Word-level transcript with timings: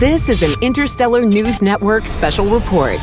This 0.00 0.30
is 0.30 0.42
an 0.42 0.58
Interstellar 0.62 1.26
News 1.26 1.60
Network 1.60 2.06
special 2.06 2.46
report. 2.46 2.96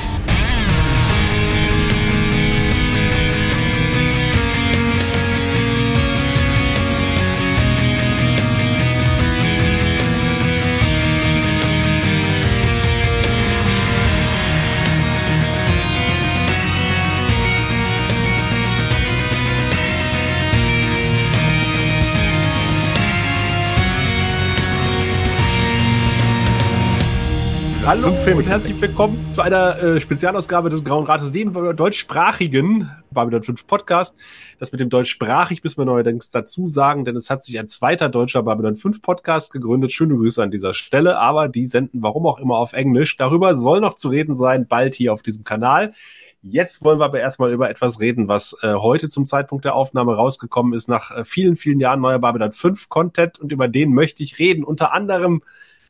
Hallo 27.87 28.09
und 28.09 28.45
herzlich 28.45 28.81
willkommen 28.81 29.31
zu 29.31 29.41
einer 29.41 29.81
äh, 29.81 29.99
Spezialausgabe 30.01 30.69
des 30.69 30.83
Grauen 30.83 31.05
Rates, 31.05 31.31
dem 31.31 31.53
deutschsprachigen 31.53 32.91
Babylon 33.11 33.43
5 33.43 33.65
Podcast. 33.65 34.19
Das 34.59 34.73
mit 34.73 34.81
dem 34.81 34.89
deutschsprachig 34.89 35.63
müssen 35.63 35.77
wir 35.77 35.85
neuerdings 35.85 36.29
dazu 36.29 36.67
sagen, 36.67 37.05
denn 37.05 37.15
es 37.15 37.29
hat 37.29 37.45
sich 37.45 37.57
ein 37.57 37.69
zweiter 37.69 38.09
deutscher 38.09 38.43
Babylon 38.43 38.75
5 38.75 39.01
Podcast 39.01 39.53
gegründet. 39.53 39.93
Schöne 39.93 40.15
Grüße 40.15 40.43
an 40.43 40.51
dieser 40.51 40.73
Stelle, 40.73 41.17
aber 41.17 41.47
die 41.47 41.65
senden 41.65 42.01
warum 42.01 42.27
auch 42.27 42.39
immer 42.39 42.57
auf 42.57 42.73
Englisch. 42.73 43.15
Darüber 43.15 43.55
soll 43.55 43.79
noch 43.79 43.95
zu 43.95 44.09
reden 44.09 44.35
sein, 44.35 44.67
bald 44.67 44.93
hier 44.93 45.13
auf 45.13 45.21
diesem 45.23 45.45
Kanal. 45.45 45.93
Jetzt 46.41 46.83
wollen 46.83 46.99
wir 46.99 47.05
aber 47.05 47.21
erstmal 47.21 47.53
über 47.53 47.69
etwas 47.69 48.01
reden, 48.01 48.27
was 48.27 48.57
äh, 48.63 48.73
heute 48.73 49.07
zum 49.07 49.25
Zeitpunkt 49.25 49.63
der 49.63 49.75
Aufnahme 49.75 50.13
rausgekommen 50.13 50.73
ist, 50.73 50.89
nach 50.89 51.11
äh, 51.11 51.23
vielen, 51.23 51.55
vielen 51.55 51.79
Jahren 51.79 52.01
neuer 52.01 52.19
Babylon 52.19 52.51
5 52.51 52.89
Content 52.89 53.39
und 53.39 53.53
über 53.53 53.69
den 53.69 53.93
möchte 53.93 54.23
ich 54.23 54.39
reden. 54.39 54.65
Unter 54.65 54.93
anderem 54.93 55.41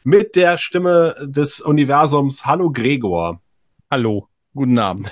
mit 0.07 0.37
der 0.37 0.57
Stimme 0.57 1.17
des 1.21 1.59
Universums. 1.59 2.45
Hallo 2.45 2.71
Gregor. 2.71 3.41
Hallo, 3.91 4.29
guten 4.55 4.79
Abend. 4.79 5.11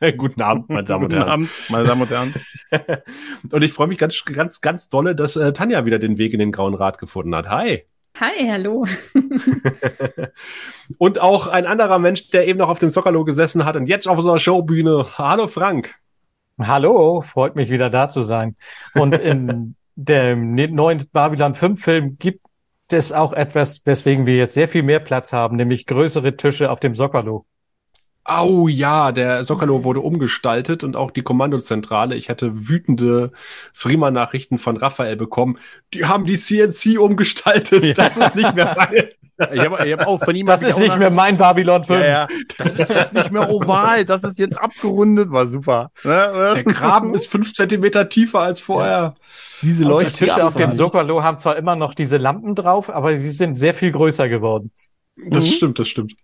Guten 0.18 0.42
Abend, 0.42 0.68
meine 0.68 0.84
Damen 0.84 1.04
und 1.06 1.14
Herren. 1.14 1.22
Guten 1.22 1.32
Abend, 1.32 1.50
meine 1.70 1.84
Damen 1.84 2.02
und 2.02 2.10
Herren. 2.10 2.34
und 3.50 3.62
ich 3.62 3.72
freue 3.72 3.86
mich 3.86 3.96
ganz, 3.96 4.22
ganz, 4.26 4.60
ganz 4.60 4.90
dolle, 4.90 5.16
dass 5.16 5.36
äh, 5.36 5.54
Tanja 5.54 5.86
wieder 5.86 5.98
den 5.98 6.18
Weg 6.18 6.34
in 6.34 6.38
den 6.38 6.52
Grauen 6.52 6.74
Rat 6.74 6.98
gefunden 6.98 7.34
hat. 7.34 7.48
Hi. 7.48 7.86
Hi, 8.20 8.46
hallo. 8.46 8.84
und 10.98 11.18
auch 11.18 11.46
ein 11.46 11.64
anderer 11.64 11.98
Mensch, 11.98 12.28
der 12.28 12.46
eben 12.46 12.58
noch 12.58 12.68
auf 12.68 12.78
dem 12.78 12.90
Soccerlo 12.90 13.24
gesessen 13.24 13.64
hat 13.64 13.74
und 13.76 13.86
jetzt 13.86 14.06
auf 14.06 14.18
unserer 14.18 14.38
Showbühne. 14.38 15.06
Hallo 15.16 15.46
Frank. 15.46 15.94
Hallo, 16.58 17.22
freut 17.22 17.56
mich 17.56 17.70
wieder 17.70 17.88
da 17.88 18.10
zu 18.10 18.20
sein. 18.20 18.54
Und 18.92 19.18
in 19.18 19.76
dem 19.94 20.54
neuen 20.74 21.02
Babylon 21.10 21.54
5 21.54 21.82
Film 21.82 22.18
gibt 22.18 22.45
das 22.88 23.12
auch 23.12 23.32
etwas, 23.32 23.84
weswegen 23.84 24.26
wir 24.26 24.36
jetzt 24.36 24.54
sehr 24.54 24.68
viel 24.68 24.82
mehr 24.82 25.00
Platz 25.00 25.32
haben, 25.32 25.56
nämlich 25.56 25.86
größere 25.86 26.36
Tische 26.36 26.70
auf 26.70 26.80
dem 26.80 26.94
Sockerlo. 26.94 27.46
Oh 28.28 28.66
ja, 28.66 29.12
der 29.12 29.44
Sockerlo 29.44 29.84
wurde 29.84 30.00
umgestaltet 30.00 30.82
und 30.82 30.96
auch 30.96 31.12
die 31.12 31.22
Kommandozentrale. 31.22 32.16
Ich 32.16 32.28
hatte 32.28 32.68
wütende 32.68 33.30
Freema-Nachrichten 33.72 34.58
von 34.58 34.76
Raphael 34.76 35.14
bekommen. 35.16 35.58
Die 35.94 36.06
haben 36.06 36.24
die 36.24 36.36
CNC 36.36 36.98
umgestaltet. 36.98 37.84
Ja. 37.84 37.94
Das 37.94 38.16
ist 38.16 38.34
nicht 38.34 38.54
mehr 38.54 38.74
mein. 38.76 39.08
Ich 39.52 39.60
habe 39.60 39.76
hab 39.78 40.06
auch 40.06 40.24
von 40.24 40.34
ihm. 40.34 40.46
Das 40.46 40.62
ist 40.62 40.78
nicht 40.78 40.96
mehr 40.98 41.10
mein 41.10 41.36
Babylon 41.36 41.84
5. 41.84 42.00
Ja, 42.00 42.06
ja. 42.06 42.28
Das 42.58 42.76
ist 42.76 42.88
jetzt 42.88 43.14
nicht 43.14 43.30
mehr 43.30 43.50
oval. 43.50 44.04
Das 44.04 44.22
ist 44.24 44.38
jetzt 44.38 44.58
abgerundet. 44.58 45.30
War 45.30 45.46
super. 45.46 45.90
Der 46.04 46.64
Graben 46.64 47.14
ist 47.14 47.26
fünf 47.26 47.52
Zentimeter 47.52 48.08
tiefer 48.08 48.40
als 48.40 48.60
vorher. 48.60 48.90
Ja. 48.90 49.14
Diese 49.62 49.84
Leuchttische 49.84 50.44
auf 50.44 50.54
dem 50.54 50.72
Sockerlo 50.72 51.22
haben 51.22 51.38
zwar 51.38 51.56
immer 51.56 51.76
noch 51.76 51.94
diese 51.94 52.16
Lampen 52.16 52.54
drauf, 52.54 52.90
aber 52.90 53.16
sie 53.16 53.30
sind 53.30 53.56
sehr 53.56 53.74
viel 53.74 53.92
größer 53.92 54.28
geworden. 54.28 54.70
Das 55.16 55.44
mhm. 55.44 55.50
stimmt, 55.50 55.78
das 55.78 55.88
stimmt. 55.88 56.14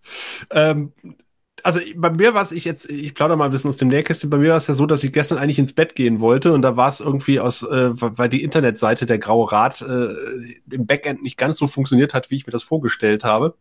Ähm, 0.51 0.93
also 1.63 1.81
bei 1.97 2.11
mir 2.11 2.35
war 2.35 2.43
es, 2.43 2.53
ich 2.53 2.65
jetzt, 2.65 2.91
ich 2.91 3.15
plaudere 3.15 3.37
mal 3.37 3.47
ein 3.47 3.51
bisschen 3.51 3.71
aus 3.71 3.77
dem 3.77 3.89
Nähkästchen, 3.89 4.31
bei 4.31 4.39
mir 4.39 4.51
war 4.51 4.57
es 4.57 4.67
ja 4.67 4.75
so, 4.75 4.87
dass 4.87 5.05
ich 5.05 5.13
gestern 5.13 5.39
eigentlich 5.39 5.59
ins 5.59 5.75
Bett 5.75 5.95
gehen 5.95 6.21
wollte 6.21 6.53
und 6.53 6.63
da 6.63 6.77
war 6.77 6.89
es 6.89 7.01
irgendwie 7.01 7.41
aus, 7.41 7.63
äh, 7.63 7.91
weil 7.95 8.29
die 8.29 8.43
Internetseite 8.43 9.07
der 9.07 9.19
Graue 9.19 9.51
Rat 9.51 9.83
äh, 9.83 10.09
im 10.71 10.87
Backend 10.87 11.23
nicht 11.23 11.37
ganz 11.37 11.59
so 11.59 11.67
funktioniert 11.67 12.15
hat, 12.15 12.31
wie 12.31 12.37
ich 12.37 12.47
mir 12.47 12.53
das 12.53 12.63
vorgestellt 12.63 13.25
habe 13.25 13.57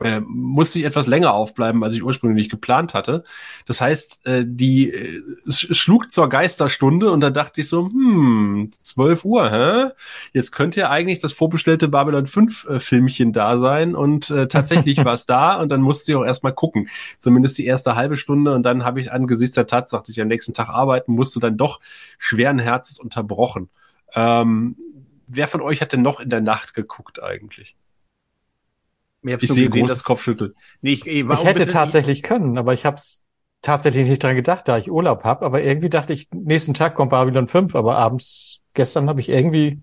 äh, 0.00 0.20
musste 0.20 0.78
ich 0.78 0.84
etwas 0.84 1.06
länger 1.06 1.32
aufbleiben, 1.32 1.82
als 1.82 1.94
ich 1.94 2.02
ursprünglich 2.02 2.48
geplant 2.48 2.94
hatte. 2.94 3.24
Das 3.66 3.80
heißt, 3.80 4.26
äh, 4.26 4.44
die 4.46 4.90
äh, 4.90 5.22
es 5.46 5.60
schlug 5.60 6.10
zur 6.10 6.28
Geisterstunde 6.28 7.10
und 7.10 7.20
da 7.20 7.30
dachte 7.30 7.60
ich 7.60 7.68
so, 7.68 7.86
hm, 7.86 8.70
12 8.70 9.24
Uhr, 9.24 9.50
hä? 9.50 9.90
Jetzt 10.32 10.52
könnte 10.52 10.80
ja 10.80 10.90
eigentlich 10.90 11.18
das 11.20 11.32
vorbestellte 11.32 11.88
Babylon 11.88 12.26
5 12.26 12.68
äh, 12.68 12.80
Filmchen 12.80 13.32
da 13.32 13.58
sein 13.58 13.94
und 13.94 14.30
äh, 14.30 14.48
tatsächlich 14.48 15.04
war 15.04 15.14
es 15.14 15.26
da 15.26 15.60
und 15.60 15.70
dann 15.70 15.80
musste 15.80 16.12
ich 16.12 16.16
auch 16.16 16.24
erstmal 16.24 16.54
gucken. 16.54 16.88
Zumindest 17.18 17.58
die 17.58 17.66
erste 17.66 17.96
halbe 17.96 18.16
Stunde 18.16 18.54
und 18.54 18.62
dann 18.62 18.84
habe 18.84 19.00
ich 19.00 19.12
angesichts 19.12 19.54
der 19.54 19.66
Tatsache, 19.66 20.02
dass 20.02 20.10
ich 20.10 20.20
am 20.20 20.28
nächsten 20.28 20.54
Tag 20.54 20.68
arbeiten 20.68 21.12
musste, 21.12 21.40
dann 21.40 21.56
doch 21.56 21.80
schweren 22.18 22.58
Herzens 22.58 22.98
unterbrochen. 22.98 23.68
Ähm, 24.14 24.76
wer 25.26 25.48
von 25.48 25.60
euch 25.60 25.80
hat 25.80 25.92
denn 25.92 26.02
noch 26.02 26.20
in 26.20 26.30
der 26.30 26.40
Nacht 26.40 26.74
geguckt 26.74 27.22
eigentlich? 27.22 27.76
Ich, 29.26 29.42
ich 29.42 29.70
sehe 29.70 29.86
das 29.86 30.04
Kopfschütteln. 30.04 30.52
Nee, 30.80 30.92
ich, 30.92 31.06
ich, 31.06 31.28
ich 31.28 31.44
hätte 31.44 31.66
tatsächlich 31.66 32.22
können, 32.22 32.58
aber 32.58 32.74
ich 32.74 32.84
habe 32.84 32.96
es 32.96 33.24
tatsächlich 33.62 34.08
nicht 34.08 34.22
dran 34.22 34.36
gedacht, 34.36 34.68
da 34.68 34.78
ich 34.78 34.90
Urlaub 34.90 35.24
habe. 35.24 35.44
Aber 35.44 35.62
irgendwie 35.62 35.88
dachte 35.88 36.12
ich, 36.12 36.28
nächsten 36.32 36.74
Tag 36.74 36.94
kommt 36.94 37.10
Babylon 37.10 37.48
5, 37.48 37.74
aber 37.74 37.96
abends, 37.96 38.60
gestern 38.74 39.08
habe 39.08 39.20
ich 39.20 39.28
irgendwie 39.28 39.82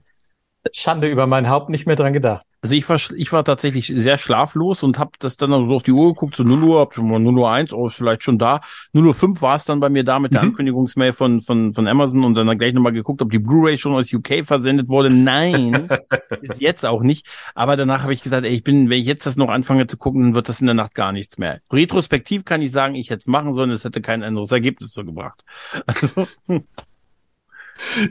Schande 0.72 1.10
über 1.10 1.28
mein 1.28 1.50
Haupt 1.50 1.70
nicht 1.70 1.86
mehr 1.86 1.96
dran 1.96 2.14
gedacht. 2.14 2.46
Also 2.64 2.76
ich 2.76 2.88
war, 2.88 2.98
ich 3.18 3.34
war 3.34 3.44
tatsächlich 3.44 3.88
sehr 3.88 4.18
schlaflos 4.18 4.84
und 4.84 4.98
habe 4.98 5.12
das 5.20 5.36
dann 5.36 5.50
so 5.66 5.76
auf 5.76 5.84
die 5.84 5.92
Uhr 5.92 6.14
geguckt, 6.14 6.38
so 6.38 6.44
0 6.44 6.64
Uhr, 6.64 6.80
hab 6.80 6.94
schon 6.94 7.10
mal 7.10 7.20
0 7.20 7.38
Uhr 7.40 7.52
1, 7.52 7.74
oh, 7.74 7.88
ist 7.88 7.96
vielleicht 7.96 8.24
schon 8.24 8.40
da. 8.40 8.62
0 8.94 9.08
Uhr 9.08 9.14
5 9.14 9.42
war 9.42 9.58
es 9.58 9.66
dann 9.66 9.82
bei 9.82 9.90
mir 9.90 10.06
da 10.06 10.18
mit 10.18 10.34
der 10.34 10.44
mhm. 10.44 10.50
Ankündigungsmail 10.50 11.12
von, 11.12 11.42
von, 11.42 11.74
von 11.74 11.88
Amazon 11.90 12.24
und 12.24 12.36
dann 12.36 12.58
gleich 12.58 12.74
nochmal 12.74 12.94
geguckt, 12.94 13.22
ob 13.22 13.32
die 13.32 13.40
Blu-ray 13.40 13.78
schon 13.78 13.94
aus 13.94 14.14
UK 14.14 14.46
versendet 14.46 14.88
wurde. 14.88 15.10
Nein, 15.10 15.90
ist 16.42 16.62
jetzt 16.62 16.86
auch 16.86 17.02
nicht. 17.02 17.28
Aber 17.54 17.76
danach 17.76 18.04
habe 18.04 18.14
ich 18.14 18.24
gedacht, 18.24 18.46
ey, 18.46 18.52
ich 18.52 18.64
bin, 18.64 18.90
wenn 18.90 19.02
ich 19.02 19.08
jetzt 19.08 19.26
das 19.26 19.36
noch 19.36 19.50
anfange 19.50 19.86
zu 19.88 19.98
gucken, 19.98 20.24
dann 20.24 20.34
wird 20.34 20.48
das 20.48 20.62
in 20.62 20.68
der 20.68 20.74
Nacht 20.74 20.96
gar 20.96 21.12
nichts 21.12 21.38
mehr. 21.38 21.60
Retrospektiv 21.70 22.46
kann 22.46 22.62
ich 22.62 22.72
sagen, 22.72 22.96
ich 22.96 23.10
hätte 23.10 23.20
es 23.20 23.28
machen 23.28 23.54
sollen, 23.54 23.72
es 23.72 23.84
hätte 23.84 24.00
kein 24.00 24.24
anderes 24.24 24.54
Ergebnis 24.54 24.94
so 24.94 25.04
gebracht. 25.04 25.44
Also. 25.86 26.28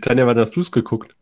Tanja, 0.02 0.26
wann 0.26 0.38
hast 0.38 0.56
du 0.56 0.60
es 0.60 0.70
geguckt? 0.70 1.14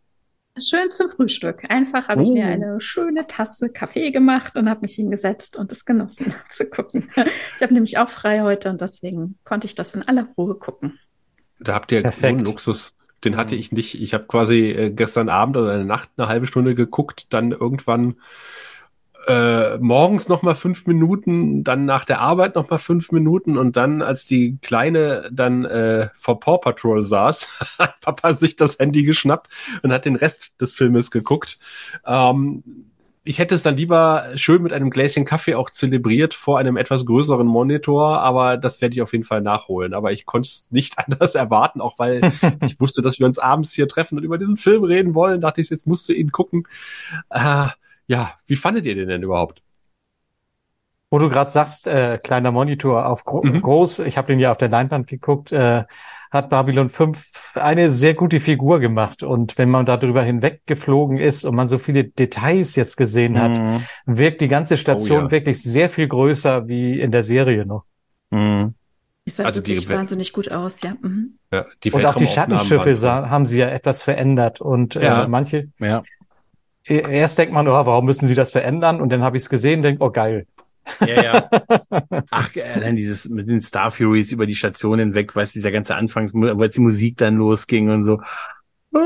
Schön 0.61 0.91
zum 0.91 1.09
Frühstück. 1.09 1.71
Einfach 1.71 2.09
habe 2.09 2.23
ich 2.23 2.29
mir 2.29 2.45
oh. 2.45 2.49
eine 2.49 2.81
schöne 2.81 3.27
Tasse 3.27 3.71
Kaffee 3.71 4.11
gemacht 4.11 4.57
und 4.57 4.69
habe 4.69 4.83
mich 4.83 4.95
hingesetzt 4.95 5.57
und 5.57 5.73
es 5.73 5.85
genossen 5.85 6.35
zu 6.49 6.69
gucken. 6.69 7.11
Ich 7.57 7.63
habe 7.63 7.75
nämlich 7.75 7.99
auch 7.99 8.11
frei 8.11 8.41
heute 8.41 8.71
und 8.71 8.81
deswegen 8.81 9.39
konnte 9.45 9.67
ich 9.67 9.75
das 9.75 9.95
in 9.95 10.07
aller 10.07 10.29
Ruhe 10.37 10.55
gucken. 10.57 10.99
Da 11.59 11.75
habt 11.75 11.93
ihr 11.93 12.03
Perfekt. 12.03 12.23
so 12.23 12.29
einen 12.29 12.41
Luxus. 12.41 12.95
Den 13.25 13.37
hatte 13.37 13.55
ich 13.55 13.71
nicht. 13.71 14.01
Ich 14.01 14.15
habe 14.15 14.25
quasi 14.25 14.71
äh, 14.71 14.91
gestern 14.91 15.29
Abend 15.29 15.57
oder 15.57 15.73
eine 15.73 15.85
Nacht 15.85 16.09
eine 16.17 16.29
halbe 16.29 16.47
Stunde 16.47 16.75
geguckt, 16.75 17.27
dann 17.31 17.53
irgendwann 17.53 18.17
äh, 19.27 19.79
morgens 19.79 20.29
noch 20.29 20.43
mal 20.43 20.55
fünf 20.55 20.87
Minuten, 20.87 21.65
dann 21.65 21.85
nach 21.85 22.05
der 22.05 22.21
Arbeit 22.21 22.55
noch 22.55 22.71
mal 22.71 22.79
fünf 22.79 23.13
Minuten 23.13 23.59
und 23.59 23.77
dann, 23.77 24.03
als 24.03 24.27
die 24.27 24.59
Kleine 24.63 25.29
dann 25.33 25.65
äh, 25.65 26.09
vor 26.15 26.41
Paw 26.41 26.59
Patrol 26.59 27.03
saß, 27.03 27.77
hat 27.79 28.01
Papa 28.01 28.33
sich 28.33 28.57
das 28.57 28.79
Handy 28.79 29.03
geschnappt 29.03 29.49
und 29.83 29.93
hat 29.93 30.05
den 30.05 30.17
Rest 30.17 30.53
des 30.61 30.75
Filmes 30.75 31.11
geguckt. 31.11 31.59
Ähm, 32.07 32.63
ich 33.23 33.39
hätte 33.39 33.55
es 33.55 33.63
dann 33.63 33.77
lieber 33.77 34.31
schön 34.37 34.63
mit 34.63 34.73
einem 34.73 34.89
Gläschen 34.89 35.27
Kaffee 35.27 35.55
auch 35.55 35.69
zelebriert 35.69 36.33
vor 36.33 36.59
einem 36.59 36.79
etwas 36.79 37.05
größeren 37.05 37.47
Monitor, 37.47 38.21
aber 38.21 38.57
das 38.57 38.81
werde 38.81 38.95
ich 38.95 39.03
auf 39.03 39.13
jeden 39.13 39.25
Fall 39.25 39.43
nachholen. 39.43 39.93
Aber 39.93 40.11
ich 40.13 40.25
konnte 40.25 40.49
es 40.49 40.71
nicht 40.71 40.99
anders 41.07 41.35
erwarten, 41.35 41.81
auch 41.81 41.99
weil 41.99 42.33
ich 42.65 42.81
wusste, 42.81 43.03
dass 43.03 43.19
wir 43.19 43.27
uns 43.27 43.39
abends 43.39 43.73
hier 43.73 43.89
treffen 43.89 44.17
und 44.17 44.25
über 44.25 44.39
diesen 44.39 44.57
Film 44.57 44.85
reden 44.85 45.15
wollen. 45.15 45.41
Dachte 45.43 45.61
ich, 45.61 45.69
jetzt 45.69 45.87
musst 45.87 46.09
du 46.09 46.15
ihn 46.15 46.33
gucken. 46.33 46.67
Äh, 47.29 47.69
ja, 48.11 48.35
wie 48.49 48.57
fandet 48.57 48.87
ihr 48.87 48.97
den 48.97 49.07
denn 49.07 49.23
überhaupt? 49.23 49.63
Wo 51.11 51.21
du 51.21 51.29
gerade 51.29 51.53
sagst, 51.53 51.87
äh, 51.87 52.19
kleiner 52.19 52.51
Monitor 52.51 53.07
auf 53.07 53.25
gro 53.25 53.41
mhm. 53.45 53.63
groß, 53.63 54.01
ich 54.01 54.19
habe 54.19 54.27
den 54.27 54.41
ja 54.41 54.51
auf 54.51 54.59
der 54.59 54.69
Leinwand 54.69 55.07
geguckt, 55.07 55.53
äh, 55.53 55.85
hat 56.33 56.51
Babylon 56.51 56.91
5 56.91 57.53
eine 57.55 57.93
sehr 57.93 58.15
gute 58.15 58.41
Figur 58.41 58.81
gemacht. 58.81 59.23
Und 59.23 59.59
wenn 59.59 59.71
man 59.71 59.87
darüber 59.87 60.25
hinweggeflogen 60.25 61.19
ist 61.19 61.45
und 61.45 61.55
man 61.55 61.69
so 61.69 61.79
viele 61.79 62.03
Details 62.03 62.75
jetzt 62.75 62.97
gesehen 62.97 63.41
hat, 63.41 63.57
mhm. 63.61 63.85
wirkt 64.07 64.41
die 64.41 64.49
ganze 64.49 64.77
Station 64.77 65.19
oh, 65.19 65.25
ja. 65.27 65.31
wirklich 65.31 65.63
sehr 65.63 65.89
viel 65.89 66.09
größer 66.09 66.67
wie 66.67 66.99
in 67.01 67.13
der 67.13 67.23
Serie 67.23 67.65
noch. 67.65 67.85
Mhm. 68.31 68.75
Ich 69.25 69.35
sah 69.35 69.45
also 69.45 69.61
wirklich 69.61 69.89
wahnsinnig 69.89 70.33
gut 70.33 70.51
aus, 70.51 70.83
ja. 70.83 70.97
Mhm. 71.01 71.39
ja 71.53 71.65
die 71.85 71.93
und 71.93 72.05
auch 72.05 72.17
die 72.17 72.27
Schattenschiffe 72.27 72.97
sah, 72.97 73.31
haben 73.31 73.47
sie 73.47 73.61
ja 73.61 73.69
etwas 73.69 74.03
verändert 74.03 74.61
und 74.61 74.97
äh, 74.97 75.05
ja. 75.05 75.29
manche, 75.29 75.69
ja. 75.79 76.03
Erst 76.85 77.39
denkt 77.39 77.53
man, 77.53 77.69
oh, 77.69 77.73
warum 77.73 78.05
müssen 78.05 78.27
sie 78.27 78.35
das 78.35 78.51
verändern? 78.51 79.01
Und 79.01 79.11
dann 79.11 79.23
habe 79.23 79.37
ich 79.37 79.45
es 79.45 79.49
gesehen, 79.49 79.83
denke, 79.83 80.03
oh 80.03 80.11
geil. 80.11 80.47
Ja, 81.01 81.23
ja. 81.23 81.51
Ach, 82.31 82.51
allein 82.57 82.97
dieses 82.97 83.29
mit 83.29 83.49
den 83.49 83.61
Star 83.61 83.91
Furies 83.91 84.33
über 84.33 84.47
die 84.47 84.55
Station 84.55 84.99
hinweg, 84.99 85.37
weißt 85.37 85.55
dieser 85.55 85.71
ganze 85.71 85.95
Anfangs, 85.95 86.35
als 86.35 86.75
die 86.75 86.81
Musik 86.81 87.19
dann 87.19 87.37
losging 87.37 87.91
und 87.91 88.05
so. 88.05 88.21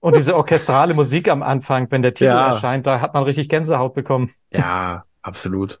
Und 0.00 0.16
diese 0.16 0.34
orchestrale 0.34 0.94
Musik 0.94 1.28
am 1.28 1.44
Anfang, 1.44 1.88
wenn 1.92 2.02
der 2.02 2.12
Titel 2.12 2.30
ja. 2.30 2.48
erscheint, 2.48 2.88
da 2.88 3.00
hat 3.00 3.14
man 3.14 3.22
richtig 3.22 3.48
Gänsehaut 3.48 3.94
bekommen. 3.94 4.32
Ja, 4.50 5.04
Absolut. 5.22 5.80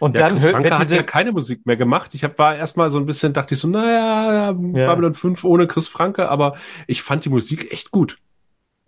Und 0.00 0.14
ja, 0.14 0.28
dann 0.28 0.32
Chris 0.38 0.50
Franke 0.50 0.78
hat 0.78 0.90
ja 0.90 1.02
keine 1.02 1.32
Musik 1.32 1.66
mehr 1.66 1.76
gemacht. 1.76 2.14
Ich 2.14 2.22
hab, 2.22 2.38
war 2.38 2.54
erstmal 2.54 2.90
so 2.90 2.98
ein 2.98 3.06
bisschen, 3.06 3.32
dachte 3.32 3.54
ich 3.54 3.60
so, 3.60 3.68
naja, 3.68 4.50
ja. 4.50 4.52
Babylon 4.52 5.14
5 5.14 5.42
ohne 5.44 5.66
Chris 5.66 5.88
Franke, 5.88 6.28
aber 6.28 6.56
ich 6.86 7.02
fand 7.02 7.24
die 7.24 7.30
Musik 7.30 7.72
echt 7.72 7.90
gut. 7.90 8.18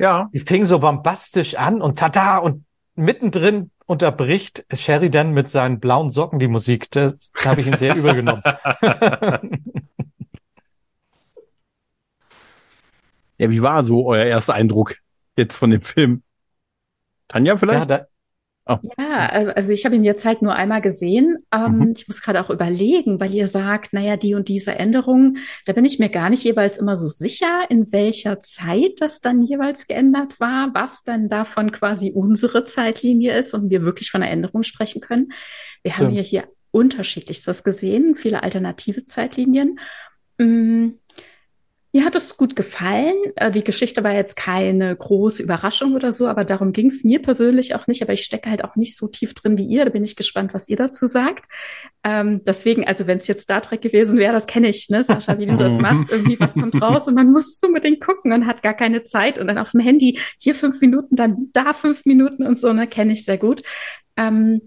Ja. 0.00 0.31
Die 0.32 0.41
fing 0.41 0.64
so 0.64 0.79
bombastisch 0.79 1.56
an 1.56 1.82
und 1.82 1.99
tada 1.99 2.38
und 2.38 2.64
mittendrin 2.94 3.70
unterbricht 3.85 4.64
Sheridan 4.73 5.32
mit 5.32 5.50
seinen 5.50 5.79
blauen 5.79 6.11
Socken 6.11 6.38
die 6.38 6.49
Musik. 6.49 6.91
Das 6.93 7.19
habe 7.44 7.61
ich 7.61 7.67
ihn 7.67 7.76
sehr 7.76 7.94
übel 7.94 8.14
genommen. 8.14 8.43
ja, 13.37 13.50
wie 13.50 13.61
war 13.61 13.82
so 13.82 14.06
euer 14.06 14.25
erster 14.25 14.55
Eindruck 14.55 14.97
jetzt 15.37 15.56
von 15.56 15.69
dem 15.70 15.82
Film? 15.82 16.23
Tanja 17.29 17.58
vielleicht? 17.58 17.81
Ja, 17.81 17.99
da, 17.99 18.06
Oh. 18.71 18.79
Ja, 18.97 19.27
also 19.27 19.73
ich 19.73 19.85
habe 19.85 19.97
ihn 19.97 20.05
jetzt 20.05 20.25
halt 20.25 20.43
nur 20.43 20.55
einmal 20.55 20.81
gesehen. 20.81 21.39
Ähm, 21.53 21.79
mhm. 21.79 21.93
Ich 21.97 22.07
muss 22.07 22.23
gerade 22.23 22.41
auch 22.41 22.51
überlegen, 22.51 23.19
weil 23.19 23.35
ihr 23.35 23.49
sagt, 23.49 23.93
naja, 23.93 24.17
die 24.17 24.35
und 24.35 24.47
diese 24.47 24.77
Änderungen, 24.77 25.39
da 25.67 25.73
bin 25.73 25.85
ich 25.85 25.99
mir 25.99 26.09
gar 26.09 26.31
nicht 26.31 26.45
jeweils 26.45 26.79
immer 26.79 26.97
so 26.97 27.09
sicher, 27.09 27.65
in 27.69 27.91
welcher 27.91 28.39
Zeit 28.39 29.01
das 29.01 29.21
dann 29.21 29.43
jeweils 29.43 29.89
geändert 29.89 30.39
war, 30.39 30.71
was 30.73 31.03
dann 31.03 31.29
davon 31.29 31.73
quasi 31.73 32.13
unsere 32.15 32.65
Zeitlinie 32.65 33.37
ist 33.37 33.55
und 33.55 33.71
wir 33.71 33.85
wirklich 33.85 34.13
von 34.13 34.23
einer 34.23 34.31
Änderung 34.31 34.63
sprechen 34.63 35.01
können. 35.01 35.33
Wir 35.83 35.93
Stimmt. 35.93 36.07
haben 36.07 36.15
ja 36.15 36.23
hier 36.23 36.45
unterschiedlichstes 36.71 37.65
gesehen, 37.65 38.15
viele 38.15 38.45
alternative 38.45 39.03
Zeitlinien. 39.03 39.81
Mm, 40.39 40.91
mir 41.93 42.05
hat 42.05 42.15
es 42.15 42.37
gut 42.37 42.55
gefallen. 42.55 43.17
Äh, 43.37 43.51
die 43.51 43.65
Geschichte 43.65 44.05
war 44.05 44.13
jetzt 44.13 44.37
keine 44.37 44.95
große 44.95 45.43
Überraschung 45.43 45.95
oder 45.95 46.13
so, 46.13 46.29
aber 46.29 46.45
darum 46.45 46.73
ging 46.73 46.87
es 46.87 47.03
mir 47.03 47.21
persönlich 47.21 47.75
auch 47.75 47.87
nicht. 47.87 48.03
Aber 48.03 48.13
ich 48.13 48.23
stecke 48.23 48.49
halt 48.49 48.65
auch 48.65 48.77
nicht 48.77 48.97
so 48.97 49.09
tief 49.09 49.35
drin 49.35 49.59
wie 49.59 49.67
ihr. 49.67 49.85
Da 49.85 49.91
bin 49.91 50.05
ich 50.05 50.15
gespannt, 50.15 50.55
was 50.55 50.69
ihr 50.69 50.77
dazu 50.77 51.07
sagt. 51.07 51.51
Ähm, 52.05 52.43
deswegen, 52.45 52.87
also 52.87 53.07
wenn 53.07 53.19
es 53.19 53.27
jetzt 53.27 53.43
Star 53.43 53.61
Trek 53.63 53.83
gewesen 53.83 54.19
wäre, 54.19 54.33
das 54.33 54.47
kenne 54.47 54.69
ich, 54.69 54.89
ne, 54.89 55.03
Sascha, 55.03 55.39
wie 55.39 55.47
du 55.47 55.57
das 55.57 55.79
machst. 55.79 56.11
Irgendwie 56.13 56.39
was 56.39 56.55
kommt 56.55 56.81
raus 56.81 57.09
und 57.09 57.15
man 57.15 57.33
muss 57.33 57.55
es 57.55 57.63
unbedingt 57.63 58.01
gucken 58.05 58.33
und 58.33 58.47
hat 58.47 58.63
gar 58.63 58.75
keine 58.75 59.03
Zeit 59.03 59.39
und 59.39 59.49
dann 59.49 59.59
auf 59.59 59.73
dem 59.73 59.81
Handy 59.81 60.19
hier 60.39 60.55
fünf 60.55 60.81
Minuten, 60.81 61.17
dann 61.17 61.49
da 61.53 61.73
fünf 61.73 62.05
Minuten 62.05 62.45
und 62.47 62.57
so, 62.57 62.73
ne, 62.73 62.87
kenne 62.87 63.13
ich 63.13 63.25
sehr 63.25 63.39
gut. 63.39 63.63
Ähm, 64.17 64.63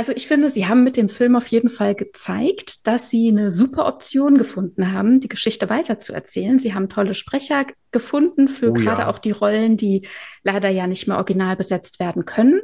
also 0.00 0.12
ich 0.12 0.26
finde, 0.26 0.48
sie 0.48 0.66
haben 0.66 0.82
mit 0.82 0.96
dem 0.96 1.10
Film 1.10 1.36
auf 1.36 1.46
jeden 1.48 1.68
Fall 1.68 1.94
gezeigt, 1.94 2.86
dass 2.86 3.10
sie 3.10 3.28
eine 3.28 3.50
super 3.50 3.84
Option 3.84 4.38
gefunden 4.38 4.92
haben, 4.92 5.20
die 5.20 5.28
Geschichte 5.28 5.68
weiterzuerzählen. 5.68 6.58
Sie 6.58 6.72
haben 6.72 6.88
tolle 6.88 7.12
Sprecher 7.12 7.66
gefunden 7.90 8.48
für 8.48 8.70
oh, 8.70 8.72
gerade 8.72 9.02
ja. 9.02 9.08
auch 9.10 9.18
die 9.18 9.32
Rollen, 9.32 9.76
die 9.76 10.08
leider 10.42 10.70
ja 10.70 10.86
nicht 10.86 11.06
mehr 11.06 11.18
original 11.18 11.54
besetzt 11.54 12.00
werden 12.00 12.24
können. 12.24 12.62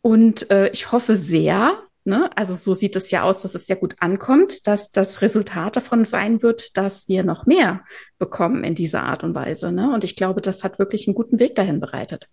Und 0.00 0.48
äh, 0.52 0.68
ich 0.68 0.92
hoffe 0.92 1.16
sehr, 1.16 1.76
ne, 2.04 2.30
also 2.36 2.54
so 2.54 2.72
sieht 2.72 2.94
es 2.94 3.10
ja 3.10 3.24
aus, 3.24 3.42
dass 3.42 3.56
es 3.56 3.66
sehr 3.66 3.74
gut 3.74 3.96
ankommt, 3.98 4.68
dass 4.68 4.92
das 4.92 5.22
Resultat 5.22 5.74
davon 5.74 6.04
sein 6.04 6.40
wird, 6.40 6.76
dass 6.76 7.08
wir 7.08 7.24
noch 7.24 7.46
mehr 7.46 7.82
bekommen 8.20 8.62
in 8.62 8.76
dieser 8.76 9.02
Art 9.02 9.24
und 9.24 9.34
Weise. 9.34 9.72
Ne? 9.72 9.92
Und 9.92 10.04
ich 10.04 10.14
glaube, 10.14 10.40
das 10.40 10.62
hat 10.62 10.78
wirklich 10.78 11.08
einen 11.08 11.16
guten 11.16 11.40
Weg 11.40 11.56
dahin 11.56 11.80
bereitet. 11.80 12.28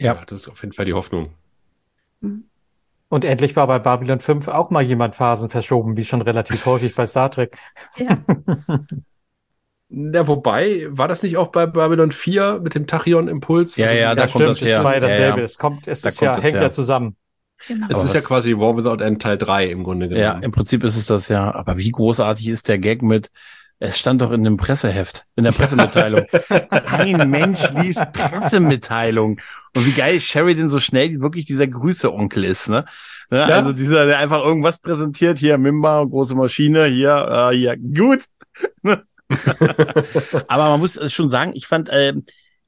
Ja, 0.00 0.24
das 0.26 0.40
ist 0.40 0.48
auf 0.48 0.62
jeden 0.62 0.72
Fall 0.72 0.86
die 0.86 0.94
Hoffnung. 0.94 1.34
Mhm. 2.22 2.48
Und 3.08 3.24
endlich 3.24 3.54
war 3.54 3.66
bei 3.66 3.78
Babylon 3.78 4.20
5 4.20 4.48
auch 4.48 4.70
mal 4.70 4.82
jemand 4.82 5.14
Phasen 5.14 5.50
verschoben, 5.50 5.96
wie 5.96 6.04
schon 6.04 6.22
relativ 6.22 6.66
häufig 6.66 6.94
bei 6.94 7.06
Star 7.06 7.30
Trek. 7.30 7.56
Ja. 7.96 8.18
Ja, 9.90 10.26
wobei, 10.26 10.86
war 10.88 11.06
das 11.06 11.22
nicht 11.22 11.36
auch 11.36 11.48
bei 11.48 11.66
Babylon 11.66 12.10
4 12.10 12.60
mit 12.62 12.74
dem 12.74 12.86
Tachyon-Impuls? 12.86 13.76
Ja, 13.76 13.86
also, 13.86 13.98
ja, 13.98 14.14
da 14.14 14.26
kommt 14.26 14.44
das 14.44 14.60
her. 14.60 14.78
Es 14.78 14.84
war 14.84 14.94
ja 14.94 15.00
dasselbe. 15.00 15.36
Ja, 15.36 15.36
ja. 15.36 15.44
Es 15.44 15.58
kommt, 15.58 15.86
es 15.86 16.00
da 16.00 16.08
ist 16.08 16.20
ja, 16.20 16.40
hängt 16.40 16.56
ja 16.56 16.70
zusammen. 16.70 17.16
Genau. 17.68 17.86
Es 17.88 17.94
aber 17.96 18.04
ist 18.04 18.14
ja 18.14 18.20
quasi 18.20 18.56
War 18.56 18.76
Without 18.76 19.02
End 19.02 19.22
Teil 19.22 19.38
3 19.38 19.68
im 19.68 19.84
Grunde 19.84 20.08
genommen. 20.08 20.24
Ja, 20.24 20.38
im 20.38 20.50
Prinzip 20.50 20.82
ist 20.84 20.96
es 20.96 21.06
das 21.06 21.28
ja. 21.28 21.54
Aber 21.54 21.78
wie 21.78 21.90
großartig 21.90 22.48
ist 22.48 22.68
der 22.68 22.78
Gag 22.78 23.02
mit, 23.02 23.30
es 23.80 23.98
stand 23.98 24.22
doch 24.22 24.30
in 24.30 24.44
dem 24.44 24.56
Presseheft, 24.56 25.26
in 25.36 25.44
der 25.44 25.52
Pressemitteilung. 25.52 26.26
Ein 26.70 27.28
Mensch 27.28 27.68
liest 27.70 28.12
Pressemitteilung. 28.12 29.40
Und 29.76 29.86
wie 29.86 29.92
geil 29.92 30.20
Sheridan 30.20 30.70
so 30.70 30.80
schnell 30.80 31.20
wirklich 31.20 31.44
dieser 31.44 31.66
Grüße-Onkel 31.66 32.44
ist, 32.44 32.68
ne? 32.68 32.84
ne? 33.30 33.38
Ja. 33.38 33.46
Also 33.46 33.72
dieser, 33.72 34.06
der 34.06 34.18
einfach 34.18 34.42
irgendwas 34.42 34.78
präsentiert, 34.78 35.38
hier 35.38 35.58
Mimba, 35.58 36.04
große 36.04 36.34
Maschine, 36.34 36.86
hier, 36.86 37.50
äh, 37.52 37.56
hier, 37.56 37.76
gut. 37.76 38.24
Aber 40.48 40.70
man 40.70 40.80
muss 40.80 41.12
schon 41.12 41.28
sagen, 41.28 41.52
ich 41.54 41.66
fand, 41.66 41.88
äh, 41.88 42.14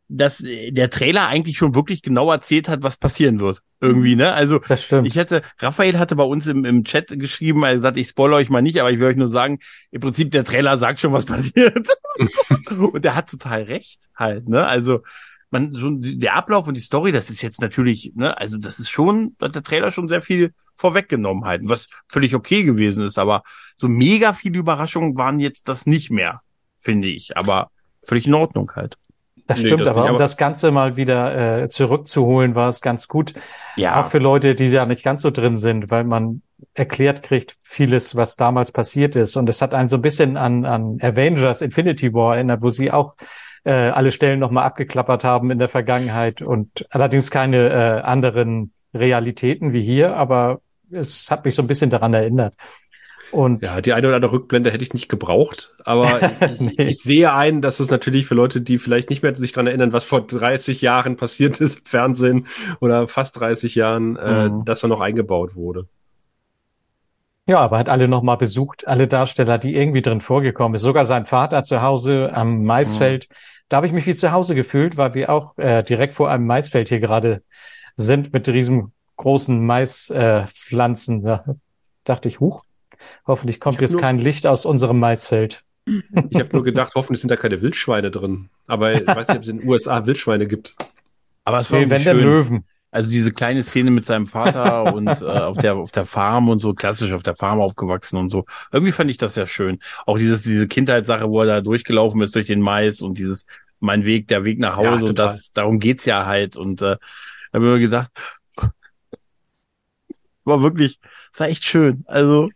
dass 0.08 0.38
der 0.38 0.90
Trailer 0.90 1.28
eigentlich 1.28 1.56
schon 1.56 1.74
wirklich 1.74 2.02
genau 2.02 2.30
erzählt 2.30 2.68
hat, 2.68 2.82
was 2.82 2.96
passieren 2.96 3.40
wird. 3.40 3.62
Irgendwie, 3.80 4.16
ne? 4.16 4.32
Also, 4.32 4.58
das 4.58 4.84
stimmt. 4.84 5.06
ich 5.06 5.16
hätte, 5.16 5.42
Raphael 5.58 5.98
hatte 5.98 6.16
bei 6.16 6.24
uns 6.24 6.46
im, 6.46 6.64
im 6.64 6.84
Chat 6.84 7.08
geschrieben, 7.08 7.62
er 7.62 7.80
sagt, 7.80 7.98
ich 7.98 8.08
spoilere 8.08 8.38
euch 8.38 8.48
mal 8.48 8.62
nicht, 8.62 8.80
aber 8.80 8.90
ich 8.90 8.98
will 8.98 9.08
euch 9.08 9.16
nur 9.16 9.28
sagen, 9.28 9.58
im 9.90 10.00
Prinzip 10.00 10.30
der 10.30 10.44
Trailer 10.44 10.78
sagt 10.78 11.00
schon, 11.00 11.12
was 11.12 11.26
passiert. 11.26 11.88
und 12.78 13.04
der 13.04 13.14
hat 13.14 13.30
total 13.30 13.62
recht 13.62 14.00
halt, 14.14 14.48
ne? 14.48 14.66
Also, 14.66 15.02
man, 15.50 15.74
schon, 15.74 16.00
der 16.02 16.34
Ablauf 16.34 16.66
und 16.66 16.74
die 16.74 16.80
Story, 16.80 17.12
das 17.12 17.28
ist 17.28 17.42
jetzt 17.42 17.60
natürlich, 17.60 18.12
ne? 18.14 18.36
Also, 18.38 18.56
das 18.56 18.78
ist 18.78 18.88
schon, 18.88 19.36
hat 19.40 19.54
der 19.54 19.62
Trailer 19.62 19.90
schon 19.90 20.08
sehr 20.08 20.22
viel 20.22 20.52
vorweggenommen 20.74 21.44
halt, 21.44 21.62
was 21.64 21.88
völlig 22.08 22.34
okay 22.34 22.62
gewesen 22.62 23.04
ist, 23.04 23.18
aber 23.18 23.42
so 23.76 23.88
mega 23.88 24.32
viele 24.32 24.58
Überraschungen 24.58 25.16
waren 25.16 25.38
jetzt 25.38 25.68
das 25.68 25.86
nicht 25.86 26.10
mehr, 26.10 26.42
finde 26.76 27.08
ich, 27.08 27.36
aber 27.36 27.70
völlig 28.02 28.26
in 28.26 28.34
Ordnung 28.34 28.72
halt. 28.74 28.96
Das 29.46 29.60
stimmt, 29.60 29.78
nee, 29.78 29.84
das 29.84 29.90
aber 29.90 30.02
um 30.02 30.08
aber 30.10 30.18
das 30.18 30.36
Ganze 30.36 30.70
mal 30.70 30.96
wieder 30.96 31.62
äh, 31.62 31.68
zurückzuholen, 31.68 32.54
war 32.54 32.68
es 32.68 32.80
ganz 32.80 33.06
gut. 33.06 33.34
Ja. 33.76 34.02
Auch 34.02 34.08
für 34.08 34.18
Leute, 34.18 34.54
die 34.54 34.66
ja 34.66 34.86
nicht 34.86 35.04
ganz 35.04 35.22
so 35.22 35.30
drin 35.30 35.58
sind, 35.58 35.90
weil 35.90 36.04
man 36.04 36.42
erklärt 36.74 37.22
kriegt 37.22 37.54
vieles, 37.60 38.16
was 38.16 38.36
damals 38.36 38.72
passiert 38.72 39.14
ist. 39.14 39.36
Und 39.36 39.48
es 39.48 39.62
hat 39.62 39.74
einen 39.74 39.88
so 39.88 39.96
ein 39.96 40.02
bisschen 40.02 40.36
an, 40.36 40.64
an 40.64 40.98
Avengers 41.00 41.62
Infinity 41.62 42.12
War 42.12 42.36
erinnert, 42.36 42.62
wo 42.62 42.70
sie 42.70 42.90
auch 42.90 43.14
äh, 43.64 43.70
alle 43.70 44.12
Stellen 44.12 44.40
nochmal 44.40 44.64
abgeklappert 44.64 45.24
haben 45.24 45.50
in 45.50 45.58
der 45.58 45.68
Vergangenheit 45.68 46.42
und 46.42 46.86
allerdings 46.90 47.30
keine 47.30 47.68
äh, 47.68 48.00
anderen 48.02 48.72
Realitäten 48.94 49.72
wie 49.72 49.82
hier, 49.82 50.16
aber 50.16 50.60
es 50.90 51.30
hat 51.30 51.44
mich 51.44 51.54
so 51.54 51.62
ein 51.62 51.66
bisschen 51.66 51.90
daran 51.90 52.14
erinnert. 52.14 52.54
Und 53.32 53.62
ja, 53.62 53.80
die 53.80 53.92
eine 53.92 54.06
oder 54.06 54.16
andere 54.16 54.32
Rückblende 54.32 54.70
hätte 54.70 54.84
ich 54.84 54.94
nicht 54.94 55.08
gebraucht, 55.08 55.74
aber 55.84 56.20
ich, 56.40 56.60
nee. 56.60 56.74
ich, 56.78 56.98
sehe 56.98 57.32
ein, 57.32 57.60
dass 57.60 57.80
es 57.80 57.90
natürlich 57.90 58.26
für 58.26 58.34
Leute, 58.34 58.60
die 58.60 58.78
vielleicht 58.78 59.10
nicht 59.10 59.22
mehr 59.22 59.34
sich 59.34 59.52
dran 59.52 59.66
erinnern, 59.66 59.92
was 59.92 60.04
vor 60.04 60.26
30 60.26 60.80
Jahren 60.80 61.16
passiert 61.16 61.60
ist 61.60 61.78
im 61.78 61.84
Fernsehen 61.84 62.46
oder 62.80 63.08
fast 63.08 63.38
30 63.40 63.74
Jahren, 63.74 64.16
äh, 64.16 64.48
mhm. 64.48 64.64
dass 64.64 64.82
er 64.82 64.88
noch 64.88 65.00
eingebaut 65.00 65.54
wurde. 65.56 65.88
Ja, 67.48 67.60
aber 67.60 67.78
hat 67.78 67.88
alle 67.88 68.08
nochmal 68.08 68.36
besucht, 68.36 68.88
alle 68.88 69.06
Darsteller, 69.06 69.58
die 69.58 69.76
irgendwie 69.76 70.02
drin 70.02 70.20
vorgekommen 70.20 70.74
ist. 70.74 70.82
Sogar 70.82 71.06
sein 71.06 71.26
Vater 71.26 71.62
zu 71.62 71.80
Hause 71.80 72.30
am 72.34 72.64
Maisfeld. 72.64 73.28
Mhm. 73.30 73.34
Da 73.68 73.76
habe 73.76 73.86
ich 73.86 73.92
mich 73.92 74.06
wie 74.06 74.14
zu 74.14 74.32
Hause 74.32 74.56
gefühlt, 74.56 74.96
weil 74.96 75.14
wir 75.14 75.30
auch 75.30 75.56
äh, 75.56 75.84
direkt 75.84 76.14
vor 76.14 76.28
einem 76.28 76.46
Maisfeld 76.46 76.88
hier 76.88 76.98
gerade 76.98 77.42
sind 77.96 78.32
mit 78.32 78.48
riesengroßen 78.48 79.64
Maispflanzen. 79.64 81.20
Äh, 81.20 81.24
da 81.24 81.44
dachte 82.02 82.28
ich, 82.28 82.40
huch, 82.40 82.64
Hoffentlich 83.26 83.60
kommt 83.60 83.80
jetzt 83.80 83.92
nur, 83.92 84.00
kein 84.00 84.18
Licht 84.18 84.46
aus 84.46 84.64
unserem 84.64 84.98
Maisfeld. 84.98 85.62
Ich 85.86 86.40
habe 86.40 86.48
nur 86.52 86.64
gedacht, 86.64 86.92
hoffentlich 86.96 87.20
sind 87.20 87.30
da 87.30 87.36
keine 87.36 87.62
Wildschweine 87.62 88.10
drin. 88.10 88.50
Aber 88.66 88.92
ich 88.92 89.06
weiß 89.06 89.28
nicht, 89.28 89.36
ob 89.36 89.42
es 89.42 89.48
in 89.48 89.58
den 89.58 89.68
USA 89.68 90.04
Wildschweine 90.04 90.46
gibt. 90.46 90.74
Aber 91.44 91.60
es 91.60 91.70
war 91.70 91.78
nee, 91.78 91.88
wenn 91.88 92.02
schön. 92.02 92.18
Löwen. 92.18 92.64
Also 92.90 93.10
diese 93.10 93.30
kleine 93.30 93.62
Szene 93.62 93.90
mit 93.90 94.04
seinem 94.04 94.26
Vater 94.26 94.94
und 94.94 95.06
äh, 95.06 95.24
auf 95.24 95.58
der 95.58 95.76
auf 95.76 95.92
der 95.92 96.04
Farm 96.04 96.48
und 96.48 96.58
so 96.58 96.74
klassisch 96.74 97.12
auf 97.12 97.22
der 97.22 97.34
Farm 97.34 97.60
aufgewachsen 97.60 98.16
und 98.16 98.30
so. 98.30 98.46
Irgendwie 98.72 98.92
fand 98.92 99.10
ich 99.10 99.18
das 99.18 99.36
ja 99.36 99.46
schön. 99.46 99.78
Auch 100.06 100.18
dieses 100.18 100.42
diese 100.42 100.66
Kindheitssache, 100.66 101.28
wo 101.28 101.40
er 101.40 101.46
da 101.46 101.60
durchgelaufen 101.60 102.20
ist 102.22 102.34
durch 102.34 102.46
den 102.46 102.60
Mais 102.60 103.02
und 103.02 103.18
dieses 103.18 103.46
mein 103.80 104.04
Weg, 104.04 104.28
der 104.28 104.44
Weg 104.44 104.58
nach 104.58 104.76
Hause 104.76 105.04
ja, 105.04 105.08
und 105.10 105.18
das 105.18 105.52
darum 105.52 105.78
geht's 105.78 106.04
ja 106.04 106.26
halt 106.26 106.56
und 106.56 106.82
äh, 106.82 106.96
habe 107.52 107.64
mir 107.64 107.78
gedacht, 107.78 108.10
war 110.44 110.62
wirklich, 110.62 110.98
es 111.32 111.38
war 111.38 111.48
echt 111.48 111.64
schön. 111.64 112.04
Also 112.06 112.50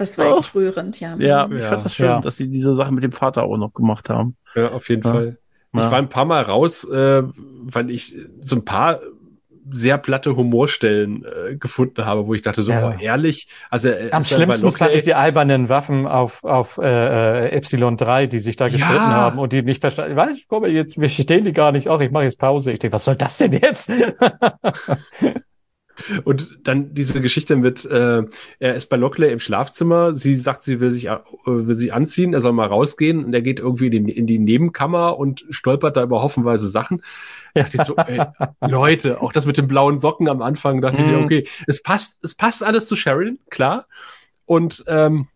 das 0.00 0.16
war 0.16 0.38
echt 0.38 0.52
oh. 0.54 0.58
rührend, 0.58 0.98
ja. 0.98 1.14
Ja, 1.18 1.46
ich 1.46 1.60
ja. 1.60 1.66
fand 1.66 1.84
das 1.84 1.94
schön, 1.94 2.06
ja. 2.06 2.20
dass 2.20 2.38
sie 2.38 2.50
diese 2.50 2.74
Sache 2.74 2.90
mit 2.90 3.04
dem 3.04 3.12
Vater 3.12 3.42
auch 3.42 3.58
noch 3.58 3.74
gemacht 3.74 4.08
haben. 4.08 4.34
Ja, 4.54 4.72
auf 4.72 4.88
jeden 4.88 5.02
ja. 5.02 5.12
Fall. 5.12 5.38
Ich 5.72 5.78
war 5.78 5.98
ein 5.98 6.08
paar 6.08 6.24
Mal 6.24 6.42
raus, 6.42 6.84
äh, 6.84 7.22
weil 7.22 7.90
ich 7.90 8.16
so 8.40 8.56
ein 8.56 8.64
paar 8.64 9.00
sehr 9.68 9.98
platte 9.98 10.34
Humorstellen 10.34 11.24
äh, 11.24 11.54
gefunden 11.56 12.04
habe, 12.04 12.26
wo 12.26 12.34
ich 12.34 12.42
dachte, 12.42 12.62
so 12.62 12.72
oh, 12.72 12.94
ehrlich. 12.98 13.46
Also 13.68 13.90
äh, 13.90 14.10
am 14.10 14.24
schlimmsten 14.24 14.72
fand 14.72 14.92
ich 14.92 15.02
die 15.02 15.14
albernen 15.14 15.68
Waffen 15.68 16.06
auf 16.06 16.42
auf 16.44 16.78
äh, 16.78 17.46
äh 17.46 17.50
Epsilon 17.50 17.96
3, 17.96 18.26
die 18.26 18.38
sich 18.38 18.56
da 18.56 18.68
gestritten 18.68 18.94
ja. 18.94 19.10
haben 19.10 19.38
und 19.38 19.52
die 19.52 19.62
nicht 19.62 19.82
verstanden. 19.82 20.16
Weiß 20.16 20.36
ich 20.36 20.48
komme 20.48 20.68
jetzt, 20.68 20.98
wir 20.98 21.10
stehen 21.10 21.44
die 21.44 21.52
gar 21.52 21.72
nicht. 21.72 21.88
Auch 21.88 22.00
ich 22.00 22.10
mache 22.10 22.24
jetzt 22.24 22.38
Pause. 22.38 22.72
Ich 22.72 22.78
denke, 22.80 22.94
was 22.94 23.04
soll 23.04 23.16
das 23.16 23.38
denn 23.38 23.52
jetzt? 23.52 23.92
Und 26.24 26.58
dann 26.64 26.94
diese 26.94 27.20
Geschichte 27.20 27.56
mit, 27.56 27.84
äh, 27.84 28.22
er 28.58 28.74
ist 28.74 28.88
bei 28.90 28.96
Lockley 28.96 29.32
im 29.32 29.40
Schlafzimmer, 29.40 30.14
sie 30.14 30.34
sagt, 30.34 30.64
sie 30.64 30.80
will 30.80 30.92
sich, 30.92 31.06
äh, 31.08 31.18
will 31.44 31.74
sich 31.74 31.92
anziehen, 31.92 32.34
er 32.34 32.40
soll 32.40 32.52
mal 32.52 32.66
rausgehen 32.68 33.24
und 33.24 33.32
er 33.34 33.42
geht 33.42 33.60
irgendwie 33.60 33.86
in 33.88 34.06
die, 34.06 34.16
in 34.16 34.26
die 34.26 34.38
Nebenkammer 34.38 35.18
und 35.18 35.44
stolpert 35.50 35.96
da 35.96 36.02
über 36.02 36.22
hoffenweise 36.22 36.68
Sachen. 36.68 37.02
Da 37.54 37.62
dachte 37.62 37.76
ich 37.78 37.82
so, 37.84 37.96
ey, 37.96 38.22
Leute, 38.60 39.20
auch 39.20 39.32
das 39.32 39.46
mit 39.46 39.56
den 39.56 39.66
blauen 39.68 39.98
Socken 39.98 40.28
am 40.28 40.42
Anfang, 40.42 40.80
dachte 40.80 41.02
Mhm. 41.02 41.08
ich, 41.08 41.16
okay, 41.16 41.48
es 41.66 41.82
passt, 41.82 42.22
es 42.24 42.34
passt 42.34 42.62
alles 42.62 42.86
zu 42.88 42.96
Sheridan, 42.96 43.38
klar. 43.50 43.86
Und 44.46 44.84
ähm, 44.88 45.28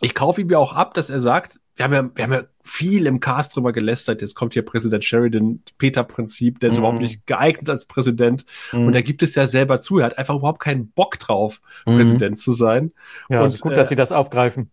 ich 0.00 0.14
kaufe 0.14 0.40
ihm 0.40 0.50
ja 0.50 0.58
auch 0.58 0.74
ab, 0.74 0.94
dass 0.94 1.10
er 1.10 1.20
sagt, 1.20 1.60
wir 1.76 1.84
haben 1.84 1.92
ja, 1.94 2.10
wir 2.14 2.24
haben 2.24 2.32
ja 2.32 2.42
viel 2.66 3.06
im 3.06 3.20
Cast 3.20 3.54
drüber 3.56 3.72
gelästert. 3.72 4.20
Jetzt 4.22 4.34
kommt 4.34 4.52
hier 4.54 4.64
Präsident 4.64 5.04
Sheridan, 5.04 5.62
Peter-Prinzip, 5.78 6.60
der 6.60 6.68
ist 6.70 6.74
Mhm. 6.74 6.78
überhaupt 6.80 7.00
nicht 7.00 7.26
geeignet 7.26 7.70
als 7.70 7.86
Präsident. 7.86 8.44
Und 8.72 8.94
er 8.94 9.02
gibt 9.02 9.22
es 9.22 9.34
ja 9.34 9.46
selber 9.46 9.78
zu. 9.78 9.98
Er 9.98 10.06
hat 10.06 10.18
einfach 10.18 10.34
überhaupt 10.36 10.60
keinen 10.60 10.88
Bock 10.90 11.18
drauf, 11.18 11.60
Mhm. 11.86 11.96
Präsident 11.96 12.38
zu 12.38 12.52
sein. 12.52 12.92
Ja, 13.28 13.38
Und, 13.38 13.44
also 13.44 13.58
gut, 13.58 13.72
äh, 13.72 13.74
dass 13.76 13.88
Sie 13.88 13.96
das 13.96 14.12
aufgreifen. 14.12 14.70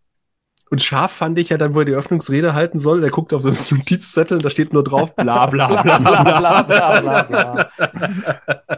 Und 0.73 0.81
scharf 0.81 1.11
fand 1.11 1.37
ich 1.37 1.49
ja 1.49 1.59
dann, 1.59 1.75
wo 1.75 1.81
er 1.81 1.85
die 1.85 1.91
Öffnungsrede 1.91 2.55
halten 2.55 2.79
soll. 2.79 3.01
Der 3.01 3.11
guckt 3.11 3.31
auf 3.31 3.43
so 3.43 3.49
einen 3.49 3.57
Notizzettel 3.69 4.37
und 4.37 4.43
da 4.43 4.49
steht 4.49 4.73
nur 4.73 4.83
drauf, 4.83 5.15
bla 5.15 5.45
bla 5.45 5.67
bla 5.67 5.99
bla. 5.99 6.39
bla, 6.39 6.61
bla, 6.63 6.99
bla, 6.99 7.21
bla. 7.21 7.69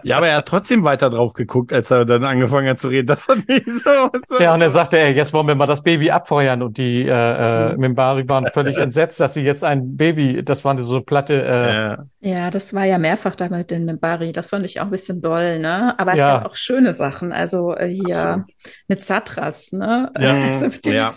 Ja, 0.04 0.18
aber 0.18 0.28
er 0.28 0.38
hat 0.40 0.46
trotzdem 0.46 0.84
weiter 0.84 1.10
drauf 1.10 1.32
geguckt, 1.32 1.72
als 1.72 1.92
er 1.92 2.04
dann 2.04 2.26
angefangen 2.26 2.68
hat 2.68 2.80
zu 2.80 2.90
reden. 2.90 3.08
Das 3.08 3.30
hat 3.30 3.48
mich 3.48 3.64
so. 3.66 4.10
so 4.28 4.40
Ja, 4.42 4.54
und 4.54 4.62
er 4.62 4.72
sagte, 4.72 5.00
ey, 5.00 5.14
jetzt 5.14 5.32
wollen 5.32 5.48
wir 5.48 5.56
mal 5.56 5.68
das 5.68 5.84
Baby 5.84 6.12
abfeuern. 6.12 6.64
Und 6.64 6.78
die 6.78 7.04
äh, 7.04 7.72
äh, 7.72 7.78
Mimbari 7.78 8.28
waren 8.28 8.48
völlig 8.52 8.78
entsetzt, 8.78 9.22
dass 9.22 9.34
sie 9.34 9.44
jetzt 9.44 9.64
ein 9.64 9.96
Baby, 9.96 10.44
das 10.44 10.66
war 10.66 10.78
so 10.80 11.00
platte, 11.00 11.46
äh, 11.46 11.74
ja. 11.74 11.96
Ja, 12.20 12.50
das 12.52 12.74
war 12.74 12.84
ja 12.84 12.98
mehrfach 12.98 13.36
damit 13.36 13.72
in 13.72 13.86
Mimbari. 13.86 14.34
Das 14.34 14.50
fand 14.50 14.66
ich 14.66 14.82
auch 14.82 14.86
ein 14.86 14.92
bisschen 14.92 15.22
doll, 15.22 15.60
ne? 15.60 15.98
Aber 15.98 16.12
es 16.12 16.20
Ja. 16.20 16.40
gab 16.40 16.48
auch 16.48 16.56
schöne 16.56 16.94
Sachen. 16.94 17.32
Also 17.32 17.74
äh, 17.74 17.88
hier 17.88 18.46
mit 18.88 19.00
Satras, 19.00 19.72
ne? 19.72 20.12
Ja. 20.20 20.36
Also 20.46 20.68
mit 20.68 20.86
den 20.86 20.94
Ja. 20.94 21.10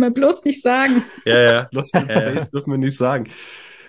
Lizenzprobleme 0.00 0.10
bloß 0.10 0.44
nicht 0.44 0.62
sagen. 0.62 1.04
ja, 1.24 1.38
ja. 1.40 1.68
Lost 1.72 1.94
in 1.94 2.02
Space 2.10 2.50
dürfen 2.50 2.70
wir 2.72 2.78
nicht 2.78 2.96
sagen. 2.96 3.28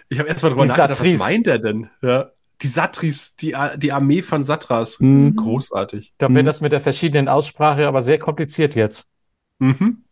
Ich 0.09 0.19
habe 0.19 0.29
erst 0.29 0.43
mal 0.43 0.49
drüber 0.49 0.65
nachgedacht, 0.65 0.95
Satris. 0.97 1.19
was 1.19 1.29
meint 1.29 1.47
er 1.47 1.59
denn? 1.59 1.89
Ja. 2.01 2.29
Die 2.61 2.67
Satris, 2.67 3.35
die, 3.37 3.55
die 3.77 3.91
Armee 3.91 4.21
von 4.21 4.43
Satras. 4.43 4.99
Mhm. 4.99 5.35
Großartig. 5.35 6.13
da 6.17 6.29
Mhm. 6.29 6.35
wird 6.35 6.47
das 6.47 6.61
mit 6.61 6.71
der 6.71 6.81
verschiedenen 6.81 7.27
Aussprache 7.27 7.87
aber 7.87 8.03
sehr 8.03 8.19
kompliziert 8.19 8.75
jetzt. 8.75 9.07
Mhm. 9.59 10.03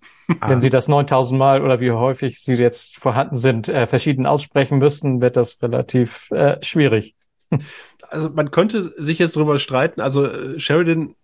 Wenn 0.46 0.62
Sie 0.62 0.70
das 0.70 0.88
9000 0.88 1.38
Mal 1.40 1.64
oder 1.64 1.80
wie 1.80 1.92
häufig 1.92 2.40
Sie 2.40 2.54
jetzt 2.54 2.98
vorhanden 2.98 3.36
sind, 3.38 3.68
äh, 3.68 3.88
verschieden 3.88 4.26
aussprechen 4.28 4.78
müssten, 4.78 5.22
wird 5.22 5.36
das 5.36 5.62
relativ 5.64 6.30
äh, 6.32 6.58
schwierig. 6.64 7.16
also 8.10 8.30
man 8.30 8.52
könnte 8.52 8.94
sich 9.02 9.18
jetzt 9.20 9.36
drüber 9.36 9.58
streiten. 9.58 10.02
Also 10.02 10.26
äh, 10.26 10.60
Sheridan 10.60 11.16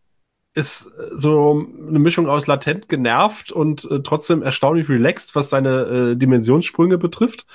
ist 0.56 0.88
äh, 0.88 1.10
so 1.14 1.68
eine 1.88 2.00
Mischung 2.00 2.28
aus 2.28 2.48
latent 2.48 2.90
genervt 2.90 3.52
und 3.52 3.90
äh, 3.92 4.02
trotzdem 4.02 4.42
erstaunlich 4.42 4.90
relaxed, 4.90 5.36
was 5.36 5.50
seine 5.50 5.70
äh, 5.70 6.16
Dimensionssprünge 6.16 6.98
betrifft. 6.98 7.46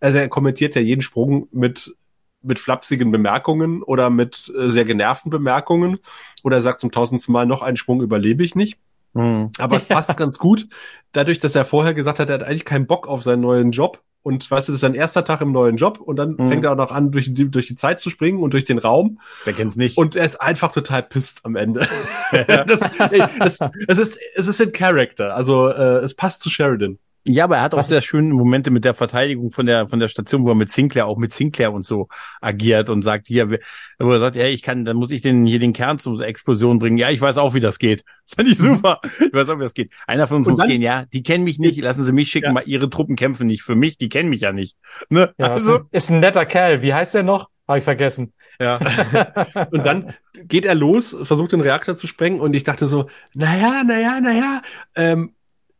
Also 0.00 0.18
er 0.18 0.28
kommentiert 0.28 0.74
ja 0.74 0.82
jeden 0.82 1.02
Sprung 1.02 1.48
mit 1.52 1.96
mit 2.42 2.58
flapsigen 2.58 3.10
Bemerkungen 3.10 3.82
oder 3.82 4.08
mit 4.08 4.52
äh, 4.56 4.68
sehr 4.68 4.84
genervten 4.84 5.30
Bemerkungen 5.30 5.98
oder 6.44 6.56
er 6.56 6.62
sagt 6.62 6.80
zum 6.80 6.92
tausendsten 6.92 7.32
Mal 7.32 7.46
noch 7.46 7.62
einen 7.62 7.76
Sprung 7.76 8.02
überlebe 8.02 8.44
ich 8.44 8.54
nicht. 8.54 8.78
Mhm. 9.14 9.50
Aber 9.58 9.76
es 9.76 9.86
passt 9.88 10.16
ganz 10.16 10.38
gut, 10.38 10.68
dadurch, 11.12 11.40
dass 11.40 11.54
er 11.54 11.64
vorher 11.64 11.94
gesagt 11.94 12.20
hat, 12.20 12.28
er 12.28 12.34
hat 12.34 12.42
eigentlich 12.44 12.64
keinen 12.64 12.86
Bock 12.86 13.08
auf 13.08 13.22
seinen 13.22 13.40
neuen 13.40 13.72
Job. 13.72 14.02
Und 14.26 14.50
weißt 14.50 14.66
du, 14.66 14.72
das 14.72 14.78
ist 14.78 14.80
sein 14.80 14.94
erster 14.94 15.24
Tag 15.24 15.40
im 15.40 15.52
neuen 15.52 15.76
Job 15.76 16.00
und 16.00 16.16
dann 16.16 16.30
Mhm. 16.36 16.48
fängt 16.48 16.64
er 16.64 16.72
auch 16.72 16.76
noch 16.76 16.90
an, 16.90 17.12
durch 17.12 17.32
die, 17.32 17.48
durch 17.48 17.68
die 17.68 17.76
Zeit 17.76 18.00
zu 18.00 18.10
springen 18.10 18.40
und 18.42 18.54
durch 18.54 18.64
den 18.64 18.78
Raum. 18.78 19.20
Wer 19.44 19.52
kennt's 19.52 19.76
nicht? 19.76 19.96
Und 19.96 20.16
er 20.16 20.24
ist 20.24 20.40
einfach 20.40 20.72
total 20.72 21.04
pisst 21.04 21.44
am 21.44 21.54
Ende. 21.54 21.86
das, 22.66 22.80
ey, 23.12 23.22
das, 23.38 23.60
es, 23.86 23.98
ist, 23.98 24.18
es 24.34 24.48
ist 24.48 24.60
in 24.60 24.72
Character. 24.72 25.36
Also 25.36 25.68
äh, 25.68 25.98
es 25.98 26.14
passt 26.14 26.42
zu 26.42 26.50
Sheridan. 26.50 26.98
Ja, 27.28 27.44
aber 27.44 27.56
er 27.56 27.62
hat 27.62 27.74
auch 27.74 27.78
Was 27.78 27.88
sehr 27.88 28.02
schöne 28.02 28.32
Momente 28.32 28.70
mit 28.70 28.84
der 28.84 28.94
Verteidigung 28.94 29.50
von 29.50 29.66
der 29.66 29.88
von 29.88 29.98
der 29.98 30.08
Station, 30.08 30.44
wo 30.44 30.50
er 30.50 30.54
mit 30.54 30.70
Sinclair 30.70 31.06
auch 31.06 31.18
mit 31.18 31.32
Sinclair 31.32 31.72
und 31.72 31.82
so 31.82 32.08
agiert 32.40 32.88
und 32.88 33.02
sagt 33.02 33.26
hier, 33.26 33.58
wo 33.98 34.12
er 34.12 34.20
sagt, 34.20 34.36
ja, 34.36 34.46
ich 34.46 34.62
kann, 34.62 34.84
dann 34.84 34.96
muss 34.96 35.10
ich 35.10 35.22
den 35.22 35.44
hier 35.44 35.58
den 35.58 35.72
Kern 35.72 35.98
zur 35.98 36.20
Explosion 36.20 36.78
bringen. 36.78 36.96
Ja, 36.98 37.10
ich 37.10 37.20
weiß 37.20 37.38
auch, 37.38 37.54
wie 37.54 37.60
das 37.60 37.78
geht. 37.78 38.04
Fand 38.36 38.48
ich 38.48 38.58
super. 38.58 39.00
Ich 39.18 39.32
weiß 39.32 39.48
auch, 39.48 39.58
wie 39.58 39.64
das 39.64 39.74
geht. 39.74 39.92
Einer 40.06 40.26
von 40.26 40.38
uns 40.38 40.46
Und 40.46 40.52
muss 40.52 40.60
dann- 40.60 40.68
gehen. 40.68 40.82
Ja, 40.82 41.04
die 41.12 41.22
kennen 41.22 41.44
mich 41.44 41.58
nicht. 41.58 41.80
Lassen 41.80 42.04
Sie 42.04 42.12
mich 42.12 42.28
schicken. 42.30 42.46
Ja. 42.46 42.52
Mal 42.52 42.62
ihre 42.66 42.88
Truppen 42.88 43.16
kämpfen 43.16 43.46
nicht 43.46 43.62
für 43.62 43.74
mich. 43.74 43.98
Die 43.98 44.08
kennen 44.08 44.28
mich 44.28 44.42
ja 44.42 44.52
nicht. 44.52 44.76
Ne? 45.10 45.32
Ja, 45.38 45.52
also 45.52 45.74
ist, 45.76 45.80
ein, 45.80 45.86
ist 45.90 46.10
ein 46.10 46.20
netter 46.20 46.46
Kerl. 46.46 46.82
Wie 46.82 46.94
heißt 46.94 47.14
der 47.14 47.22
noch? 47.24 47.48
Habe 47.66 47.78
ich 47.78 47.84
vergessen. 47.84 48.32
ja. 48.60 48.78
Und 49.72 49.84
dann 49.84 50.14
geht 50.44 50.64
er 50.64 50.76
los, 50.76 51.16
versucht 51.22 51.50
den 51.52 51.60
Reaktor 51.60 51.96
zu 51.96 52.06
sprengen 52.06 52.40
und 52.40 52.54
ich 52.54 52.62
dachte 52.62 52.86
so, 52.88 53.08
naja, 53.34 53.82
naja, 53.84 54.20
naja, 54.20 54.62
ähm, 54.94 55.32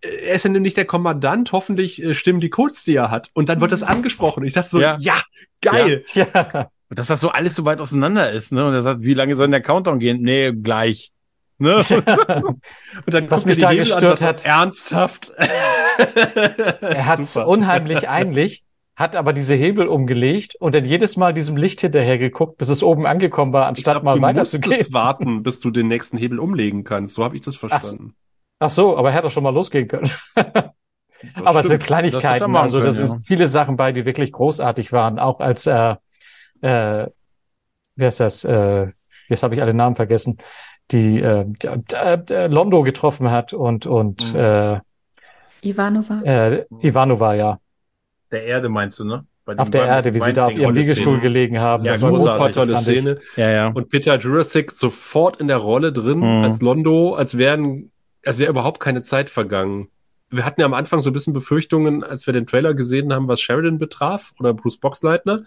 er 0.07 0.35
ist 0.35 0.45
ja 0.45 0.51
nämlich 0.51 0.75
der 0.75 0.85
Kommandant, 0.85 1.53
hoffentlich 1.53 2.03
äh, 2.03 2.15
stimmen 2.15 2.41
die 2.41 2.51
Codes, 2.51 2.85
die 2.85 2.95
er 2.97 3.11
hat. 3.11 3.31
Und 3.35 3.49
dann 3.49 3.61
wird 3.61 3.73
das 3.73 3.83
angesprochen. 3.83 4.45
Ich 4.45 4.53
dachte 4.55 4.71
so, 4.71 4.81
Ja. 4.81 4.97
ja, 5.01 5.15
geil. 5.61 6.05
Tja, 6.07 6.27
Und 6.89 6.99
dass 6.99 7.09
das 7.09 7.21
so 7.21 7.31
alles 7.31 7.55
so 7.57 7.65
weit 7.65 7.81
auseinander 7.81 8.31
ist. 8.33 8.53
Ne? 8.53 8.65
Und 8.67 8.75
er 8.75 8.83
sagt, 8.83 9.03
wie 9.03 9.15
lange 9.15 9.35
soll 9.37 9.47
denn 9.47 9.53
der 9.53 9.63
Countdown 9.63 9.99
gehen? 9.99 10.23
Nee, 10.23 10.53
gleich. 10.53 11.13
Ne? 11.59 11.77
Und 13.07 13.15
dann 13.15 13.31
Was 13.31 13.45
mich 13.47 13.59
da 13.59 13.71
die 13.71 13.79
Hebel 13.79 13.93
an, 13.93 13.99
gestört 14.01 14.19
sagt, 14.21 14.45
hat- 14.45 14.47
Ernsthaft. 14.47 15.33
er 16.81 17.07
hat's 17.07 17.33
Super. 17.35 17.49
unheimlich 17.49 18.09
eigentlich, 18.09 18.65
hat 18.95 19.17
aber 19.17 19.33
diese 19.33 19.55
Hebel 19.55 19.89
umgelegt 19.89 20.55
und 20.59 20.75
dann 20.75 20.85
jedes 20.85 21.17
Mal 21.17 21.33
diesem 21.35 21.57
Licht 21.57 21.81
hinterher 21.81 22.19
geguckt, 22.19 22.59
bis 22.59 22.69
es 22.69 22.83
oben 22.83 23.07
angekommen 23.07 23.53
war, 23.53 23.65
Ich 23.65 23.69
anstatt 23.69 23.95
glaub, 23.95 24.05
mal 24.05 24.17
du 24.17 24.23
weiterzugehen. 24.23 24.71
musstest 24.71 24.93
warten, 24.93 25.43
bis 25.43 25.61
du 25.61 25.71
den 25.71 25.89
nächsten 25.89 26.17
Hebel 26.19 26.39
umlegen 26.39 26.85
kannst. 26.85 27.15
So 27.15 27.25
habe 27.25 27.37
ich 27.37 27.43
das 27.43 27.57
verstanden. 27.57 28.15
Ach 28.15 28.26
so, 28.69 28.97
aber 28.97 29.09
er 29.09 29.15
hätte 29.15 29.25
doch 29.25 29.31
schon 29.31 29.43
mal 29.43 29.55
losgehen 29.55 29.87
können. 29.89 30.11
aber 31.45 31.61
es 31.61 31.69
sind 31.69 31.81
Das 31.81 31.87
Kleinigkeiten. 31.87 32.51
machen 32.51 32.63
Also 32.65 32.81
das 32.81 32.97
können, 32.97 33.09
sind 33.09 33.19
ja. 33.19 33.25
viele 33.27 33.49
Sachen 33.49 33.77
bei, 33.77 33.93
die 33.93 34.05
wirklich 34.05 34.33
großartig 34.33 34.93
waren. 34.93 35.19
Auch 35.19 35.41
als 35.41 35.67
äh, 35.67 35.97
äh, 36.63 37.07
wer 37.97 38.09
ist 38.09 38.21
das? 38.21 38.45
Äh, 38.45 38.89
jetzt 39.29 39.43
habe 39.43 39.55
ich 39.55 39.63
alle 39.63 39.75
Namen 39.75 39.97
vergessen. 39.97 40.39
Die 40.93 41.21
äh, 41.21 41.45
d- 41.47 42.17
d- 42.19 42.47
Londo 42.47 42.83
getroffen 42.83 43.31
hat 43.31 43.53
und 43.53 43.87
und 43.87 44.33
Mhm. 44.35 44.41
äh, 44.41 44.81
Ivanova. 45.63 46.23
äh, 46.23 46.65
Ivanova 46.81 47.35
ja 47.35 47.59
Der 48.31 48.45
Erde 48.45 48.69
meinst 48.69 48.99
du, 49.01 49.05
ne? 49.05 49.27
Bei 49.45 49.57
auf 49.59 49.71
der 49.71 49.83
Wein- 49.83 49.89
Erde, 49.91 50.15
wie 50.15 50.19
sie 50.21 50.33
da 50.33 50.47
auf 50.47 50.59
ihrem 50.59 50.75
Liegestuhl 50.75 51.05
Szene. 51.15 51.21
gelegen 51.21 51.61
haben. 51.61 51.85
Ja, 51.85 51.93
Das 51.93 52.01
großartig, 52.03 52.55
tolle. 52.57 52.77
Szene. 52.79 53.21
Ja, 53.37 53.51
ja. 53.51 53.69
Und 53.69 53.89
Peter 53.91 54.17
Jurassic 54.19 54.73
sofort 54.73 55.37
in 55.37 55.47
der 55.49 55.59
Rolle 55.59 55.93
drin 55.93 56.19
Mhm. 56.19 56.45
als 56.45 56.61
Londo, 56.61 57.15
als 57.15 57.39
wären, 57.39 57.91
als 58.27 58.39
wäre 58.39 58.51
überhaupt 58.51 58.81
keine 58.81 59.03
Zeit 59.03 59.31
vergangen. 59.31 59.89
Wir 60.29 60.45
hatten 60.45 60.61
ja 60.61 60.67
am 60.67 60.75
Anfang 60.75 61.03
so 61.03 61.11
ein 61.11 61.13
bisschen 61.13 61.33
Befürchtungen, 61.33 62.03
als 62.03 62.27
wir 62.27 62.35
den 62.35 62.47
Trailer 62.47 62.75
gesehen 62.75 63.13
haben, 63.13 63.29
was 63.29 63.41
Sheridan 63.41 63.79
betraf 63.79 64.33
oder 64.41 64.55
Bruce 64.55 64.79
Boxleitner. 64.79 65.45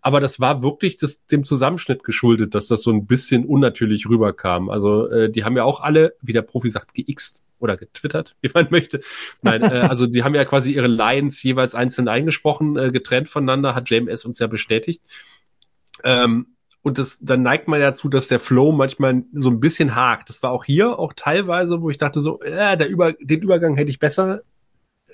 Aber 0.00 0.20
das 0.20 0.40
war 0.40 0.62
wirklich 0.62 0.96
das, 0.96 1.24
dem 1.26 1.44
Zusammenschnitt 1.44 2.02
geschuldet, 2.02 2.54
dass 2.54 2.66
das 2.66 2.82
so 2.82 2.90
ein 2.90 3.06
bisschen 3.06 3.44
unnatürlich 3.44 4.08
rüberkam. 4.08 4.70
Also 4.70 5.08
äh, 5.08 5.30
die 5.30 5.44
haben 5.44 5.56
ja 5.56 5.62
auch 5.62 5.80
alle, 5.80 6.14
wie 6.20 6.32
der 6.32 6.42
Profi 6.42 6.68
sagt, 6.68 6.94
geixt 6.94 7.44
oder 7.60 7.76
getwittert, 7.76 8.36
wie 8.40 8.50
man 8.52 8.66
möchte. 8.70 9.00
Nein, 9.42 9.62
äh, 9.62 9.86
also 9.88 10.06
die 10.06 10.24
haben 10.24 10.34
ja 10.34 10.44
quasi 10.44 10.72
ihre 10.72 10.88
Lines 10.88 11.40
jeweils 11.44 11.76
einzeln 11.76 12.08
eingesprochen, 12.08 12.76
äh, 12.76 12.90
getrennt 12.90 13.28
voneinander, 13.28 13.76
hat 13.76 13.88
JMS 13.88 14.24
uns 14.24 14.40
ja 14.40 14.48
bestätigt. 14.48 15.02
Ähm, 16.02 16.57
und 16.82 16.98
das, 16.98 17.18
dann 17.20 17.42
neigt 17.42 17.68
man 17.68 17.80
ja 17.80 17.88
dazu, 17.88 18.08
dass 18.08 18.28
der 18.28 18.40
Flow 18.40 18.72
manchmal 18.72 19.24
so 19.32 19.50
ein 19.50 19.60
bisschen 19.60 19.94
hakt. 19.94 20.28
Das 20.28 20.42
war 20.42 20.52
auch 20.52 20.64
hier, 20.64 20.98
auch 20.98 21.12
teilweise, 21.14 21.82
wo 21.82 21.90
ich 21.90 21.98
dachte 21.98 22.20
so, 22.20 22.40
äh, 22.40 22.76
der 22.76 22.88
Über, 22.88 23.12
den 23.12 23.42
Übergang 23.42 23.76
hätte 23.76 23.90
ich 23.90 23.98
besser 23.98 24.42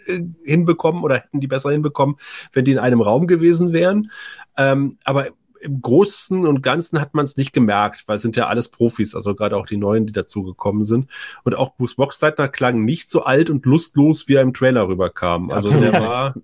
äh, 0.06 0.20
hinbekommen 0.44 1.02
oder 1.02 1.16
hätten 1.16 1.40
die 1.40 1.46
besser 1.46 1.70
hinbekommen, 1.70 2.16
wenn 2.52 2.64
die 2.64 2.72
in 2.72 2.78
einem 2.78 3.00
Raum 3.00 3.26
gewesen 3.26 3.72
wären. 3.72 4.10
Ähm, 4.56 4.98
aber 5.04 5.28
im 5.60 5.80
Großen 5.80 6.46
und 6.46 6.62
Ganzen 6.62 7.00
hat 7.00 7.14
man 7.14 7.24
es 7.24 7.38
nicht 7.38 7.54
gemerkt, 7.54 8.06
weil 8.06 8.16
es 8.16 8.22
sind 8.22 8.36
ja 8.36 8.48
alles 8.48 8.68
Profis, 8.68 9.14
also 9.14 9.34
gerade 9.34 9.56
auch 9.56 9.64
die 9.64 9.78
Neuen, 9.78 10.06
die 10.06 10.12
dazugekommen 10.12 10.84
sind. 10.84 11.10
Und 11.42 11.56
auch 11.56 11.74
Bruce 11.76 11.94
Boxleitner 11.94 12.48
klang 12.48 12.84
nicht 12.84 13.08
so 13.08 13.22
alt 13.22 13.48
und 13.48 13.64
lustlos, 13.64 14.28
wie 14.28 14.34
er 14.34 14.42
im 14.42 14.52
Trailer 14.52 14.86
rüberkam. 14.86 15.50
Also 15.50 15.70
Absolut. 15.70 15.94
der 15.94 16.02
war, 16.02 16.34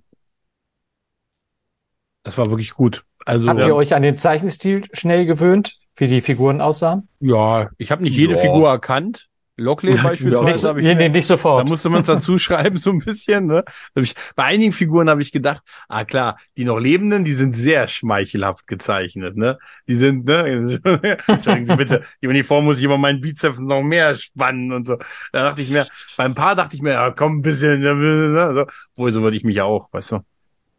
Das 2.22 2.38
war 2.38 2.46
wirklich 2.46 2.72
gut. 2.72 3.04
Also 3.26 3.48
Habt 3.48 3.60
ihr 3.60 3.74
euch 3.76 3.94
an 3.94 4.02
den 4.02 4.16
Zeichenstil 4.16 4.84
schnell 4.92 5.26
gewöhnt, 5.26 5.76
wie 5.96 6.06
die 6.08 6.20
Figuren 6.20 6.60
aussahen? 6.60 7.08
ja, 7.20 7.68
ich 7.78 7.90
habe 7.90 8.02
nicht 8.02 8.16
jede 8.16 8.34
Ja. 8.34 8.38
Figur 8.40 8.68
erkannt. 8.70 9.26
Lockley 9.56 9.94
Ja, 9.96 10.02
beispielsweise 10.02 10.44
Nicht, 10.52 10.64
habe 10.64 10.80
ich 10.80 10.86
nee, 10.96 11.08
nicht 11.10 11.16
Da 11.30 11.34
sofort. 11.36 11.68
musste 11.68 11.90
man 11.90 12.00
es 12.00 12.06
dazu 12.06 12.38
schreiben, 12.38 12.78
so 12.78 12.90
ein 12.90 13.00
bisschen. 13.00 13.44
Ne? 13.46 13.62
Da 13.66 13.72
hab 14.00 14.02
ich, 14.02 14.14
bei 14.34 14.44
einigen 14.44 14.72
Figuren 14.72 15.10
habe 15.10 15.20
ich 15.20 15.32
gedacht, 15.32 15.62
ah 15.86 16.04
klar, 16.04 16.38
die 16.56 16.64
noch 16.64 16.78
Lebenden, 16.78 17.24
die 17.26 17.34
sind 17.34 17.54
sehr 17.54 17.86
schmeichelhaft 17.86 18.66
gezeichnet. 18.66 19.36
Ne? 19.36 19.58
Die 19.86 19.96
sind, 19.96 20.24
ne? 20.24 20.80
Entschuldigen 21.26 21.66
Sie 21.66 21.76
bitte, 21.76 22.04
die 22.22 22.28
Uniform 22.28 22.64
muss 22.64 22.78
ich 22.78 22.84
immer 22.84 22.96
meinen 22.96 23.20
Bizeps 23.20 23.58
noch 23.58 23.82
mehr 23.82 24.14
spannen 24.14 24.72
und 24.72 24.86
so. 24.86 24.96
Da 25.32 25.42
dachte 25.50 25.60
ich 25.60 25.68
mir, 25.68 25.86
beim 26.16 26.34
Paar 26.34 26.56
dachte 26.56 26.74
ich 26.76 26.80
mir, 26.80 26.92
ja 26.92 27.10
komm 27.10 27.40
ein 27.40 27.42
bisschen, 27.42 27.80
ne? 27.80 28.40
also, 28.42 28.64
wohl 28.96 29.12
so 29.12 29.20
würde 29.20 29.36
ich 29.36 29.44
mich 29.44 29.56
ja 29.56 29.64
auch, 29.64 29.92
weißt 29.92 30.12
du. 30.12 30.20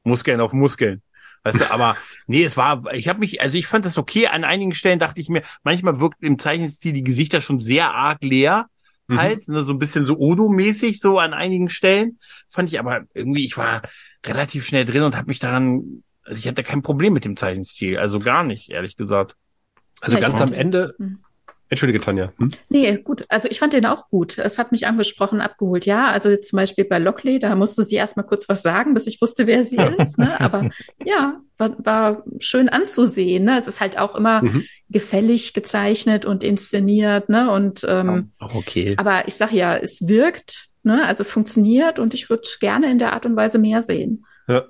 Muskeln 0.04 0.42
auf 0.42 0.54
Muskeln. 0.54 1.04
Weißt 1.44 1.60
du, 1.60 1.72
aber 1.72 1.98
nee, 2.28 2.44
es 2.44 2.56
war, 2.56 2.94
ich 2.94 3.08
habe 3.08 3.20
mich, 3.20 3.42
also 3.42 3.58
ich 3.58 3.66
fand 3.68 3.86
das 3.86 3.98
okay. 3.98 4.28
An 4.28 4.44
einigen 4.44 4.76
Stellen 4.76 5.00
dachte 5.00 5.20
ich 5.20 5.30
mir, 5.30 5.42
manchmal 5.64 6.00
wirkt 6.00 6.22
im 6.22 6.40
Zeichenstil 6.40 6.94
die 6.94 7.04
Gesichter 7.04 7.42
schon 7.42 7.60
sehr 7.60 7.94
arg 7.94 8.24
leer. 8.24 8.68
Mhm. 9.08 9.18
Halt, 9.18 9.48
ne, 9.48 9.64
so 9.64 9.74
ein 9.74 9.80
bisschen 9.80 10.06
so 10.06 10.18
Odo-mäßig, 10.18 11.00
so 11.00 11.18
an 11.20 11.34
einigen 11.34 11.70
Stellen. 11.70 12.20
Fand 12.48 12.70
ich 12.70 12.80
aber 12.80 13.02
irgendwie, 13.14 13.44
ich 13.44 13.58
war 13.58 13.82
relativ 14.26 14.66
schnell 14.66 14.86
drin 14.86 15.04
und 15.04 15.18
habe 15.18 15.28
mich 15.28 15.40
daran, 15.40 16.04
also 16.24 16.38
ich 16.38 16.48
hatte 16.48 16.64
kein 16.64 16.84
Problem 16.84 17.14
mit 17.14 17.26
dem 17.26 17.36
Zeichenstil, 17.36 17.98
also 17.98 18.20
gar 18.20 18.44
nicht, 18.44 18.70
ehrlich 18.70 18.96
gesagt. 18.96 19.36
Also 20.00 20.20
ganz 20.20 20.42
am 20.42 20.54
Ende, 20.54 20.96
mhm. 20.98 21.24
Entschuldige, 21.72 22.02
Tanja. 22.02 22.34
Hm? 22.38 22.52
Nee, 22.68 22.98
gut. 22.98 23.24
Also 23.30 23.48
ich 23.50 23.60
fand 23.60 23.72
den 23.72 23.86
auch 23.86 24.10
gut. 24.10 24.38
Es 24.38 24.58
hat 24.58 24.74
mich 24.74 24.88
angesprochen, 24.88 25.40
abgeholt. 25.40 25.86
Ja, 25.86 26.12
also 26.12 26.30
jetzt 26.30 26.50
zum 26.50 26.58
Beispiel 26.58 26.84
bei 26.84 27.00
Lockley, 27.00 27.40
da 27.40 27.56
musste 27.56 27.86
sie 27.86 27.96
erst 27.96 28.18
mal 28.18 28.24
kurz 28.24 28.50
was 28.50 28.62
sagen, 28.62 28.94
bis 28.94 29.08
ich 29.08 29.22
wusste, 29.22 29.48
wer 29.48 29.64
sie 29.64 29.78
ist. 29.98 30.18
Ne? 30.18 30.38
Aber 30.42 30.70
ja, 31.06 31.40
war, 31.58 31.76
war 31.86 32.24
schön 32.40 32.68
anzusehen. 32.68 33.46
Ne? 33.46 33.58
Es 33.58 33.70
ist 33.70 33.80
halt 33.80 33.98
auch 33.98 34.16
immer 34.16 34.44
mhm. 34.44 34.66
gefällig 34.90 35.54
gezeichnet 35.54 36.26
und 36.26 36.44
inszeniert. 36.44 37.30
Ne? 37.30 37.50
Und 37.50 37.86
ähm, 37.88 38.34
auch 38.40 38.54
okay. 38.54 38.96
Aber 38.98 39.30
ich 39.30 39.36
sage 39.36 39.56
ja, 39.56 39.78
es 39.78 40.10
wirkt. 40.10 40.68
Ne? 40.84 41.06
Also 41.06 41.22
es 41.22 41.32
funktioniert 41.32 42.00
und 42.00 42.14
ich 42.14 42.30
würde 42.30 42.50
gerne 42.60 42.92
in 42.92 43.00
der 43.00 43.14
Art 43.14 43.26
und 43.26 43.38
Weise 43.38 43.60
mehr 43.60 43.82
sehen. 43.82 44.26
Ja 44.50 44.66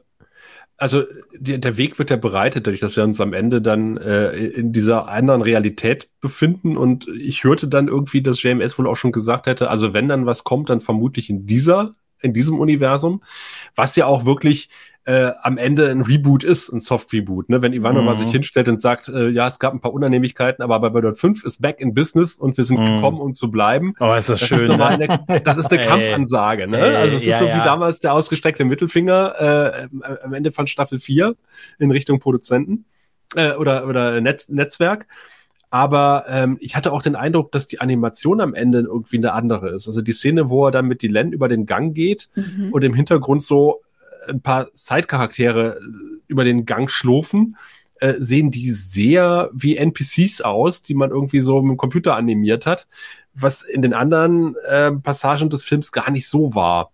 also 0.81 1.03
der, 1.37 1.59
der 1.59 1.77
Weg 1.77 1.99
wird 1.99 2.09
ja 2.09 2.15
bereitet, 2.15 2.65
dadurch, 2.65 2.79
dass 2.79 2.95
wir 2.95 3.03
uns 3.03 3.21
am 3.21 3.33
Ende 3.33 3.61
dann 3.61 3.97
äh, 3.97 4.31
in 4.31 4.73
dieser 4.73 5.09
anderen 5.09 5.43
Realität 5.43 6.09
befinden. 6.21 6.75
Und 6.75 7.07
ich 7.07 7.43
hörte 7.43 7.67
dann 7.67 7.87
irgendwie, 7.87 8.23
dass 8.23 8.41
JMS 8.41 8.79
wohl 8.79 8.87
auch 8.87 8.97
schon 8.97 9.11
gesagt 9.11 9.45
hätte, 9.45 9.69
also 9.69 9.93
wenn 9.93 10.07
dann 10.07 10.25
was 10.25 10.43
kommt, 10.43 10.71
dann 10.71 10.81
vermutlich 10.81 11.29
in 11.29 11.45
dieser, 11.45 11.93
in 12.19 12.33
diesem 12.33 12.57
Universum, 12.57 13.21
was 13.75 13.95
ja 13.95 14.07
auch 14.07 14.25
wirklich 14.25 14.69
äh, 15.05 15.31
am 15.41 15.57
Ende 15.57 15.89
ein 15.89 16.01
Reboot 16.01 16.43
ist, 16.43 16.71
ein 16.71 16.79
Soft-Reboot. 16.79 17.49
Ne? 17.49 17.61
Wenn 17.61 17.73
Ivanova 17.73 18.11
mhm. 18.11 18.17
sich 18.17 18.31
hinstellt 18.31 18.69
und 18.69 18.79
sagt, 18.79 19.07
äh, 19.07 19.29
ja, 19.29 19.47
es 19.47 19.57
gab 19.57 19.73
ein 19.73 19.81
paar 19.81 19.93
Unannehmlichkeiten, 19.93 20.63
aber 20.63 20.79
bei 20.79 20.89
Babylon 20.89 21.15
5 21.15 21.43
ist 21.43 21.61
back 21.61 21.79
in 21.79 21.93
business 21.95 22.35
und 22.35 22.55
wir 22.57 22.63
sind 22.63 22.79
mhm. 22.79 22.95
gekommen, 22.95 23.19
um 23.19 23.33
zu 23.33 23.49
bleiben. 23.49 23.93
Oh, 23.99 24.13
ist 24.13 24.29
das, 24.29 24.39
das 24.39 24.49
schön. 24.49 24.69
Ist 24.69 24.77
ne? 24.77 24.85
eine, 24.85 25.41
das 25.43 25.57
ist 25.57 25.71
eine 25.71 25.83
Kampfansage. 25.87 26.67
Ne? 26.67 26.79
Ey, 26.79 26.95
also 26.95 27.17
es 27.17 27.25
ja, 27.25 27.33
ist 27.33 27.39
so 27.39 27.47
ja. 27.47 27.57
wie 27.57 27.63
damals 27.63 27.99
der 27.99 28.13
ausgestreckte 28.13 28.63
Mittelfinger 28.63 29.89
äh, 29.91 30.13
am 30.23 30.33
Ende 30.33 30.51
von 30.51 30.67
Staffel 30.67 30.99
4 30.99 31.35
in 31.79 31.89
Richtung 31.89 32.19
Produzenten 32.19 32.85
äh, 33.35 33.53
oder, 33.53 33.87
oder 33.87 34.21
Net 34.21 34.45
Netzwerk. 34.49 35.07
Aber 35.71 36.25
ähm, 36.27 36.57
ich 36.59 36.75
hatte 36.75 36.91
auch 36.91 37.01
den 37.01 37.15
Eindruck, 37.15 37.51
dass 37.53 37.65
die 37.65 37.79
Animation 37.79 38.41
am 38.41 38.53
Ende 38.53 38.81
irgendwie 38.81 39.17
eine 39.17 39.31
andere 39.31 39.69
ist. 39.69 39.87
Also 39.87 40.01
die 40.01 40.11
Szene, 40.11 40.49
wo 40.49 40.67
er 40.67 40.71
dann 40.71 40.85
mit 40.85 41.01
Dylan 41.01 41.31
über 41.31 41.47
den 41.47 41.65
Gang 41.65 41.95
geht 41.95 42.29
mhm. 42.35 42.73
und 42.73 42.83
im 42.83 42.93
Hintergrund 42.93 43.41
so 43.41 43.81
ein 44.27 44.41
paar 44.41 44.69
Side-Charaktere 44.73 45.77
äh, 45.77 45.81
über 46.27 46.43
den 46.43 46.65
Gang 46.65 46.89
schlurfen, 46.89 47.57
äh, 47.99 48.15
sehen 48.19 48.51
die 48.51 48.71
sehr 48.71 49.49
wie 49.53 49.77
NPCs 49.77 50.41
aus, 50.41 50.81
die 50.81 50.95
man 50.95 51.11
irgendwie 51.11 51.39
so 51.39 51.61
mit 51.61 51.71
dem 51.71 51.77
Computer 51.77 52.15
animiert 52.15 52.65
hat, 52.65 52.87
was 53.33 53.63
in 53.63 53.81
den 53.81 53.93
anderen 53.93 54.55
äh, 54.67 54.91
Passagen 54.91 55.49
des 55.49 55.63
Films 55.63 55.91
gar 55.91 56.11
nicht 56.11 56.27
so 56.27 56.55
war. 56.55 56.91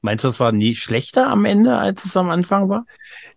Meinst 0.00 0.22
du, 0.22 0.28
das 0.28 0.38
war 0.38 0.52
nie 0.52 0.74
schlechter 0.74 1.28
am 1.28 1.46
Ende, 1.46 1.78
als 1.78 2.04
es 2.04 2.16
am 2.16 2.28
Anfang 2.28 2.68
war? 2.68 2.84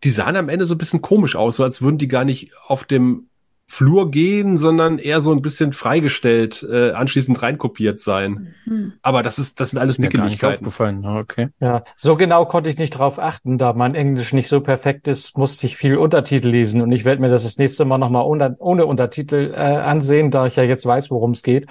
Die 0.03 0.09
sahen 0.09 0.35
am 0.35 0.49
Ende 0.49 0.65
so 0.65 0.75
ein 0.75 0.77
bisschen 0.77 1.01
komisch 1.01 1.35
aus, 1.35 1.55
so 1.55 1.63
als 1.63 1.81
würden 1.81 1.97
die 1.97 2.09
gar 2.09 2.25
nicht 2.25 2.51
auf 2.67 2.83
dem 2.83 3.29
Flur 3.69 4.09
gehen, 4.09 4.57
sondern 4.57 4.97
eher 4.97 5.19
so 5.19 5.33
ein 5.33 5.41
bisschen 5.41 5.73
freigestellt, 5.73 6.65
äh, 6.69 6.91
anschließend 6.91 7.41
reinkopiert 7.41 7.99
sein. 7.99 8.55
Mhm. 8.65 8.93
Aber 9.01 9.23
das 9.23 9.39
ist, 9.39 9.59
das 9.59 9.71
sind 9.71 9.79
alles 9.79 9.99
Nickeligkeiten. 9.99 10.55
aufgefallen, 10.55 11.05
okay. 11.05 11.49
Ja, 11.59 11.83
so 11.97 12.15
genau 12.15 12.45
konnte 12.45 12.69
ich 12.69 12.77
nicht 12.77 12.91
drauf 12.91 13.19
achten, 13.19 13.57
da 13.57 13.73
mein 13.73 13.93
Englisch 13.93 14.31
nicht 14.31 14.47
so 14.47 14.61
perfekt 14.61 15.07
ist, 15.07 15.37
musste 15.37 15.67
ich 15.67 15.75
viel 15.75 15.97
Untertitel 15.97 16.47
lesen 16.47 16.81
und 16.81 16.93
ich 16.93 17.03
werde 17.03 17.21
mir 17.21 17.29
das 17.29 17.43
das 17.43 17.57
nächste 17.57 17.83
Mal 17.83 17.97
nochmal 17.97 18.23
ohne, 18.23 18.55
ohne 18.59 18.85
Untertitel 18.85 19.51
äh, 19.53 19.57
ansehen, 19.57 20.31
da 20.31 20.47
ich 20.47 20.55
ja 20.55 20.63
jetzt 20.63 20.85
weiß, 20.85 21.11
worum 21.11 21.31
es 21.31 21.43
geht 21.43 21.67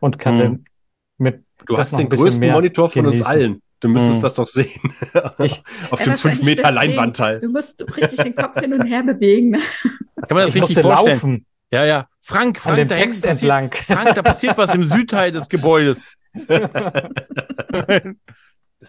und 0.00 0.18
kann 0.18 0.36
mhm. 0.36 0.40
dann 0.40 0.64
mit 1.18 1.46
Du 1.66 1.76
hast 1.76 1.96
den 1.96 2.08
größten 2.08 2.50
Monitor 2.50 2.90
von 2.90 3.04
genießen. 3.04 3.22
uns 3.22 3.30
allen. 3.30 3.62
Du 3.80 3.88
müsstest 3.88 4.16
hm. 4.16 4.22
das 4.22 4.34
doch 4.34 4.46
sehen. 4.46 4.80
Ich, 5.38 5.62
Auf 5.90 6.00
dem 6.00 6.14
5 6.14 6.42
Meter 6.42 6.70
Leinwandteil. 6.70 7.40
Du 7.40 7.48
musst 7.48 7.84
richtig 7.96 8.20
den 8.22 8.34
Kopf 8.34 8.58
hin 8.58 8.72
und 8.72 8.86
her 8.86 9.02
bewegen. 9.02 9.50
Ne? 9.50 9.60
Kann 10.26 10.36
man 10.36 10.46
das 10.46 10.54
ich 10.54 10.62
richtig 10.62 10.80
vorstellen? 10.80 11.12
Laufen. 11.12 11.46
Ja, 11.70 11.84
ja. 11.84 12.08
Frank, 12.20 12.58
Frank, 12.58 12.78
An 12.78 12.88
dem 12.88 12.96
Text 12.96 13.24
entlang. 13.24 13.72
Frank, 13.72 14.14
da 14.14 14.22
passiert 14.22 14.56
was 14.56 14.74
im 14.74 14.86
Südteil 14.86 15.32
des 15.32 15.48
Gebäudes. 15.48 16.06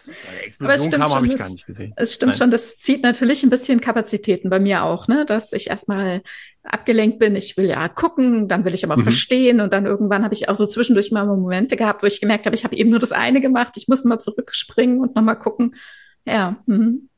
Das 0.05 0.15
ist 0.15 0.29
eine 0.29 0.41
Explosion 0.41 0.91
kam, 0.91 1.13
habe 1.13 1.27
ich 1.27 1.37
gar 1.37 1.49
nicht 1.49 1.65
gesehen. 1.65 1.93
Es 1.95 2.13
stimmt 2.13 2.33
Nein. 2.33 2.37
schon, 2.37 2.51
das 2.51 2.77
zieht 2.77 3.01
natürlich 3.03 3.43
ein 3.43 3.49
bisschen 3.49 3.81
Kapazitäten 3.81 4.49
bei 4.49 4.59
mir 4.59 4.83
auch, 4.83 5.07
ne? 5.07 5.25
Dass 5.25 5.53
ich 5.53 5.69
erstmal 5.69 6.21
abgelenkt 6.63 7.19
bin. 7.19 7.35
Ich 7.35 7.57
will 7.57 7.65
ja 7.67 7.87
gucken, 7.89 8.47
dann 8.47 8.65
will 8.65 8.73
ich 8.73 8.83
aber 8.83 8.97
mhm. 8.97 9.03
verstehen 9.03 9.61
und 9.61 9.73
dann 9.73 9.85
irgendwann 9.85 10.23
habe 10.23 10.33
ich 10.33 10.49
auch 10.49 10.55
so 10.55 10.67
zwischendurch 10.67 11.11
mal 11.11 11.25
Momente 11.25 11.77
gehabt, 11.77 12.03
wo 12.03 12.07
ich 12.07 12.21
gemerkt 12.21 12.45
habe, 12.45 12.55
ich 12.55 12.63
habe 12.63 12.75
eben 12.75 12.89
nur 12.89 12.99
das 12.99 13.11
eine 13.11 13.41
gemacht. 13.41 13.73
Ich 13.77 13.87
muss 13.87 14.03
mal 14.03 14.19
zurückspringen 14.19 14.99
und 14.99 15.15
nochmal 15.15 15.39
gucken. 15.39 15.75
Ja. 16.25 16.57
Mhm. 16.65 17.09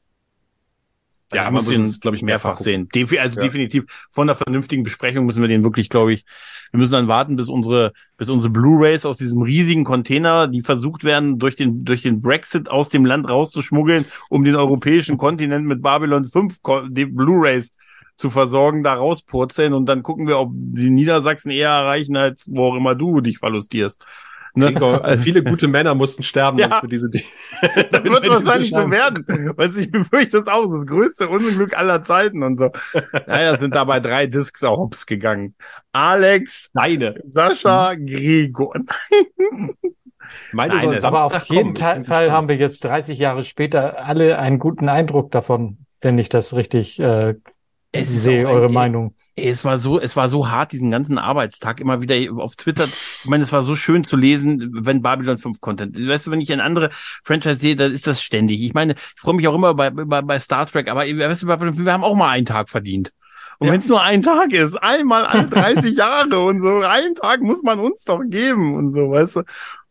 Ja, 1.32 1.42
also 1.46 1.52
man 1.54 1.64
muss 1.64 1.74
ihn, 1.74 2.00
glaube 2.00 2.18
ich, 2.18 2.24
mehrfach 2.24 2.58
sehen. 2.58 2.90
also 3.20 3.36
ja. 3.40 3.46
definitiv 3.46 4.08
von 4.10 4.28
der 4.28 4.36
vernünftigen 4.36 4.84
Besprechung 4.84 5.26
müssen 5.26 5.42
wir 5.42 5.48
den 5.48 5.64
wirklich, 5.64 5.90
glaube 5.90 6.14
ich, 6.14 6.26
wir 6.72 6.80
müssen 6.80 6.94
dann 6.94 7.08
warten, 7.08 7.36
bis 7.36 7.50
unsere, 7.50 7.94
bis 8.18 8.30
unsere 8.30 8.52
Blu-rays 8.52 9.06
aus 9.06 9.18
diesem 9.18 9.42
riesigen 9.42 9.84
Container, 9.84 10.48
die 10.48 10.62
versucht 10.62 11.04
werden, 11.04 11.38
durch 11.38 11.56
den, 11.56 11.84
durch 11.86 12.02
den 12.02 12.22
Brexit 12.22 12.70
aus 12.70 12.90
dem 12.90 13.06
Land 13.06 13.30
rauszuschmuggeln, 13.30 14.06
um 14.30 14.44
den 14.44 14.56
europäischen 14.56 15.18
Kontinent 15.18 15.66
mit 15.66 15.82
Babylon 15.82 16.26
5 16.26 16.62
Blu-rays 16.62 17.74
zu 18.16 18.30
versorgen, 18.30 18.84
da 18.84 18.96
rauspurzeln 18.96 19.74
und 19.74 19.88
dann 19.88 20.04
gucken 20.04 20.28
wir, 20.28 20.40
ob 20.40 20.52
die 20.54 20.90
Niedersachsen 20.90 21.52
eher 21.52 21.70
erreichen, 21.70 22.18
als 22.18 22.46
wo 22.50 22.66
auch 22.66 22.76
immer 22.76 22.94
du 22.94 23.22
dich 23.22 23.38
verlustierst. 23.38 24.06
Ne? 24.56 24.74
Gregor, 24.74 25.04
also 25.04 25.24
viele 25.24 25.44
gute 25.44 25.68
Männer 25.68 25.96
mussten 25.96 26.24
sterben 26.24 26.58
ja. 26.58 26.80
für 26.80 26.88
diese 26.88 27.10
Dinge. 27.10 27.26
Das 27.92 28.04
wird 28.04 28.30
wahrscheinlich 28.30 28.72
so 28.72 28.90
werden. 28.90 29.26
Weißt 29.28 29.76
du, 29.76 29.82
ich 29.82 29.92
befürchte 29.92 30.40
das 30.40 30.48
auch, 30.48 30.66
das 30.72 30.86
größte 30.86 31.30
Unglück 31.30 31.78
aller 31.78 32.02
Zeiten 32.02 32.44
und 32.44 32.58
so. 32.58 32.72
Naja, 33.28 33.58
sind 33.58 33.76
dabei 33.76 34.00
drei 34.00 34.28
Discs 34.28 34.64
auch 34.64 34.78
hops 34.78 35.06
gegangen. 35.06 35.56
Alex, 35.92 36.70
deine, 36.74 37.16
Sascha. 37.34 37.96
Gregor. 37.96 38.74
Meine 40.52 40.76
Nein, 40.76 41.04
aber 41.04 41.26
auf 41.26 41.46
jeden 41.46 41.74
kommen. 41.74 42.04
Fall 42.04 42.32
haben 42.32 42.48
wir 42.50 42.56
jetzt 42.56 42.84
30 42.84 43.18
Jahre 43.18 43.44
später 43.44 44.06
alle 44.06 44.40
einen 44.40 44.60
guten 44.60 44.90
Eindruck 44.90 45.32
davon, 45.32 45.86
wenn 46.02 46.18
ich 46.18 46.30
das 46.30 46.56
richtig 46.56 47.00
äh, 47.00 47.36
es 47.92 48.14
ich 48.14 48.22
sehe 48.22 48.48
eure 48.48 48.68
ein, 48.68 48.74
Meinung. 48.74 49.16
Es 49.36 49.66
war 49.66 49.80
so, 49.80 50.00
es 50.00 50.16
war 50.16 50.30
so 50.30 50.50
hart, 50.50 50.72
diesen 50.72 50.92
ganzen 50.92 51.18
Arbeitstag 51.18 51.80
immer 51.80 52.02
wieder 52.02 52.16
auf 52.42 52.56
Twitter. 52.56 52.86
Ich 53.24 53.30
meine, 53.30 53.44
es 53.44 53.52
war 53.52 53.64
so 53.64 53.76
schön 53.76 54.04
zu 54.04 54.16
lesen, 54.16 54.70
wenn 54.86 55.02
Babylon 55.02 55.38
5 55.38 55.60
Content. 55.60 55.96
Weißt 55.96 56.28
du, 56.28 56.32
wenn 56.32 56.42
ich 56.42 56.52
eine 56.52 56.64
andere 56.64 56.90
Franchise 57.24 57.56
sehe, 57.56 57.76
dann 57.76 57.92
ist 57.92 58.06
das 58.06 58.22
ständig. 58.22 58.62
Ich 58.62 58.74
meine, 58.74 58.94
ich 58.94 59.22
freue 59.22 59.36
mich 59.36 59.48
auch 59.48 59.56
immer 59.56 59.74
bei, 59.74 59.90
bei, 59.90 60.22
bei 60.22 60.40
Star 60.40 60.66
Trek, 60.66 60.88
aber 60.90 61.02
weißt 61.02 61.44
du, 61.44 61.48
Babylon 61.48 61.74
5, 61.74 61.86
wir 61.86 61.94
haben 61.94 62.04
auch 62.04 62.16
mal 62.16 62.30
einen 62.30 62.46
Tag 62.46 62.70
verdient. 62.70 63.12
Und 63.60 63.68
ja. 63.68 63.74
wenn 63.74 63.80
es 63.82 63.88
nur 63.88 64.02
ein 64.02 64.22
Tag 64.22 64.54
ist, 64.54 64.76
einmal 64.76 65.26
alle 65.26 65.46
30 65.50 65.98
Jahre 65.98 66.40
und 66.40 66.62
so, 66.62 66.80
einen 66.80 67.16
Tag 67.16 67.42
muss 67.42 67.64
man 67.64 67.80
uns 67.80 68.04
doch 68.04 68.22
geben 68.26 68.76
und 68.76 68.92
so, 68.92 69.12
weißt 69.12 69.38
du. 69.38 69.44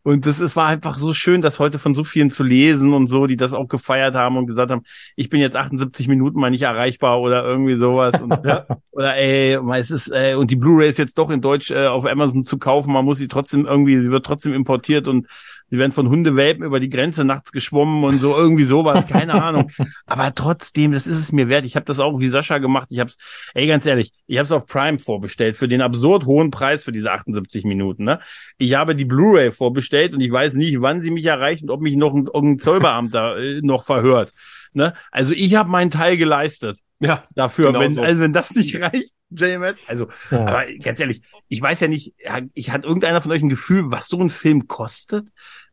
Und 0.09 0.25
das 0.25 0.39
ist, 0.39 0.55
war 0.55 0.65
einfach 0.65 0.97
so 0.97 1.13
schön, 1.13 1.43
das 1.43 1.59
heute 1.59 1.77
von 1.77 1.93
so 1.93 2.03
vielen 2.03 2.31
zu 2.31 2.41
lesen 2.41 2.93
und 2.93 3.05
so, 3.05 3.27
die 3.27 3.37
das 3.37 3.53
auch 3.53 3.67
gefeiert 3.67 4.15
haben 4.15 4.37
und 4.37 4.47
gesagt 4.47 4.71
haben, 4.71 4.81
ich 5.15 5.29
bin 5.29 5.39
jetzt 5.39 5.55
78 5.55 6.07
Minuten 6.07 6.39
mal 6.39 6.49
nicht 6.49 6.63
erreichbar 6.63 7.21
oder 7.21 7.45
irgendwie 7.45 7.77
sowas. 7.77 8.19
Und, 8.19 8.43
ja, 8.43 8.65
oder 8.89 9.15
ey, 9.15 9.59
es 9.77 9.91
ist, 9.91 10.11
äh, 10.11 10.33
und 10.33 10.49
die 10.49 10.55
Blu-ray 10.55 10.89
ist 10.89 10.97
jetzt 10.97 11.19
doch 11.19 11.29
in 11.29 11.41
Deutsch 11.41 11.69
äh, 11.69 11.85
auf 11.85 12.07
Amazon 12.07 12.41
zu 12.41 12.57
kaufen, 12.57 12.91
man 12.91 13.05
muss 13.05 13.19
sie 13.19 13.27
trotzdem 13.27 13.67
irgendwie, 13.67 14.01
sie 14.01 14.09
wird 14.09 14.25
trotzdem 14.25 14.55
importiert 14.55 15.07
und 15.07 15.27
Sie 15.69 15.77
werden 15.77 15.91
von 15.91 16.09
Hundewelpen 16.09 16.63
über 16.63 16.79
die 16.79 16.89
Grenze 16.89 17.23
nachts 17.23 17.51
geschwommen 17.51 18.03
und 18.03 18.19
so 18.19 18.35
irgendwie 18.35 18.63
sowas, 18.63 19.07
keine 19.07 19.43
Ahnung. 19.43 19.71
Aber 20.05 20.33
trotzdem, 20.33 20.91
das 20.91 21.07
ist 21.07 21.19
es 21.19 21.31
mir 21.31 21.49
wert. 21.49 21.65
Ich 21.65 21.75
habe 21.75 21.85
das 21.85 21.99
auch 21.99 22.19
wie 22.19 22.27
Sascha 22.27 22.57
gemacht. 22.57 22.87
Ich 22.89 22.99
habe 22.99 23.09
es, 23.09 23.17
ey, 23.53 23.67
ganz 23.67 23.85
ehrlich, 23.85 24.11
ich 24.27 24.37
habe 24.37 24.45
es 24.45 24.51
auf 24.51 24.65
Prime 24.67 24.99
vorbestellt 24.99 25.57
für 25.57 25.67
den 25.67 25.81
absurd 25.81 26.25
hohen 26.25 26.51
Preis 26.51 26.83
für 26.83 26.91
diese 26.91 27.11
78 27.11 27.65
Minuten. 27.65 28.03
Ne? 28.03 28.19
Ich 28.57 28.73
habe 28.73 28.95
die 28.95 29.05
Blu-ray 29.05 29.51
vorbestellt 29.51 30.13
und 30.13 30.21
ich 30.21 30.31
weiß 30.31 30.53
nicht, 30.55 30.81
wann 30.81 31.01
sie 31.01 31.11
mich 31.11 31.25
erreicht 31.25 31.63
und 31.63 31.69
ob 31.69 31.81
mich 31.81 31.95
noch 31.95 32.13
ein, 32.13 32.27
irgendein 32.33 32.59
Zollbeamter 32.59 33.37
äh, 33.37 33.61
noch 33.61 33.83
verhört. 33.83 34.33
Ne? 34.73 34.93
Also 35.11 35.33
ich 35.33 35.55
habe 35.55 35.69
meinen 35.69 35.91
Teil 35.91 36.17
geleistet. 36.17 36.79
Ja, 36.99 37.23
dafür, 37.33 37.67
genau 37.67 37.79
wenn, 37.79 37.93
so. 37.93 38.01
also 38.01 38.21
wenn 38.21 38.33
das 38.33 38.53
nicht 38.55 38.75
reicht, 38.81 39.13
JMS. 39.31 39.77
Also, 39.87 40.07
ja. 40.31 40.45
aber 40.45 40.65
ganz 40.83 40.99
ehrlich, 40.99 41.21
ich 41.47 41.61
weiß 41.61 41.79
ja 41.79 41.87
nicht, 41.87 42.13
ich 42.53 42.71
hat 42.71 42.83
irgendeiner 42.83 43.21
von 43.21 43.31
euch 43.31 43.41
ein 43.41 43.49
Gefühl, 43.49 43.91
was 43.91 44.07
so 44.07 44.19
ein 44.19 44.29
Film 44.29 44.67
kostet? 44.67 45.27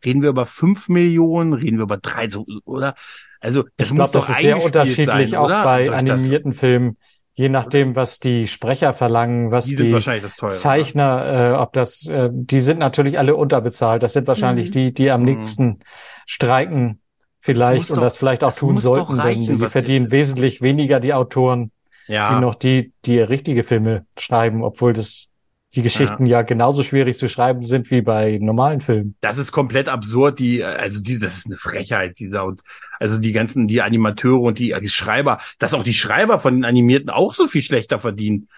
Reden 0.04 0.22
wir 0.22 0.28
über 0.28 0.46
fünf 0.46 0.88
Millionen? 0.88 1.52
Reden 1.52 1.78
wir 1.78 1.84
über 1.84 1.96
drei, 1.96 2.28
so, 2.28 2.46
oder? 2.64 2.94
Also, 3.40 3.64
das 3.76 3.88
ich 3.88 3.94
muss 3.94 4.10
glaub, 4.10 4.24
doch 4.24 4.28
das 4.28 4.36
ist 4.36 4.42
sehr 4.42 4.62
unterschiedlich 4.62 5.06
sein, 5.30 5.34
auch 5.34 5.46
oder? 5.46 5.64
bei 5.64 5.90
animierten 5.90 6.52
Filmen. 6.52 6.96
Je 7.34 7.50
nachdem, 7.50 7.96
was 7.96 8.18
die 8.18 8.46
Sprecher 8.46 8.94
verlangen, 8.94 9.50
was 9.50 9.66
die, 9.66 9.76
die 9.76 9.90
teure, 9.90 10.22
Zeichner, 10.48 11.52
äh, 11.52 11.56
ob 11.56 11.74
das, 11.74 12.06
äh, 12.06 12.30
die 12.32 12.60
sind 12.60 12.78
natürlich 12.78 13.18
alle 13.18 13.36
unterbezahlt. 13.36 14.02
Das 14.02 14.14
sind 14.14 14.26
wahrscheinlich 14.26 14.68
mhm. 14.68 14.72
die, 14.72 14.94
die 14.94 15.10
am 15.10 15.20
mhm. 15.20 15.26
liebsten 15.26 15.80
streiken 16.24 17.02
vielleicht 17.46 17.90
und 17.90 18.00
das 18.00 18.16
vielleicht 18.16 18.44
auch 18.44 18.50
das 18.50 18.58
tun 18.58 18.74
doch 18.76 18.82
sollten, 18.82 19.20
reichen, 19.20 19.46
denn 19.46 19.56
sie 19.56 19.62
was 19.62 19.72
verdienen 19.72 20.10
wesentlich 20.10 20.60
weniger 20.60 21.00
die 21.00 21.14
Autoren, 21.14 21.70
Ja. 22.08 22.36
wie 22.36 22.40
noch 22.40 22.54
die, 22.54 22.92
die 23.04 23.18
richtige 23.20 23.64
Filme 23.64 24.04
schreiben, 24.18 24.62
obwohl 24.62 24.92
das 24.92 25.28
die 25.74 25.82
Geschichten 25.82 26.24
ja. 26.24 26.40
genauso 26.42 26.82
schwierig 26.82 27.18
zu 27.18 27.28
schreiben 27.28 27.62
sind 27.62 27.90
wie 27.90 28.00
bei 28.00 28.38
normalen 28.40 28.80
Filmen. 28.80 29.14
das 29.20 29.36
ist 29.36 29.52
komplett 29.52 29.88
absurd. 29.88 30.38
Die, 30.38 30.64
also 30.64 31.00
diese, 31.00 31.20
das 31.20 31.36
ist 31.36 31.46
eine 31.46 31.56
Frechheit, 31.56 32.18
dieser 32.18 32.46
und 32.46 32.62
also 32.98 33.18
die 33.18 33.32
ganzen, 33.32 33.66
die 33.68 33.82
Animateure 33.82 34.40
und 34.40 34.58
die, 34.58 34.74
die 34.80 34.88
Schreiber, 34.88 35.38
dass 35.58 35.74
auch 35.74 35.82
die 35.82 35.92
Schreiber 35.92 36.38
von 36.38 36.54
den 36.54 36.64
Animierten 36.64 37.10
auch 37.10 37.34
so 37.34 37.46
viel 37.46 37.62
schlechter 37.62 37.98
verdienen. 37.98 38.48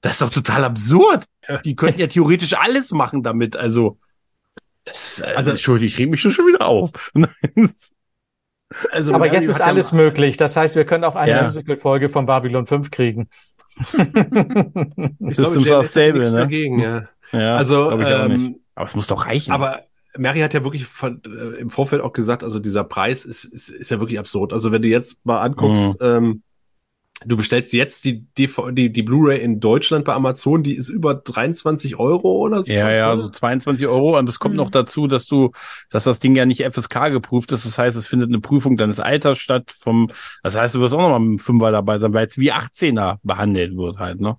Das 0.00 0.12
ist 0.12 0.22
doch 0.22 0.30
total 0.30 0.64
absurd. 0.64 1.24
Die 1.64 1.74
könnten 1.76 2.00
ja 2.00 2.06
theoretisch 2.06 2.54
alles 2.54 2.90
machen 2.92 3.22
damit. 3.22 3.54
Also, 3.56 3.98
das, 4.84 5.18
ist, 5.18 5.22
also, 5.24 5.36
Also- 5.36 5.50
Entschuldigung, 5.50 5.88
ich 5.88 5.98
reg 5.98 6.10
mich 6.10 6.20
schon 6.22 6.32
schon 6.32 6.46
wieder 6.46 6.66
auf. 6.66 6.90
Also, 8.90 9.14
Aber 9.14 9.32
jetzt 9.32 9.48
ist 9.48 9.60
alles 9.60 9.92
möglich. 9.92 10.36
Das 10.36 10.56
heißt, 10.56 10.76
wir 10.76 10.84
können 10.84 11.04
auch 11.04 11.16
eine 11.16 11.32
Ja. 11.32 11.42
Musical-Folge 11.44 12.08
von 12.08 12.26
Babylon 12.26 12.66
5 12.66 12.90
kriegen. 12.90 13.28
Ich 13.78 13.88
glaube, 13.92 15.34
Systems 15.34 15.66
Jay 15.66 15.72
are 15.74 15.84
stable, 15.84 16.18
nichts 16.20 16.32
ne? 16.34 16.40
dagegen, 16.40 16.78
ja. 16.78 17.08
ja, 17.32 17.56
Also, 17.56 17.90
ähm, 17.92 18.56
Aber 18.74 18.86
es 18.86 18.94
muss 18.94 19.06
doch 19.06 19.26
reichen. 19.26 19.52
aber 19.52 19.80
Mary 20.18 20.40
hat 20.40 20.52
ja 20.52 20.62
wirklich 20.62 20.84
von, 20.86 21.22
äh, 21.24 21.58
im 21.58 21.70
Vorfeld 21.70 22.02
auch 22.02 22.12
gesagt, 22.12 22.44
also 22.44 22.58
dieser 22.58 22.84
Preis 22.84 23.24
ist, 23.24 23.44
ist, 23.44 23.70
ist 23.70 23.90
ja 23.90 23.98
wirklich 23.98 24.18
absurd. 24.18 24.52
Also 24.52 24.70
wenn 24.70 24.82
du 24.82 24.88
jetzt 24.88 25.24
mal 25.24 25.40
anguckst, 25.40 25.96
ähm, 26.02 26.42
du 27.26 27.36
bestellst 27.36 27.72
jetzt 27.72 28.04
die, 28.04 28.24
DV 28.38 28.70
die, 28.72 28.90
die 28.92 29.02
Blu-ray 29.02 29.40
in 29.40 29.60
Deutschland 29.60 30.04
bei 30.04 30.14
Amazon, 30.14 30.62
die 30.62 30.74
ist 30.74 30.88
über 30.88 31.14
23 31.14 31.98
Euro 31.98 32.36
oder 32.38 32.62
so. 32.64 32.72
Ja, 32.72 32.90
ja, 32.90 33.16
so 33.16 33.28
22 33.28 33.86
Euro. 33.86 34.18
Und 34.18 34.28
es 34.28 34.38
kommt 34.38 34.54
Mhm. 34.54 34.58
noch 34.60 34.70
dazu, 34.70 35.06
dass 35.06 35.26
du, 35.26 35.50
dass 35.90 36.04
das 36.04 36.18
Ding 36.18 36.34
ja 36.36 36.46
nicht 36.46 36.62
FSK 36.62 37.08
geprüft 37.10 37.52
ist. 37.52 37.64
Das 37.66 37.78
heißt, 37.78 37.96
es 37.96 38.06
findet 38.06 38.28
eine 38.28 38.40
Prüfung 38.40 38.76
deines 38.76 39.00
Alters 39.00 39.38
statt 39.38 39.70
vom, 39.70 40.08
das 40.42 40.56
heißt, 40.56 40.74
du 40.74 40.80
wirst 40.80 40.94
auch 40.94 40.98
noch 41.00 41.10
mal 41.10 41.18
mit 41.20 41.38
dem 41.40 41.42
Fünfer 41.42 41.72
dabei 41.72 41.98
sein, 41.98 42.12
weil 42.12 42.26
es 42.26 42.38
wie 42.38 42.52
18er 42.52 43.18
behandelt 43.22 43.76
wird 43.76 43.98
halt, 43.98 44.20
ne? 44.20 44.36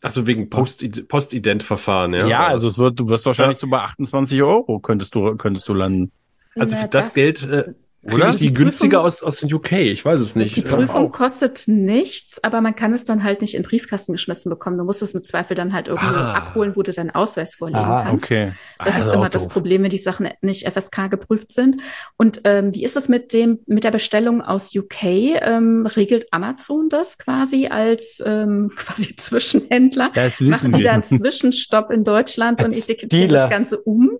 Also 0.00 0.26
wegen 0.28 0.48
Post- 0.48 1.08
Postident-Verfahren, 1.08 2.14
ja. 2.14 2.26
Ja, 2.26 2.46
also 2.46 2.68
es 2.68 2.78
wird, 2.78 2.98
du 3.00 3.08
wirst 3.08 3.26
wahrscheinlich 3.26 3.58
so 3.58 3.66
bei 3.68 3.78
28 3.80 4.40
Euro 4.42 4.78
könntest 4.78 5.14
du, 5.14 5.36
könntest 5.36 5.68
du 5.68 5.74
landen. 5.74 6.12
Also 6.56 6.74
Na, 6.76 6.82
für 6.82 6.88
das, 6.88 7.14
Geld 7.14 7.42
äh, 7.48 7.72
Oder? 8.02 8.30
Die, 8.32 8.38
Die 8.38 8.52
günstiger 8.54 8.98
Prüfung- 8.98 9.06
aus, 9.06 9.22
aus 9.24 9.40
den 9.40 9.52
UK, 9.52 9.72
ich 9.72 10.04
weiß 10.04 10.20
es 10.20 10.36
nicht. 10.36 10.56
Die 10.56 10.60
Ja. 10.60 10.68
Prüfung 10.68 11.10
kostet 11.10 11.64
nichts, 11.66 12.42
aber 12.44 12.60
man 12.60 12.76
kann 12.76 12.92
es 12.92 13.04
dann 13.04 13.24
halt 13.24 13.42
nicht 13.42 13.54
in 13.54 13.62
den 13.62 13.68
Briefkasten 13.68 14.12
geschmissen 14.12 14.50
bekommen. 14.50 14.78
Du 14.78 14.84
musst 14.84 15.02
es 15.02 15.14
im 15.14 15.20
Zweifel 15.20 15.56
dann 15.56 15.72
halt 15.72 15.88
irgendwo 15.88 16.14
Ah. 16.14 16.32
abholen, 16.34 16.72
wo 16.76 16.82
du 16.82 16.92
deinen 16.92 17.10
Ausweis 17.10 17.56
vorlegen 17.56 17.80
Ah, 17.80 18.04
kannst. 18.04 18.24
Okay. 18.24 18.52
Das 18.78 18.94
Also 18.94 19.08
ist 19.10 19.14
immer 19.16 19.28
das. 19.28 19.48
Problem, 19.48 19.82
wenn 19.82 19.90
die 19.90 19.98
Sachen 19.98 20.28
nicht 20.42 20.64
FSK 20.64 21.08
geprüft 21.08 21.50
sind. 21.50 21.82
Und 22.16 22.40
ähm, 22.44 22.72
wie 22.72 22.84
ist 22.84 22.96
es 22.96 23.08
mit 23.08 23.32
dem 23.32 23.58
mit 23.66 23.82
der 23.82 23.90
Bestellung 23.90 24.42
aus 24.42 24.74
UK? 24.74 25.02
Ähm, 25.42 25.84
regelt 25.86 26.32
Amazon 26.32 26.88
das 26.88 27.18
quasi 27.18 27.66
als 27.66 28.22
ähm, 28.24 28.70
quasi 28.76 29.16
Zwischenhändler? 29.16 30.12
Das 30.14 30.40
wissen 30.40 30.50
Machen 30.50 30.72
die 30.72 30.78
wir. 30.78 30.84
da 30.86 30.92
einen 30.92 31.02
Zwischenstopp 31.02 31.90
in 31.90 32.04
Deutschland 32.04 32.62
und 32.62 32.72
etikettieren 32.72 33.30
das 33.32 33.50
Ganze 33.50 33.78
um? 33.80 34.18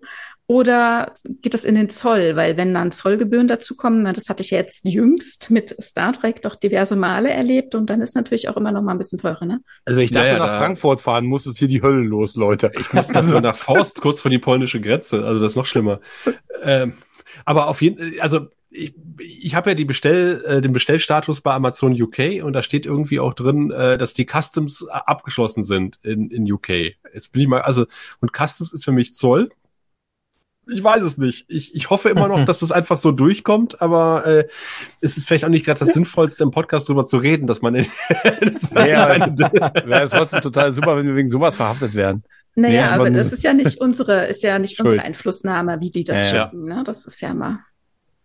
Oder 0.51 1.13
geht 1.43 1.53
das 1.53 1.67
in 1.67 1.75
den 1.75 1.91
Zoll? 1.91 2.35
Weil 2.35 2.57
wenn 2.57 2.73
dann 2.73 2.91
Zollgebühren 2.91 3.49
dazukommen, 3.49 4.13
das 4.15 4.31
hatte 4.31 4.43
ich 4.43 4.51
ja 4.51 4.57
jetzt 4.57 4.83
jüngst 4.87 5.51
mit 5.51 5.77
Star 5.79 6.15
Trek 6.15 6.41
doch 6.41 6.57
diverse 6.57 6.97
Male 6.97 7.29
erlebt 7.29 7.75
und 7.75 7.91
dann 7.91 8.01
ist 8.01 8.17
natürlich 8.17 8.49
auch 8.49 8.57
immer 8.57 8.73
noch 8.73 8.81
mal 8.81 8.93
ein 8.93 8.99
bisschen 8.99 9.19
teurer, 9.19 9.45
ne? 9.45 9.61
Also 9.85 9.99
wenn 9.99 10.07
ich 10.07 10.11
dafür 10.11 10.33
ja, 10.33 10.39
nach 10.39 10.47
da- 10.47 10.59
Frankfurt 10.59 11.03
fahren 11.03 11.27
muss, 11.27 11.47
ist 11.47 11.59
hier 11.59 11.69
die 11.69 11.83
Hölle 11.83 12.01
los, 12.01 12.35
Leute. 12.35 12.73
Ich 12.81 12.95
muss 12.95 13.09
dafür 13.09 13.43
nach 13.43 13.57
Faust, 13.57 14.01
kurz 14.01 14.23
vor 14.23 14.31
die 14.31 14.39
polnische 14.39 14.81
Grenze. 14.81 15.23
Also 15.23 15.43
das 15.43 15.53
ist 15.53 15.57
noch 15.57 15.67
schlimmer. 15.67 16.01
ähm, 16.63 16.95
aber 17.45 17.69
auf 17.69 17.83
jeden 17.83 18.19
also 18.21 18.49
ich, 18.71 18.95
ich 19.19 19.55
habe 19.55 19.71
ja 19.71 19.75
die 19.75 19.85
Bestell, 19.85 20.43
äh, 20.47 20.61
den 20.63 20.73
Bestellstatus 20.73 21.43
bei 21.43 21.53
Amazon 21.53 21.93
UK 21.93 22.43
und 22.43 22.55
da 22.55 22.63
steht 22.63 22.87
irgendwie 22.87 23.21
auch 23.21 23.35
drin, 23.35 23.71
äh, 23.71 23.99
dass 23.99 24.15
die 24.15 24.25
Customs 24.27 24.81
äh, 24.83 24.93
abgeschlossen 24.93 25.63
sind 25.63 25.99
in, 26.03 26.31
in 26.31 26.51
UK. 26.51 26.71
Jetzt 27.13 27.33
bin 27.33 27.43
ich 27.43 27.49
mal, 27.49 27.61
also, 27.61 27.85
und 28.21 28.33
Customs 28.33 28.73
ist 28.73 28.85
für 28.87 28.93
mich 28.93 29.13
Zoll. 29.13 29.51
Ich 30.71 30.83
weiß 30.85 31.03
es 31.05 31.19
nicht. 31.19 31.47
Ich, 31.49 31.75
ich 31.75 31.91
hoffe 31.91 32.09
immer 32.11 32.29
noch, 32.29 32.45
dass 32.47 32.59
das 32.61 32.73
einfach 32.73 32.99
so 32.99 33.11
durchkommt, 33.13 33.81
aber 33.81 34.27
äh, 34.27 34.47
es 35.01 35.17
ist 35.17 35.27
vielleicht 35.27 35.45
auch 35.45 35.49
nicht 35.49 35.65
gerade 35.65 35.81
das 35.81 35.95
Sinnvollste, 35.95 36.45
im 36.45 36.51
Podcast 36.51 36.89
drüber 36.89 37.07
zu 37.07 37.17
reden, 37.19 37.47
dass 37.47 37.63
man, 37.63 37.75
in, 37.75 37.87
dass 38.53 38.71
man 38.71 38.87
Ja, 38.89 39.07
eine- 39.07 39.37
Wäre 39.87 40.09
trotzdem 40.09 40.41
total 40.41 40.73
super, 40.73 40.97
wenn 40.97 41.07
wir 41.07 41.17
wegen 41.17 41.29
sowas 41.31 41.57
verhaftet 41.57 41.95
werden. 41.95 42.23
Naja, 42.55 42.75
Ja, 42.87 42.91
aber 42.91 43.09
das 43.11 43.33
ist 43.33 43.45
ja 43.45 43.53
nicht 43.55 43.81
unsere, 43.81 44.27
ist 44.27 44.43
ja 44.43 44.59
nicht 44.59 44.77
Schuld. 44.77 44.89
unsere 44.89 45.05
Einflussnahme, 45.05 45.79
wie 45.81 45.91
die 45.91 46.05
das 46.05 46.33
Ja. 46.33 46.45
schicken, 46.47 46.65
ne? 46.65 46.83
Das 46.85 47.07
ist 47.07 47.21
ja 47.21 47.33
mal. 47.33 47.61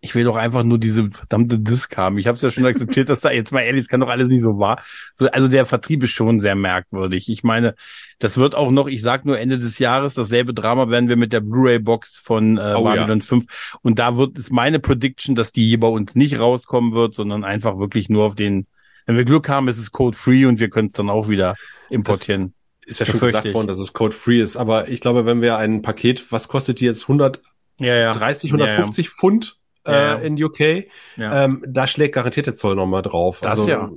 Ich 0.04 0.16
will 0.16 0.26
doch 0.26 0.36
einfach 0.36 0.64
nur 0.64 0.80
diese 0.80 1.10
verdammte 1.12 1.58
Disc 1.60 1.96
haben. 1.96 2.18
Ich 2.18 2.28
habe 2.28 2.36
es 2.36 2.42
ja 2.42 2.52
schon 2.52 2.66
akzeptiert, 2.66 3.08
dass 3.08 3.22
da 3.22 3.32
jetzt 3.32 3.54
mal 3.54 3.62
ehrlich, 3.62 3.84
es 3.84 3.88
kann 3.88 4.02
doch 4.02 4.10
alles 4.10 4.28
nicht 4.28 4.42
so 4.42 4.60
wahr. 4.60 4.84
So, 5.14 5.28
also 5.28 5.48
der 5.48 5.66
Vertrieb 5.66 6.04
ist 6.04 6.12
schon 6.12 6.42
sehr 6.42 6.56
merkwürdig. 6.56 7.30
Ich 7.30 7.44
meine, 7.46 7.74
das 8.20 8.38
wird 8.38 8.54
auch 8.54 8.70
noch, 8.70 8.88
ich 8.88 9.02
sag 9.02 9.24
nur 9.24 9.40
Ende 9.40 9.60
des 9.60 9.80
Jahres, 9.80 10.14
dasselbe 10.14 10.54
Drama 10.54 10.90
werden 10.90 11.08
wir 11.08 11.16
mit 11.16 11.32
der 11.32 11.40
Blu-ray-Box 11.40 12.18
von 12.18 12.58
äh, 12.58 12.74
Oh, 12.76 12.84
Babylon 12.84 13.22
5. 13.22 13.78
Und 13.82 13.98
da 13.98 14.18
wird 14.18 14.38
ist 14.38 14.52
meine 14.52 14.82
Prediction, 14.82 15.36
dass 15.36 15.54
die 15.54 15.66
hier 15.70 15.80
bei 15.80 15.88
uns 15.88 16.16
nicht 16.16 16.38
rauskommen 16.38 16.92
wird, 16.92 17.14
sondern 17.14 17.46
einfach 17.46 17.80
wirklich 17.80 18.10
nur 18.10 18.26
auf 18.26 18.36
den, 18.36 18.68
wenn 19.06 19.16
wir 19.16 19.24
Glück 19.24 19.48
haben, 19.48 19.70
ist 19.70 19.78
es 19.78 19.94
code-free 19.94 20.46
und 20.46 20.60
wir 20.60 20.70
können 20.70 20.88
es 20.88 20.94
dann 20.94 21.10
auch 21.10 21.30
wieder 21.30 21.56
importieren. 21.90 22.54
ist 22.86 23.00
ja 23.00 23.06
schon 23.06 23.22
gesagt 23.22 23.54
worden, 23.54 23.68
dass 23.68 23.80
es 23.80 23.94
code-free 23.94 24.42
ist. 24.42 24.58
Aber 24.58 24.90
ich 24.90 25.00
glaube, 25.00 25.26
wenn 25.26 25.42
wir 25.42 25.56
ein 25.56 25.82
Paket, 25.82 26.30
was 26.34 26.50
kostet 26.50 26.82
die 26.82 26.86
jetzt 26.86 27.04
130, 27.04 27.42
ja, 27.80 27.96
ja. 27.96 28.12
150 28.12 29.10
Pfund 29.10 29.46
äh, 29.46 29.63
Ja, 29.86 29.94
ja. 29.94 30.16
in 30.16 30.42
UK, 30.42 30.88
Ja. 31.18 31.44
ähm, 31.44 31.64
da 31.68 31.88
schlägt 31.88 32.16
garantiert 32.16 32.48
der 32.48 32.56
Zoll 32.56 32.76
nochmal 32.76 33.02
drauf. 33.02 33.42
Das 33.42 33.60
also, 33.60 33.70
ja. 33.70 33.92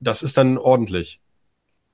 Das 0.00 0.22
ist 0.22 0.36
dann 0.36 0.58
ordentlich. 0.58 1.20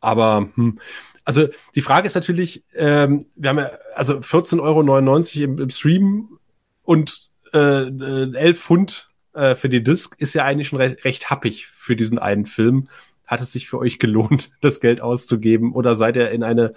Aber 0.00 0.48
hm, 0.54 0.78
also 1.24 1.48
die 1.74 1.80
Frage 1.82 2.06
ist 2.06 2.14
natürlich, 2.14 2.64
ähm, 2.74 3.20
wir 3.34 3.50
haben 3.50 3.58
ja 3.58 3.70
also 3.94 4.14
14,99 4.14 4.60
Euro 4.62 5.44
im, 5.44 5.58
im 5.58 5.70
Stream 5.70 6.38
und 6.82 7.28
äh, 7.52 7.82
äh, 7.82 8.34
11 8.34 8.60
Pfund 8.60 9.10
äh, 9.34 9.54
für 9.54 9.68
die 9.68 9.82
Disc 9.82 10.14
ist 10.18 10.34
ja 10.34 10.44
eigentlich 10.44 10.68
schon 10.68 10.80
recht, 10.80 11.04
recht 11.04 11.30
happig 11.30 11.66
für 11.66 11.96
diesen 11.96 12.18
einen 12.18 12.46
Film. 12.46 12.88
Hat 13.26 13.40
es 13.42 13.52
sich 13.52 13.68
für 13.68 13.78
euch 13.78 13.98
gelohnt, 13.98 14.50
das 14.60 14.80
Geld 14.80 15.00
auszugeben? 15.00 15.72
Oder 15.74 15.96
seid 15.96 16.16
ihr 16.16 16.30
in 16.30 16.42
eine 16.42 16.72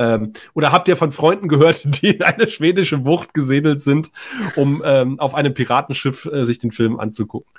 ähm, 0.00 0.32
oder 0.54 0.72
habt 0.72 0.88
ihr 0.88 0.96
von 0.96 1.12
Freunden 1.12 1.46
gehört, 1.46 1.82
die 2.02 2.08
in 2.16 2.22
eine 2.22 2.48
schwedische 2.48 2.98
Bucht 2.98 3.34
gesegelt 3.34 3.82
sind, 3.82 4.10
um 4.56 4.82
ähm, 4.84 5.20
auf 5.20 5.34
einem 5.34 5.54
Piratenschiff 5.54 6.24
äh, 6.24 6.44
sich 6.44 6.58
den 6.58 6.72
Film 6.72 6.98
anzugucken? 6.98 7.52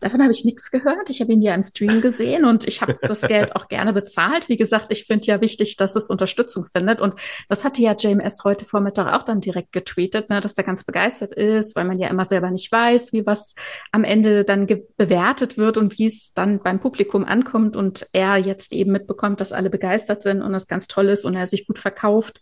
Davon 0.00 0.22
habe 0.22 0.32
ich 0.32 0.44
nichts 0.44 0.70
gehört. 0.70 1.10
Ich 1.10 1.20
habe 1.20 1.32
ihn 1.32 1.42
ja 1.42 1.54
im 1.54 1.62
Stream 1.62 2.00
gesehen 2.00 2.44
und 2.44 2.66
ich 2.66 2.80
habe 2.80 2.98
das 3.02 3.20
Geld 3.22 3.54
auch 3.54 3.68
gerne 3.68 3.92
bezahlt. 3.92 4.48
Wie 4.48 4.56
gesagt, 4.56 4.90
ich 4.92 5.04
finde 5.04 5.26
ja 5.26 5.40
wichtig, 5.40 5.76
dass 5.76 5.94
es 5.94 6.08
Unterstützung 6.08 6.66
findet. 6.72 7.00
Und 7.00 7.14
das 7.48 7.64
hatte 7.64 7.82
ja 7.82 7.94
JMS 7.94 8.44
heute 8.44 8.64
Vormittag 8.64 9.12
auch 9.12 9.22
dann 9.22 9.40
direkt 9.40 9.72
getweetet, 9.72 10.30
ne, 10.30 10.40
dass 10.40 10.56
er 10.56 10.64
ganz 10.64 10.84
begeistert 10.84 11.34
ist, 11.34 11.76
weil 11.76 11.84
man 11.84 11.98
ja 11.98 12.08
immer 12.08 12.24
selber 12.24 12.50
nicht 12.50 12.72
weiß, 12.72 13.12
wie 13.12 13.26
was 13.26 13.54
am 13.92 14.04
Ende 14.04 14.44
dann 14.44 14.66
bewertet 14.96 15.58
wird 15.58 15.76
und 15.76 15.98
wie 15.98 16.06
es 16.06 16.32
dann 16.32 16.62
beim 16.62 16.80
Publikum 16.80 17.24
ankommt. 17.24 17.76
Und 17.76 18.08
er 18.12 18.36
jetzt 18.38 18.72
eben 18.72 18.92
mitbekommt, 18.92 19.40
dass 19.40 19.52
alle 19.52 19.70
begeistert 19.70 20.22
sind 20.22 20.42
und 20.42 20.52
das 20.52 20.66
ganz 20.66 20.88
toll 20.88 21.10
ist 21.10 21.24
und 21.24 21.36
er 21.36 21.46
sich 21.46 21.66
gut 21.66 21.78
verkauft 21.78 22.40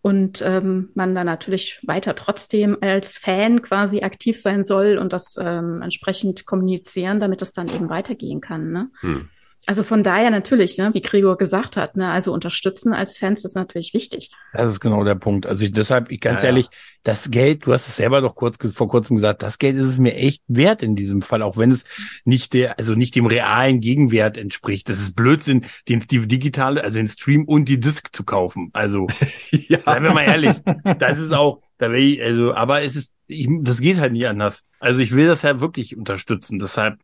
und 0.00 0.42
ähm, 0.42 0.90
man 0.94 1.14
dann 1.14 1.26
natürlich 1.26 1.80
weiter 1.86 2.14
trotzdem 2.14 2.78
als 2.80 3.18
Fan 3.18 3.62
quasi 3.62 4.02
aktiv 4.02 4.40
sein 4.40 4.64
soll 4.64 4.98
und 4.98 5.12
das 5.12 5.36
ähm, 5.40 5.82
entsprechend 5.82 6.46
kommunizieren, 6.46 7.20
damit 7.20 7.42
das 7.42 7.52
dann 7.52 7.68
eben 7.68 7.90
weitergehen 7.90 8.40
kann. 8.40 8.70
Ne? 8.70 8.90
Hm. 9.00 9.28
Also 9.68 9.82
von 9.82 10.02
daher 10.02 10.30
natürlich, 10.30 10.78
ne, 10.78 10.94
wie 10.94 11.02
Gregor 11.02 11.36
gesagt 11.36 11.76
hat, 11.76 11.94
ne, 11.94 12.10
also 12.10 12.32
unterstützen 12.32 12.94
als 12.94 13.18
Fans 13.18 13.44
ist 13.44 13.54
natürlich 13.54 13.92
wichtig. 13.92 14.30
Das 14.54 14.70
ist 14.70 14.80
genau 14.80 15.04
der 15.04 15.14
Punkt. 15.14 15.44
Also 15.44 15.62
ich, 15.66 15.72
deshalb, 15.72 16.10
ich, 16.10 16.22
ganz 16.22 16.40
Ja, 16.40 16.44
ja. 16.44 16.54
ehrlich, 16.54 16.70
das 17.02 17.30
Geld, 17.30 17.66
du 17.66 17.74
hast 17.74 17.86
es 17.86 17.96
selber 17.96 18.22
doch 18.22 18.34
kurz 18.34 18.56
vor 18.72 18.88
kurzem 18.88 19.16
gesagt, 19.16 19.42
das 19.42 19.58
Geld 19.58 19.76
ist 19.76 19.84
es 19.84 19.98
mir 19.98 20.14
echt 20.14 20.42
wert 20.48 20.82
in 20.82 20.96
diesem 20.96 21.20
Fall, 21.20 21.42
auch 21.42 21.58
wenn 21.58 21.70
es 21.70 21.84
nicht 22.24 22.54
der, 22.54 22.78
also 22.78 22.94
nicht 22.94 23.14
dem 23.14 23.26
realen 23.26 23.80
Gegenwert 23.80 24.38
entspricht. 24.38 24.88
Das 24.88 25.00
ist 25.00 25.14
Blödsinn, 25.14 25.66
den 25.86 26.00
die 26.00 26.26
digitale, 26.26 26.82
also 26.82 26.96
den 26.96 27.08
Stream 27.08 27.44
und 27.44 27.68
die 27.68 27.78
Disc 27.78 28.08
zu 28.16 28.24
kaufen. 28.24 28.70
Also 28.72 29.06
ja. 29.50 29.80
seien 29.84 30.02
wir 30.02 30.14
mal 30.14 30.24
ehrlich, 30.24 30.56
das 30.98 31.18
ist 31.18 31.34
auch, 31.34 31.60
da 31.76 31.90
will 31.92 32.14
ich, 32.14 32.22
also, 32.22 32.54
aber 32.54 32.84
es 32.84 32.96
ist, 32.96 33.12
ich, 33.26 33.46
das 33.60 33.82
geht 33.82 33.98
halt 33.98 34.12
nicht 34.12 34.28
anders. 34.28 34.64
Also 34.80 35.00
ich 35.00 35.14
will 35.14 35.26
das 35.26 35.42
ja 35.42 35.60
wirklich 35.60 35.94
unterstützen, 35.94 36.58
deshalb 36.58 36.98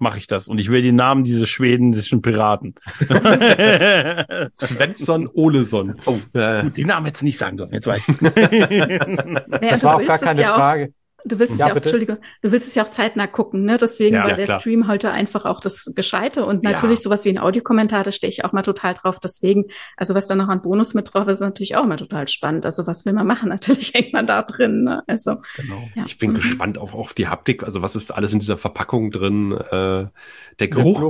mache 0.00 0.18
ich 0.18 0.26
das 0.26 0.48
und 0.48 0.58
ich 0.58 0.70
will 0.70 0.82
den 0.82 0.96
Namen 0.96 1.24
dieses 1.24 1.48
schwedischen 1.48 2.22
Piraten. 2.22 2.74
Svensson 4.58 5.28
Oleson. 5.32 5.96
Oh, 6.06 6.18
Ja, 6.34 6.62
Gut, 6.62 6.76
den 6.76 6.86
Namen 6.86 7.06
hättest 7.06 7.22
du 7.22 7.26
nicht 7.26 7.38
sagen 7.38 7.56
dürfen, 7.56 7.74
jetzt 7.74 7.86
weiß 7.86 8.02
ich. 8.08 8.20
Naja, 8.20 9.70
Das 9.70 9.80
du 9.80 9.86
war 9.86 9.96
auch 9.96 10.04
gar 10.06 10.18
keine 10.18 10.42
ja 10.42 10.52
auch, 10.52 10.56
Frage. 10.56 10.92
Du 11.24 11.38
willst 11.38 11.54
es 11.54 11.58
Ja, 11.60 11.66
ja, 11.66 11.72
auch, 11.72 11.74
bitte? 11.74 11.88
Entschuldigung, 11.88 12.16
du 12.42 12.52
willst 12.52 12.68
es 12.68 12.74
ja 12.74 12.84
auch 12.84 12.90
zeitnah 12.90 13.26
gucken, 13.26 13.62
ne? 13.64 13.76
Deswegen 13.78 14.14
Ja, 14.16 14.22
war 14.22 14.30
ja, 14.30 14.36
der 14.36 14.44
klar. 14.46 14.60
Stream 14.60 14.88
heute 14.88 15.10
einfach 15.10 15.44
auch 15.44 15.60
das 15.60 15.92
Gescheite 15.94 16.44
und 16.46 16.62
natürlich 16.62 16.98
Ja. 16.98 17.02
sowas 17.02 17.24
wie 17.24 17.30
ein 17.30 17.38
Audiokommentar, 17.38 18.04
da 18.04 18.12
stehe 18.12 18.28
ich 18.30 18.44
auch 18.44 18.52
mal 18.52 18.62
total 18.62 18.94
drauf. 18.94 19.18
Deswegen, 19.22 19.64
also 19.96 20.14
was 20.14 20.26
da 20.26 20.34
noch 20.34 20.48
an 20.48 20.62
Bonus 20.62 20.94
mit 20.94 21.12
drauf 21.12 21.26
ist, 21.28 21.36
ist 21.38 21.40
natürlich 21.40 21.76
auch 21.76 21.84
mal 21.86 21.96
total 21.96 22.26
spannend. 22.28 22.64
Also 22.66 22.86
was 22.86 23.04
will 23.04 23.12
man 23.12 23.26
machen? 23.26 23.48
Natürlich 23.60 23.92
hängt 23.94 24.12
man 24.12 24.26
da 24.26 24.42
drin, 24.42 24.84
ne? 24.84 25.02
Also, 25.06 25.36
Genau. 25.56 25.88
ja. 25.94 26.04
Ich 26.06 26.18
bin 26.18 26.30
Mhm. 26.30 26.34
gespannt 26.34 26.78
auf, 26.78 26.94
auf 26.94 27.12
die 27.14 27.28
Haptik. 27.28 27.62
Also 27.64 27.82
was 27.82 27.96
ist 27.96 28.10
alles 28.12 28.32
in 28.32 28.38
dieser 28.38 28.56
Verpackung 28.56 29.10
drin? 29.10 29.52
Äh, 29.52 30.06
der 30.58 30.68
Geruch. 30.68 31.00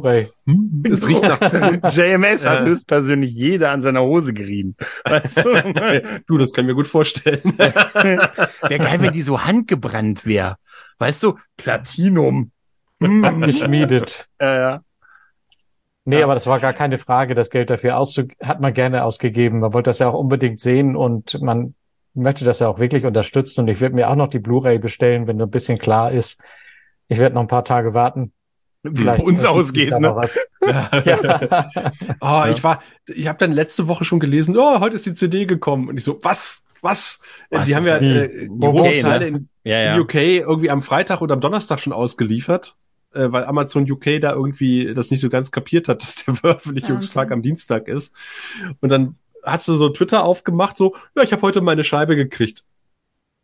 Hm, 0.47 0.83
es 0.91 1.07
riecht 1.09 1.23
nach 1.23 1.41
JMS 1.93 2.47
hat 2.47 2.65
höchstpersönlich 2.65 3.33
jeder 3.33 3.71
an 3.71 3.83
seiner 3.83 4.03
Hose 4.03 4.33
gerieben. 4.33 4.77
Weißt 5.05 5.39
du? 5.39 6.23
Du, 6.27 6.39
das 6.39 6.53
kann 6.53 6.65
ich 6.65 6.69
mir 6.69 6.75
gut 6.75 6.87
vorstellen. 6.89 7.41
Wäre 7.59 8.79
geil, 8.79 8.99
wenn 9.01 9.13
die 9.13 9.23
so 9.23 9.45
handgebrannt 9.45 10.00
wäre. 10.25 10.57
Weißt 10.99 11.23
du, 11.23 11.37
Platinum. 11.57 12.51
Abgeschmiedet. 13.01 14.29
Ja, 14.41 14.55
ja. 14.57 14.81
Nee, 16.05 16.19
Ja. 16.21 16.25
aber 16.25 16.35
das 16.35 16.47
war 16.47 16.61
gar 16.61 16.73
keine 16.73 16.99
Frage. 16.99 17.35
Das 17.35 17.51
Geld 17.51 17.71
dafür 17.71 17.97
auszu 17.99 18.25
hat 18.43 18.61
man 18.61 18.73
gerne 18.73 19.05
ausgegeben. 19.05 19.61
Man 19.61 19.73
wollte 19.73 19.91
das 19.91 19.99
ja 19.99 20.09
auch 20.09 20.19
unbedingt 20.19 20.59
sehen 20.59 20.97
und 20.97 21.41
man 21.43 21.75
möchte 22.15 22.45
das 22.45 22.59
ja 22.59 22.69
auch 22.69 22.79
wirklich 22.79 23.05
unterstützen. 23.05 23.61
Und 23.61 23.69
ich 23.69 23.81
werde 23.81 23.95
mir 23.95 24.09
auch 24.09 24.17
noch 24.17 24.29
die 24.29 24.39
Blu-ray 24.39 24.79
bestellen, 24.79 25.27
wenn 25.27 25.41
ein 25.41 25.51
bisschen 25.51 25.79
klar 25.79 26.11
ist. 26.11 26.41
Ich 27.09 27.19
werde 27.19 27.35
noch 27.35 27.43
ein 27.43 27.49
paar 27.49 27.65
Tage 27.65 27.95
warten. 27.95 28.33
Wie 28.83 29.01
es 29.01 29.07
bei 29.07 29.19
uns 29.19 29.45
ausgeht, 29.45 29.91
ne? 29.99 30.15
was. 30.17 30.39
Ja. 30.67 30.91
Oh, 32.21 32.45
ich 32.51 32.63
war, 32.65 32.83
ich 33.07 33.29
habe 33.29 33.39
dann 33.39 33.53
letzte 33.53 33.89
Woche 33.89 34.05
schon 34.05 34.21
gelesen, 34.21 34.57
oh, 34.57 34.81
heute 34.81 34.95
ist 34.97 35.07
die 35.07 35.15
CD 35.15 35.47
gekommen. 35.47 35.89
Und 35.89 35.97
ich 35.99 36.05
so, 36.05 36.19
was? 36.23 36.65
Was? 36.81 37.21
Was? 37.51 37.67
die 37.67 37.77
haben 37.77 37.87
ja 37.87 37.99
äh, 37.99 38.49
die 38.49 39.01
Teile 39.03 39.27
in, 39.27 39.50
Ja, 39.65 39.81
in 39.81 39.97
ja. 39.97 39.99
UK 39.99 40.15
irgendwie 40.15 40.71
am 40.71 40.83
Freitag 40.83 41.21
oder 41.21 41.35
am 41.35 41.41
Donnerstag 41.41 41.81
schon 41.81 41.93
ausgeliefert, 41.93 42.77
äh, 43.13 43.31
weil 43.31 43.45
Amazon 43.45 43.91
UK 43.91 44.21
da 44.21 44.33
irgendwie 44.33 44.95
das 44.95 45.11
nicht 45.11 45.21
so 45.21 45.29
ganz 45.29 45.51
kapiert 45.51 45.89
hat, 45.89 46.03
dass 46.03 46.25
der 46.25 46.35
Veröffentlichungstag 46.35 47.25
Wahnsinn. 47.25 47.33
am 47.33 47.43
Dienstag 47.43 47.89
ist. 47.89 48.15
Und 48.81 48.91
dann 48.91 49.17
hast 49.45 49.69
du 49.69 49.75
so 49.75 49.89
Twitter 49.89 50.25
aufgemacht, 50.25 50.77
so, 50.77 50.95
ja, 51.17 51.23
ich 51.23 51.33
habe 51.33 51.43
heute 51.43 51.61
meine 51.61 51.85
Scheibe 51.85 52.17
gekriegt. 52.17 52.65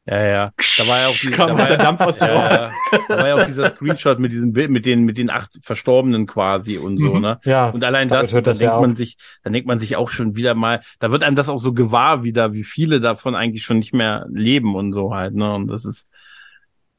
Ja, 0.09 0.25
ja. 0.25 0.53
Da 0.79 0.87
war 0.87 1.01
ja 1.01 1.09
auch 1.09 1.17
die, 1.17 1.31
Kam 1.31 1.49
da 1.49 1.59
war 1.59 1.67
der 1.67 1.79
ja, 1.79 1.83
Dampf 1.83 2.01
aus 2.01 2.19
dem 2.19 2.29
Ohr. 2.29 2.35
ja, 2.35 2.71
da 3.09 3.19
war 3.19 3.27
ja 3.29 3.35
auch 3.35 3.45
dieser 3.47 3.69
Screenshot 3.71 4.21
mit 4.21 4.31
diesem 4.31 4.53
Bild, 4.53 4.71
mit 4.71 4.87
den, 4.87 5.03
mit 5.03 5.19
den 5.19 5.31
acht 5.31 5.59
Verstorbenen 5.63 6.27
quasi 6.27 6.79
und 6.79 6.97
so, 6.97 7.15
Mhm. 7.15 7.21
ne? 7.23 7.41
ja, 7.45 7.71
Und 7.71 7.83
allein 7.83 8.09
das, 8.09 8.31
dann 8.31 8.45
das 8.45 8.61
ja 8.61 8.69
denkt 8.69 8.81
man 8.81 8.91
auf. 8.93 8.97
sich, 8.99 9.17
dann 9.43 9.53
denkt 9.53 9.67
man 9.67 9.81
sich 9.81 9.97
auch 9.97 10.09
schon 10.09 10.37
wieder 10.37 10.55
mal, 10.55 10.81
da 11.01 11.11
wird 11.11 11.25
einem 11.25 11.35
das 11.35 11.49
auch 11.49 11.59
so 11.59 11.73
gewahr 11.73 12.23
wieder, 12.23 12.53
wie 12.53 12.63
viele 12.63 13.01
davon 13.01 13.35
eigentlich 13.35 13.65
schon 13.65 13.79
nicht 13.79 13.95
mehr 13.95 14.27
leben 14.31 14.77
und 14.77 14.93
so 14.93 15.13
halt, 15.13 15.35
ne? 15.35 15.53
Und 15.53 15.67
das 15.67 15.85
ist, 15.85 16.07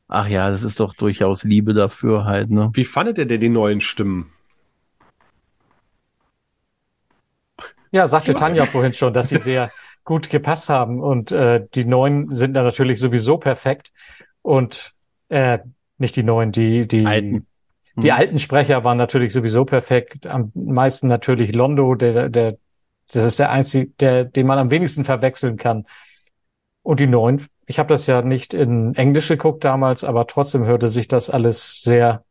ach 0.10 0.28
ja, 0.28 0.50
das 0.50 0.64
ist 0.64 0.82
doch 0.82 0.94
durchaus 0.94 1.44
Liebe 1.46 1.74
dafür 1.74 2.26
halt, 2.26 2.50
ne? 2.52 2.72
Wie 2.74 2.84
fandet 2.86 3.18
ihr 3.20 3.26
denn 3.26 3.40
die 3.40 3.48
neuen 3.50 3.80
Stimmen? 3.80 4.34
Ja, 7.92 8.08
sagte 8.08 8.36
Tanja 8.36 8.66
vorhin 8.66 8.94
schon, 8.94 9.14
dass 9.14 9.30
sie 9.30 9.38
sehr 9.38 9.72
gut 10.08 10.30
gepasst 10.30 10.70
haben 10.70 11.02
und 11.02 11.34
äh, 11.34 11.68
die 11.76 11.84
neuen 11.84 12.30
sind 12.30 12.54
da 12.54 12.64
natürlich 12.64 12.98
sowieso 12.98 13.38
perfekt 13.38 13.92
und 14.42 14.94
äh, 15.28 15.60
nicht 15.98 16.16
die 16.16 16.24
neuen, 16.24 16.54
die 16.54 16.88
die 16.88 17.06
Alten. 17.06 17.46
die 17.98 18.14
Hm. 18.14 18.18
alten 18.18 18.40
Sprecher 18.40 18.86
waren 18.86 18.98
natürlich 18.98 19.34
sowieso 19.34 19.66
perfekt. 19.66 20.26
Am 20.26 20.54
meisten 20.56 21.08
natürlich 21.08 21.54
Londo, 21.54 21.96
der 21.96 22.30
der 22.30 22.58
das 23.12 23.26
ist 23.26 23.38
der 23.38 23.52
einzige, 23.52 23.92
der 24.00 24.24
den 24.24 24.48
man 24.48 24.58
am 24.58 24.70
wenigsten 24.70 25.04
verwechseln 25.04 25.58
kann. 25.58 25.86
Und 26.84 27.02
die 27.02 27.08
neuen, 27.08 27.46
ich 27.66 27.78
habe 27.78 27.90
das 27.90 28.08
ja 28.08 28.22
nicht 28.22 28.54
in 28.54 28.96
Englisch 28.96 29.28
geguckt 29.28 29.66
damals, 29.66 30.06
aber 30.06 30.26
trotzdem 30.26 30.64
hörte 30.64 30.88
sich 30.88 31.10
das 31.10 31.30
alles 31.30 31.82
sehr 31.82 32.24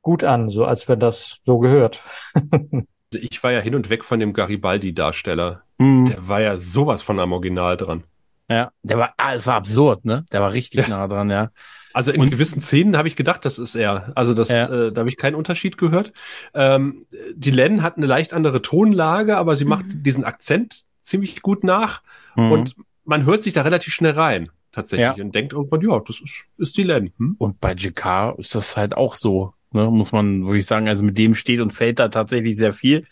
gut 0.00 0.24
an, 0.24 0.48
so 0.48 0.64
als 0.64 0.88
wenn 0.88 0.98
das 0.98 1.40
so 1.42 1.58
gehört. 1.58 2.02
Also 3.14 3.28
ich 3.30 3.42
war 3.44 3.52
ja 3.52 3.60
hin 3.60 3.74
und 3.76 3.90
weg 3.90 4.04
von 4.04 4.18
dem 4.18 4.32
Garibaldi-Darsteller. 4.32 5.62
Hm. 5.80 6.06
Der 6.06 6.26
war 6.28 6.40
ja 6.40 6.56
sowas 6.56 7.02
von 7.02 7.20
am 7.20 7.32
Original 7.32 7.76
dran. 7.76 8.02
Ja, 8.50 8.72
der 8.82 8.98
war, 8.98 9.14
ah, 9.16 9.34
es 9.34 9.46
war 9.46 9.54
absurd, 9.54 10.04
ne? 10.04 10.26
Der 10.32 10.40
war 10.42 10.52
richtig 10.52 10.88
nah 10.88 11.06
dran, 11.06 11.30
ja. 11.30 11.50
Also 11.94 12.10
in 12.12 12.20
Und- 12.20 12.30
gewissen 12.30 12.60
Szenen 12.60 12.96
habe 12.96 13.06
ich 13.08 13.14
gedacht, 13.16 13.44
das 13.44 13.58
ist 13.58 13.74
er. 13.76 14.12
Also 14.16 14.34
das, 14.34 14.48
Ja. 14.48 14.64
äh, 14.68 14.92
da 14.92 15.00
habe 15.00 15.08
ich 15.08 15.16
keinen 15.16 15.36
Unterschied 15.36 15.78
gehört. 15.78 16.12
Ähm, 16.54 17.06
die 17.34 17.52
Len 17.52 17.82
hat 17.82 17.96
eine 17.96 18.06
leicht 18.06 18.34
andere 18.34 18.60
Tonlage, 18.60 19.36
aber 19.36 19.54
sie 19.56 19.64
macht 19.64 19.86
Mhm. 19.86 20.02
diesen 20.02 20.24
Akzent 20.24 20.82
ziemlich 21.00 21.40
gut 21.40 21.62
nach 21.64 22.02
Mhm. 22.36 22.52
und 22.52 22.74
man 23.04 23.24
hört 23.24 23.42
sich 23.44 23.52
da 23.52 23.62
relativ 23.62 23.94
schnell 23.94 24.12
rein 24.12 24.50
tatsächlich 24.72 25.16
Ja. 25.18 25.24
und 25.24 25.34
denkt 25.34 25.52
irgendwann, 25.52 25.80
ja, 25.82 26.00
das 26.00 26.20
ist, 26.20 26.44
ist 26.58 26.76
die 26.76 26.82
Len. 26.82 27.12
Hm? 27.18 27.36
Und 27.38 27.60
bei 27.60 27.72
JK 27.74 28.34
ist 28.38 28.54
das 28.56 28.76
halt 28.76 28.96
auch 28.96 29.14
so, 29.14 29.54
ne? 29.74 29.90
muss 29.90 30.12
man 30.12 30.44
würde 30.44 30.58
ich 30.58 30.66
sagen. 30.66 30.88
Also 30.88 31.04
mit 31.04 31.18
dem 31.18 31.34
steht 31.34 31.60
und 31.60 31.72
fällt 31.72 31.98
da 31.98 32.08
tatsächlich 32.08 32.56
sehr 32.56 32.72
viel. 32.72 33.06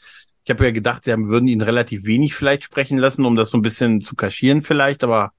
Ich 0.44 0.50
habe 0.50 0.64
ja 0.64 0.70
gedacht, 0.72 1.04
sie 1.04 1.12
haben, 1.12 1.28
würden 1.28 1.48
ihn 1.48 1.60
relativ 1.60 2.04
wenig 2.04 2.34
vielleicht 2.34 2.64
sprechen 2.64 2.98
lassen, 2.98 3.24
um 3.24 3.36
das 3.36 3.50
so 3.50 3.58
ein 3.58 3.62
bisschen 3.62 4.00
zu 4.00 4.16
kaschieren 4.16 4.62
vielleicht, 4.62 5.04
aber 5.04 5.32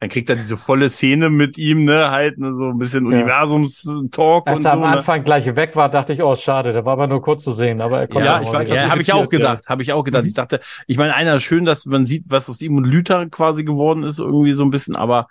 dann 0.00 0.10
kriegt 0.10 0.28
er 0.28 0.36
diese 0.36 0.56
volle 0.56 0.90
Szene 0.90 1.30
mit 1.30 1.56
ihm, 1.58 1.84
ne, 1.84 2.10
halt, 2.10 2.38
ne, 2.38 2.54
so 2.54 2.68
ein 2.68 2.78
bisschen 2.78 3.10
Ja. 3.10 3.18
Universums-Talk 3.20 4.46
und 4.50 4.52
Als 4.52 4.62
so. 4.62 4.68
er 4.68 4.72
am 4.74 4.80
ne? 4.80 4.86
Anfang 4.86 5.24
gleich 5.24 5.56
weg 5.56 5.74
war, 5.76 5.88
dachte 5.90 6.12
ich, 6.12 6.22
oh, 6.22 6.36
schade, 6.36 6.72
der 6.72 6.84
war 6.84 6.92
aber 6.94 7.06
nur 7.06 7.22
kurz 7.22 7.44
zu 7.44 7.52
sehen, 7.52 7.80
aber 7.80 8.00
er 8.00 8.08
konnte 8.08 8.26
Ja, 8.26 8.40
ich 8.42 8.48
etwas 8.48 8.68
Ja, 8.68 8.90
habe 8.90 9.02
ich 9.02 9.12
auch 9.12 9.20
irritiert, 9.20 9.32
ja. 9.32 9.38
gedacht, 9.54 9.66
habe 9.68 9.82
ich 9.82 9.92
auch 9.92 10.04
gedacht. 10.04 10.22
Mhm. 10.24 10.28
Ich 10.28 10.34
dachte, 10.34 10.60
ich 10.86 10.98
meine, 10.98 11.14
einer 11.14 11.40
schön, 11.40 11.64
dass 11.64 11.86
man 11.86 12.06
sieht, 12.06 12.24
was 12.28 12.48
aus 12.50 12.60
ihm 12.60 12.76
und 12.76 12.84
Lüther 12.84 13.26
quasi 13.30 13.64
geworden 13.64 14.02
ist, 14.04 14.18
irgendwie 14.18 14.52
so 14.52 14.64
ein 14.64 14.70
bisschen, 14.70 14.96
aber 14.96 15.28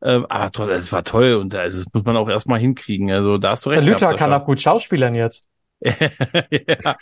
äh, 0.00 0.20
aber 0.28 0.50
toll, 0.52 0.70
es 0.72 0.92
war 0.92 1.04
toll 1.04 1.34
und 1.34 1.54
also, 1.54 1.84
das 1.84 1.92
muss 1.92 2.04
man 2.04 2.16
auch 2.16 2.28
erstmal 2.28 2.58
hinkriegen. 2.60 3.10
Also 3.10 3.38
da 3.38 3.50
hast 3.50 3.66
du 3.66 3.70
Der 3.70 3.78
recht. 3.80 3.88
Lüther 3.88 4.06
gehabt, 4.06 4.18
kann 4.18 4.32
auch 4.32 4.44
gut 4.44 4.60
schauspielern 4.60 5.14
jetzt. 5.14 5.44
ja, 5.82 6.96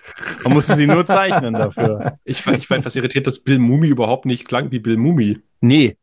man 0.45 0.53
musste 0.53 0.77
sie 0.77 0.87
nur 0.87 1.05
zeichnen 1.05 1.55
dafür. 1.55 2.19
Ich, 2.25 2.47
war- 2.47 2.55
ich 2.55 2.71
war 2.71 2.77
etwas 2.79 2.95
irritiert, 2.97 3.27
dass 3.27 3.41
Bill 3.41 3.59
Mumi 3.59 3.89
überhaupt 3.89 4.25
nicht 4.25 4.47
klang 4.47 4.71
wie 4.71 4.79
Bill 4.79 4.97
Mumi. 4.97 5.41
Nee, 5.61 5.97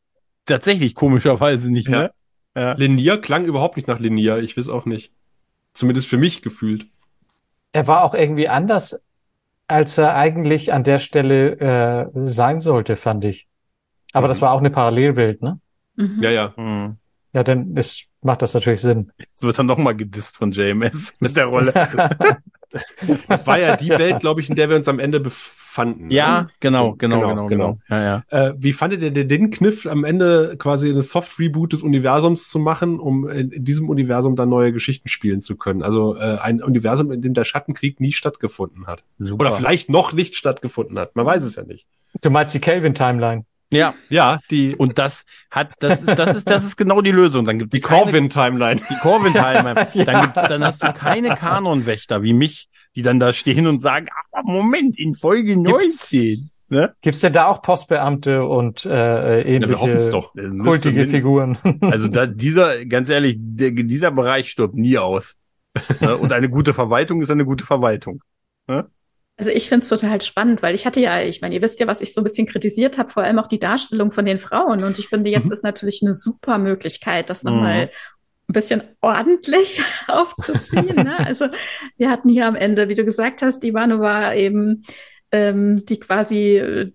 tatsächlich 0.45 0.93
komischerweise 0.95 1.71
nicht, 1.71 1.87
Ja. 1.87 1.97
ne? 1.99 2.11
Ja. 2.57 2.73
Linier 2.73 3.17
klang 3.19 3.45
überhaupt 3.45 3.75
nicht 3.77 3.87
nach 3.87 3.99
Linier. 3.99 4.37
Ich 4.37 4.55
weiß 4.57 4.69
auch 4.69 4.85
nicht. 4.85 5.11
Zumindest 5.73 6.07
für 6.07 6.17
mich 6.17 6.41
gefühlt. 6.41 6.87
Er 7.73 7.87
war 7.87 8.03
auch 8.03 8.13
irgendwie 8.13 8.47
anders, 8.47 9.01
als 9.67 9.97
er 9.97 10.15
eigentlich 10.15 10.71
an 10.71 10.83
der 10.85 10.99
Stelle 10.99 11.59
äh, 11.59 12.07
sein 12.13 12.61
sollte, 12.61 12.95
fand 12.95 13.25
ich. 13.25 13.47
Aber 14.13 14.27
das 14.29 14.37
Mhm. 14.37 14.41
war 14.43 14.51
auch 14.53 14.59
eine 14.59 14.69
Parallelwelt, 14.69 15.41
ne? 15.41 15.59
Mhm. 15.95 16.21
Ja, 16.21 16.29
ja. 16.31 16.53
Hm. 16.55 16.97
Ja, 17.33 17.43
dann 17.43 17.75
ist, 17.75 18.05
macht 18.21 18.41
das 18.41 18.53
natürlich 18.53 18.79
Sinn. 18.81 19.11
Jetzt 19.17 19.43
wird 19.43 19.57
er 19.57 19.63
nochmal 19.63 19.95
gedisst 19.95 20.37
von 20.37 20.51
JMS 20.51 21.13
mit 21.19 21.35
der 21.35 21.45
Rolle. 21.45 21.73
Das 23.29 23.47
war 23.47 23.57
ja 23.57 23.77
die 23.77 23.89
Welt, 23.89 24.19
glaube 24.19 24.41
ich, 24.41 24.49
in 24.49 24.55
der 24.55 24.69
wir 24.69 24.75
uns 24.75 24.89
am 24.89 24.99
Ende 24.99 25.21
befanden. 25.21 26.11
ja, 26.11 26.41
ne? 26.41 26.49
genau, 26.59 26.93
genau, 26.93 27.19
Genau, 27.21 27.29
genau, 27.29 27.47
genau. 27.47 27.77
genau. 27.77 27.79
Ja, 27.89 28.23
ja. 28.29 28.47
Äh, 28.49 28.53
wie 28.57 28.73
fandet 28.73 29.01
ihr 29.01 29.11
denn 29.11 29.29
den 29.29 29.49
Kniff, 29.49 29.85
am 29.85 30.03
Ende 30.03 30.55
quasi 30.57 30.89
eine 30.89 31.01
Soft-Reboot 31.01 31.71
des 31.71 31.83
Universums 31.83 32.49
zu 32.49 32.59
machen, 32.59 32.99
um 32.99 33.29
in, 33.29 33.51
in 33.51 33.63
diesem 33.63 33.87
Universum 33.87 34.35
dann 34.35 34.49
neue 34.49 34.73
Geschichten 34.73 35.07
spielen 35.07 35.39
zu 35.39 35.55
können? 35.55 35.83
Also 35.83 36.17
äh, 36.17 36.37
ein 36.39 36.61
Universum, 36.61 37.13
in 37.13 37.21
dem 37.21 37.33
der 37.33 37.45
Schattenkrieg 37.45 38.01
nie 38.01 38.11
stattgefunden 38.11 38.87
hat. 38.87 39.03
Super. 39.19 39.45
Oder 39.45 39.55
vielleicht 39.55 39.89
noch 39.89 40.11
nicht 40.11 40.35
stattgefunden 40.35 40.99
hat. 40.99 41.15
Man 41.15 41.25
weiß 41.25 41.43
es 41.43 41.55
ja 41.55 41.63
nicht. 41.63 41.85
Du 42.21 42.29
meinst 42.29 42.53
die 42.53 42.59
Kelvin-Timeline? 42.59 43.45
Ja, 43.71 43.93
Ja, 44.09 44.39
die, 44.51 44.75
und 44.75 44.97
das 44.99 45.23
hat, 45.49 45.71
das, 45.79 46.01
ist- 46.03 46.17
das 46.19 46.35
ist, 46.37 46.49
das 46.49 46.63
ist 46.65 46.75
genau 46.77 47.01
die 47.01 47.11
Lösung. 47.11 47.45
Dann 47.45 47.59
gibt's 47.59 47.73
die 47.73 47.81
keine- 47.81 48.03
Corvin-Timeline. 48.03 48.81
Die 48.89 48.95
Corvin 49.01 49.33
Timeline. 49.33 49.87
Ja. 49.93 50.05
Dann, 50.05 50.21
gibt's, 50.23 50.41
dann 50.49 50.63
hast 50.63 50.83
du 50.83 50.93
keine 50.93 51.29
Kanonwächter 51.35 52.21
wie 52.23 52.33
mich, 52.33 52.69
die 52.95 53.01
dann 53.01 53.19
da 53.19 53.33
stehen 53.33 53.67
und 53.67 53.81
sagen, 53.81 54.07
aber 54.31 54.49
Moment, 54.49 54.97
in 54.99 55.15
Folge 55.15 55.57
19. 55.59 56.37
Ne? 56.69 56.93
Gibt's 57.01 57.19
denn 57.21 57.33
da 57.33 57.47
auch 57.47 57.61
Postbeamte 57.61 58.43
und 58.45 58.85
äh, 58.85 59.53
Ja, 59.59 59.67
wir 59.67 59.79
hoffen 59.79 59.95
es 59.97 60.03
ähnliche 60.05 60.11
doch. 60.11 60.31
Das 60.35 60.51
müsste 60.51 60.63
kultige 60.69 61.07
Figuren? 61.07 61.57
Also 61.81 62.07
da, 62.07 62.25
dieser, 62.25 62.85
ganz 62.85 63.09
ehrlich, 63.09 63.35
der, 63.39 63.71
dieser 63.71 64.11
Bereich 64.11 64.49
stirbt 64.51 64.75
nie 64.75 64.97
aus. 64.97 65.35
Ne? 65.99 66.15
Und 66.17 66.31
eine 66.31 66.49
gute 66.49 66.73
Verwaltung 66.73 67.21
ist 67.21 67.29
eine 67.31 67.45
gute 67.45 67.65
Verwaltung. 67.65 68.21
Also 69.37 69.51
ich 69.51 69.67
finde 69.67 69.83
es 69.83 69.89
total 69.89 70.21
spannend, 70.21 70.61
weil 70.61 70.75
ich 70.75 70.85
hatte 70.85 71.01
ja, 71.01 71.21
ich 71.21 71.41
meine, 71.41 71.55
ihr 71.55 71.61
wisst 71.61 71.79
ja, 71.81 71.87
was 71.87 72.01
ich 72.01 72.13
so 72.13 72.21
ein 72.21 72.23
bisschen 72.23 72.47
kritisiert 72.47 72.97
habe, 72.97 73.09
vor 73.09 73.23
allem 73.23 73.37
auch 73.37 73.47
die 73.47 73.59
Darstellung 73.59 74.11
von 74.11 74.25
den 74.25 74.39
Frauen. 74.39 74.83
Und 74.83 74.97
ich 74.97 75.07
finde, 75.09 75.29
jetzt 75.29 75.47
Mhm. 75.47 75.51
ist 75.51 75.63
natürlich 75.63 76.01
eine 76.03 76.13
super 76.13 76.57
Möglichkeit, 76.57 77.29
das 77.29 77.43
Mhm. 77.43 77.51
nochmal 77.51 77.89
ein 78.47 78.53
bisschen 78.53 78.83
ordentlich 79.01 79.81
aufzuziehen. 80.07 80.95
Ne? 80.95 81.17
Also 81.25 81.47
wir 81.97 82.09
hatten 82.09 82.29
hier 82.29 82.47
am 82.47 82.55
Ende, 82.55 82.87
wie 82.87 82.93
du 82.95 83.03
gesagt 83.03 83.41
hast, 83.41 83.59
die 83.59 83.73
war 83.73 84.35
eben, 84.35 84.83
ähm, 85.31 85.83
die 85.85 85.99
quasi 85.99 86.57
äh, 86.57 86.91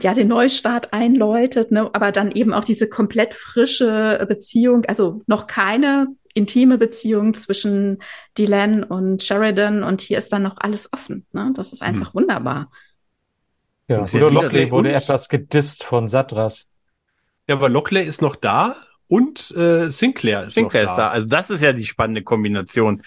ja 0.00 0.14
den 0.14 0.28
Neustart 0.28 0.92
einläutet, 0.92 1.72
ne? 1.72 1.90
aber 1.92 2.12
dann 2.12 2.30
eben 2.32 2.52
auch 2.52 2.64
diese 2.64 2.88
komplett 2.88 3.34
frische 3.34 4.24
Beziehung, 4.28 4.84
also 4.86 5.22
noch 5.26 5.46
keine 5.48 6.08
intime 6.34 6.78
Beziehung 6.78 7.34
zwischen 7.34 8.02
Dylan 8.36 8.82
und 8.82 9.22
Sheridan 9.22 9.82
und 9.82 10.00
hier 10.00 10.18
ist 10.18 10.32
dann 10.32 10.42
noch 10.42 10.56
alles 10.58 10.92
offen. 10.92 11.26
Ne? 11.32 11.52
Das 11.56 11.72
ist 11.72 11.82
einfach 11.82 12.14
wunderbar. 12.14 12.70
Ja, 13.88 13.98
ja 13.98 14.12
wieder 14.12 14.30
Lockley 14.30 14.70
wurde 14.70 14.92
etwas 14.92 15.28
gedisst 15.28 15.84
von 15.84 16.08
Satras. 16.08 16.66
Ja, 17.48 17.56
aber 17.56 17.68
Lockley 17.68 18.04
ist 18.04 18.22
noch 18.22 18.36
da 18.36 18.76
und 19.06 19.50
äh, 19.52 19.90
Sinclair 19.90 20.44
ist 20.44 20.54
Sinclair 20.54 20.84
noch 20.84 20.92
ist 20.92 20.98
da. 20.98 21.08
Also 21.08 21.26
das 21.28 21.50
ist 21.50 21.60
ja 21.60 21.72
die 21.72 21.86
spannende 21.86 22.22
Kombination. 22.22 23.02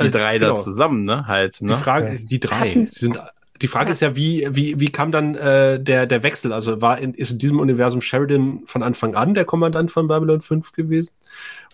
Die 0.00 0.06
Äh, 0.06 0.10
drei 0.10 0.38
genau. 0.38 0.54
da 0.54 0.60
zusammen, 0.60 1.04
ne? 1.04 1.26
Halt, 1.26 1.60
Die 1.60 1.64
ne? 1.64 1.76
Frage, 1.76 2.18
die 2.22 2.38
drei 2.38 2.74
die 2.74 2.86
sind. 2.86 3.20
Die 3.60 3.66
Frage 3.66 3.90
ist 3.90 4.00
ja, 4.00 4.14
wie, 4.14 4.46
wie, 4.50 4.78
wie 4.78 4.88
kam 4.88 5.10
dann 5.10 5.34
äh, 5.34 5.82
der, 5.82 6.06
der 6.06 6.22
Wechsel? 6.22 6.52
Also 6.52 6.80
war 6.80 6.98
in, 6.98 7.14
ist 7.14 7.32
in 7.32 7.38
diesem 7.38 7.58
Universum 7.58 8.00
Sheridan 8.00 8.62
von 8.66 8.84
Anfang 8.84 9.16
an 9.16 9.34
der 9.34 9.44
Kommandant 9.44 9.90
von 9.90 10.06
Babylon 10.06 10.42
5 10.42 10.72
gewesen? 10.72 11.10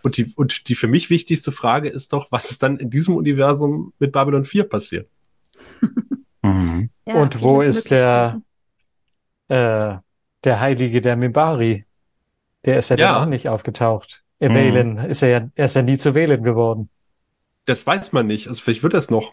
Und 0.04 0.18
die, 0.18 0.30
und 0.36 0.68
die 0.68 0.74
für 0.74 0.86
mich 0.86 1.08
wichtigste 1.08 1.50
Frage 1.50 1.88
ist 1.88 2.12
doch, 2.12 2.30
was 2.30 2.50
ist 2.50 2.62
dann 2.62 2.76
in 2.76 2.90
diesem 2.90 3.16
Universum 3.16 3.94
mit 3.98 4.12
Babylon 4.12 4.44
4 4.44 4.64
passiert? 4.64 5.08
Mhm. 6.42 6.90
Ja, 7.06 7.14
Und 7.14 7.40
wo 7.40 7.62
ist 7.62 7.90
der-. 7.90 8.42
Äh, 9.48 9.96
der 10.44 10.60
Heilige 10.60 11.00
der 11.00 11.16
Mimbari. 11.16 11.86
Der 12.66 12.78
ist 12.78 12.90
ja, 12.90 12.96
Ja. 12.96 13.12
dann 13.14 13.22
auch 13.22 13.28
nicht 13.28 13.48
aufgetaucht. 13.48 14.22
Äh, 14.40 14.48
Mhm. 14.50 14.54
Valen 14.54 14.98
ist 14.98 15.22
er 15.22 15.28
ja, 15.30 15.48
er 15.54 15.64
ist 15.66 15.76
ja 15.76 15.82
nie 15.82 15.96
zu 15.96 16.14
wählen 16.14 16.42
geworden. 16.42 16.90
Das 17.64 17.86
weiß 17.86 18.12
man 18.12 18.26
nicht. 18.26 18.48
Also 18.48 18.62
vielleicht 18.62 18.82
wird 18.82 18.92
das 18.92 19.10
noch. 19.10 19.32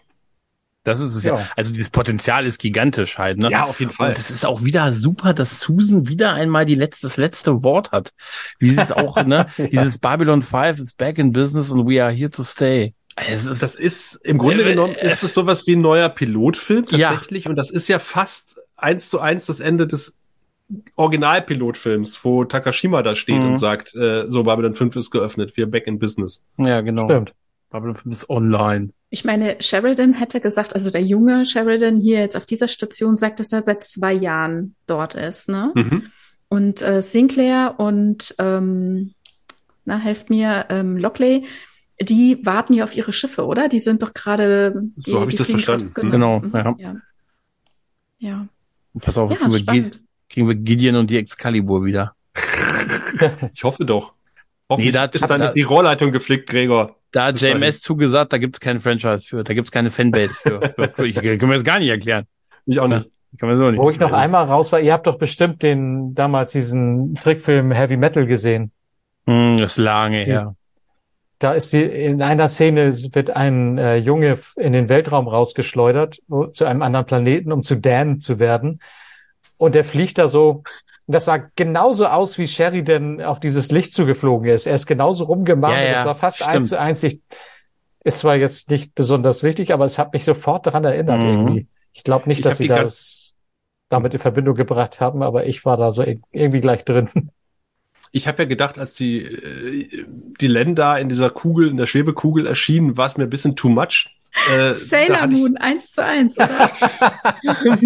Das 0.84 1.00
ist 1.00 1.14
es 1.14 1.22
ja. 1.24 1.36
Ja. 1.36 1.46
Also 1.56 1.72
dieses 1.72 1.90
Potenzial 1.90 2.44
ist 2.46 2.58
gigantisch 2.58 3.16
halt, 3.18 3.38
ne? 3.38 3.50
Ja, 3.50 3.64
auf 3.66 3.78
jeden 3.78 3.92
Fall. 3.92 4.10
Und 4.10 4.18
es 4.18 4.30
ist 4.30 4.44
auch 4.44 4.64
wieder 4.64 4.92
super, 4.92 5.32
dass 5.32 5.60
Susan 5.60 6.08
wieder 6.08 6.32
einmal 6.32 6.64
die 6.64 6.74
letzte, 6.74 7.06
das 7.06 7.16
letzte 7.16 7.62
Wort 7.62 7.92
hat. 7.92 8.12
Wie 8.58 8.70
sie 8.70 8.80
es 8.80 8.90
auch, 8.92 9.24
ne? 9.24 9.46
Ja. 9.58 9.84
Dieses 9.84 9.98
Babylon 9.98 10.42
5 10.42 10.80
is 10.80 10.94
back 10.94 11.18
in 11.18 11.32
business 11.32 11.70
and 11.70 11.86
we 11.88 12.02
are 12.02 12.12
here 12.12 12.30
to 12.30 12.42
stay. 12.42 12.94
Es 13.14 13.44
ist, 13.44 13.62
Das 13.62 13.74
ist 13.76 14.14
im 14.24 14.38
Grunde 14.38 14.64
Äh, 14.64 14.70
genommen 14.70 14.94
äh, 14.94 15.12
ist 15.12 15.22
es 15.22 15.34
sowas 15.34 15.66
wie 15.66 15.76
ein 15.76 15.82
neuer 15.82 16.08
Pilotfilm 16.08 16.86
Ja. 16.90 17.10
tatsächlich 17.10 17.48
und 17.48 17.56
das 17.56 17.70
ist 17.70 17.88
ja 17.88 17.98
fast 17.98 18.58
eins 18.76 19.08
zu 19.10 19.20
eins 19.20 19.46
das 19.46 19.60
Ende 19.60 19.86
des 19.86 20.14
Originalpilotfilms, 20.96 22.24
wo 22.24 22.44
Takashima 22.44 23.02
da 23.02 23.14
steht 23.14 23.36
Mhm. 23.36 23.52
und 23.52 23.58
sagt, 23.58 23.94
äh, 23.94 24.24
so 24.28 24.44
Babylon 24.44 24.74
5 24.74 24.96
ist 24.96 25.10
geöffnet, 25.10 25.56
wir 25.56 25.66
back 25.70 25.86
in 25.86 25.98
business. 25.98 26.42
ja, 26.56 26.80
genau. 26.80 27.04
Stimmt. 27.04 27.34
Babylon 27.72 27.96
5 27.96 28.12
ist 28.14 28.30
online. 28.30 28.90
Ich 29.10 29.24
meine, 29.24 29.56
Sheridan 29.60 30.12
hätte 30.14 30.40
gesagt, 30.40 30.74
also 30.74 30.90
der 30.90 31.02
junge 31.02 31.44
Sheridan 31.46 31.96
hier 31.96 32.20
jetzt 32.20 32.36
auf 32.36 32.44
dieser 32.46 32.68
Station 32.68 33.16
sagt, 33.16 33.40
dass 33.40 33.52
er 33.52 33.62
seit 33.62 33.82
zwei 33.84 34.12
Jahren 34.12 34.74
dort 34.86 35.14
ist, 35.14 35.48
ne? 35.48 35.72
Mhm. 35.74 36.04
Und 36.48 36.82
äh, 36.82 37.00
Sinclair 37.02 37.74
und 37.78 38.34
ähm, 38.38 39.14
na, 39.84 39.98
helft 39.98 40.30
mir, 40.30 40.66
ähm, 40.68 40.96
Lockley, 40.98 41.46
die 42.00 42.44
warten 42.44 42.74
ja 42.74 42.84
auf 42.84 42.96
ihre 42.96 43.12
Schiffe, 43.12 43.46
oder? 43.46 43.68
Die 43.68 43.78
sind 43.78 44.02
doch 44.02 44.12
gerade. 44.14 44.82
So 44.96 45.12
die- 45.12 45.20
hab 45.22 45.28
ich 45.28 45.36
das 45.36 45.46
verstanden. 45.50 45.92
grad- 45.94 46.10
Genau, 46.10 46.40
mhm, 46.40 46.52
ja. 46.54 46.76
ja. 46.78 46.96
Ja, 48.18 48.46
Pass 49.00 49.18
auf, 49.18 49.30
ja 49.30 49.36
kriegen, 49.38 49.52
wir 49.84 49.90
kriegen 50.28 50.48
wir 50.48 50.54
Gideon 50.54 50.96
und 50.96 51.10
die 51.10 51.16
Excalibur 51.18 51.84
wieder. 51.84 52.14
Ich 53.54 53.62
hoffe 53.64 53.84
doch. 53.84 54.12
Hoffentlich 54.68 54.92
Nee, 54.94 54.98
da- 54.98 55.04
ist 55.04 55.22
da- 55.22 55.36
dann 55.38 55.54
die 55.54 55.62
Rohrleitung 55.62 56.12
geflickt, 56.12 56.48
Gregor. 56.48 56.96
Da 57.12 57.26
hat. 57.26 57.40
JMS 57.40 57.80
zugesagt, 57.80 58.32
da 58.32 58.38
gibt's 58.38 58.58
kein 58.58 58.80
Franchise 58.80 59.26
für, 59.26 59.44
da 59.44 59.54
gibt's 59.54 59.70
keine 59.70 59.90
Fanbase 59.90 60.34
für. 60.34 60.74
für 60.96 61.06
ich 61.06 61.16
kann 61.16 61.48
mir 61.48 61.54
das 61.54 61.64
gar 61.64 61.78
nicht 61.78 61.88
erklären. 61.88 62.26
Ich 62.66 62.80
auch 62.80 62.88
nicht. 62.88 63.08
Kann 63.38 63.48
man 63.48 63.58
so 63.58 63.70
nicht. 63.70 63.80
Wo 63.80 63.90
ich 63.90 63.98
noch 63.98 64.12
einmal 64.12 64.44
raus 64.44 64.72
war, 64.72 64.80
ihr 64.80 64.92
habt 64.92 65.06
doch 65.06 65.18
bestimmt 65.18 65.62
den, 65.62 66.14
damals 66.14 66.52
diesen 66.52 67.14
Trickfilm 67.14 67.72
Heavy 67.72 67.96
Metal 67.96 68.26
gesehen. 68.26 68.72
Hm, 69.26 69.58
das 69.58 69.72
ist 69.72 69.76
lange 69.78 70.24
her. 70.24 70.54
Da 71.38 71.52
ist 71.52 71.72
die, 71.72 71.82
in 71.82 72.22
einer 72.22 72.48
Szene 72.48 72.92
wird 72.92 73.30
ein 73.30 73.76
äh, 73.76 73.96
Junge 73.96 74.38
in 74.56 74.72
den 74.72 74.88
Weltraum 74.88 75.26
rausgeschleudert, 75.26 76.20
wo, 76.28 76.46
zu 76.46 76.64
einem 76.66 76.82
anderen 76.82 77.06
Planeten, 77.06 77.52
um 77.52 77.62
zu 77.62 77.76
Dan 77.76 78.20
zu 78.20 78.38
werden. 78.38 78.80
Und 79.56 79.74
der 79.74 79.84
fliegt 79.84 80.18
da 80.18 80.28
so, 80.28 80.62
und 81.06 81.14
das 81.14 81.24
sah 81.26 81.38
genauso 81.56 82.06
aus, 82.06 82.38
wie 82.38 82.46
Sheridan 82.46 83.20
auf 83.22 83.40
dieses 83.40 83.70
Licht 83.70 83.92
zugeflogen 83.92 84.48
ist. 84.48 84.66
Er 84.66 84.74
ist 84.74 84.86
genauso 84.86 85.24
rumgemacht. 85.24 85.72
Ja, 85.74 85.82
ja, 85.82 85.92
das 85.94 86.06
war 86.06 86.14
fast 86.14 86.36
stimmt. 86.38 86.50
eins 86.50 86.68
zu 86.68 86.80
eins. 86.80 87.02
Ich, 87.02 87.20
ist 88.04 88.18
zwar 88.18 88.36
jetzt 88.36 88.70
nicht 88.70 88.94
besonders 88.94 89.42
wichtig, 89.42 89.72
aber 89.72 89.84
es 89.84 89.98
hat 89.98 90.12
mich 90.12 90.24
sofort 90.24 90.66
daran 90.66 90.84
erinnert 90.84 91.20
Mhm. 91.20 91.26
irgendwie. 91.26 91.66
Ich 91.92 92.04
glaube 92.04 92.28
nicht, 92.28 92.38
Ich 92.38 92.44
dass 92.44 92.58
sie 92.58 92.68
das 92.68 93.34
damit 93.88 94.14
in 94.14 94.20
Verbindung 94.20 94.54
gebracht 94.54 95.00
haben, 95.00 95.22
aber 95.22 95.46
ich 95.46 95.64
war 95.64 95.76
da 95.76 95.92
so 95.92 96.02
ir- 96.02 96.20
irgendwie 96.32 96.60
gleich 96.60 96.84
drin. 96.84 97.08
Ich 98.10 98.28
habe 98.28 98.42
ja 98.42 98.48
gedacht, 98.48 98.78
als 98.78 98.94
die, 98.94 99.22
äh, 99.22 100.04
die 100.40 100.46
Len 100.46 100.74
da 100.74 100.98
in 100.98 101.08
dieser 101.08 101.30
Kugel, 101.30 101.68
in 101.68 101.76
der 101.78 101.86
Schwebekugel 101.86 102.46
erschienen, 102.46 102.96
war 102.96 103.06
es 103.06 103.16
mir 103.16 103.24
ein 103.24 103.30
bisschen 103.30 103.56
too 103.56 103.68
much. 103.70 104.10
Äh, 104.56 104.72
Sailor 104.72 105.26
Moon 105.26 105.56
eins 105.58 105.92
zu 105.92 106.02
eins, 106.04 106.36
oder? 106.36 106.70
Für 106.70 107.76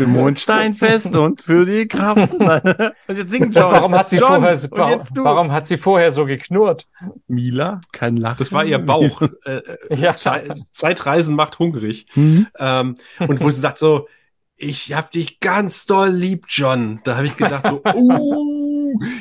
den 0.00 0.10
Mondstein 0.12 0.74
fest 0.74 1.14
und 1.16 1.40
für 1.42 1.64
die 1.64 1.88
Kraft. 1.88 2.32
und 3.08 3.16
jetzt 3.16 3.30
singt 3.30 3.54
John. 3.56 3.70
Warum 3.72 3.94
hat 3.94 4.08
sie 4.10 4.18
John, 4.18 4.28
vorher, 4.42 4.52
und 4.52 4.70
warum, 4.72 4.90
jetzt 4.92 5.16
du. 5.16 5.24
warum 5.24 5.52
hat 5.52 5.66
sie 5.66 5.78
vorher 5.78 6.12
so 6.12 6.26
geknurrt? 6.26 6.86
Mila 7.28 7.80
kann 7.92 8.16
lachen. 8.16 8.36
Das 8.38 8.52
war 8.52 8.64
ihr 8.64 8.78
Bauch. 8.78 9.22
äh, 9.44 9.56
äh, 9.56 9.94
Ja. 9.96 10.16
Ze- 10.16 10.54
Zeitreisen 10.70 11.34
macht 11.34 11.58
hungrig. 11.58 12.06
Mhm. 12.14 12.46
Ähm, 12.58 12.96
und 13.26 13.40
wo 13.40 13.50
sie 13.50 13.60
sagt 13.60 13.78
so, 13.78 14.06
ich 14.56 14.92
hab 14.92 15.10
dich 15.10 15.40
ganz 15.40 15.86
doll 15.86 16.10
lieb, 16.10 16.44
John. 16.48 17.00
Da 17.04 17.16
habe 17.16 17.26
ich 17.26 17.36
gedacht 17.38 17.66
so, 17.66 17.80
uh, 17.94 18.69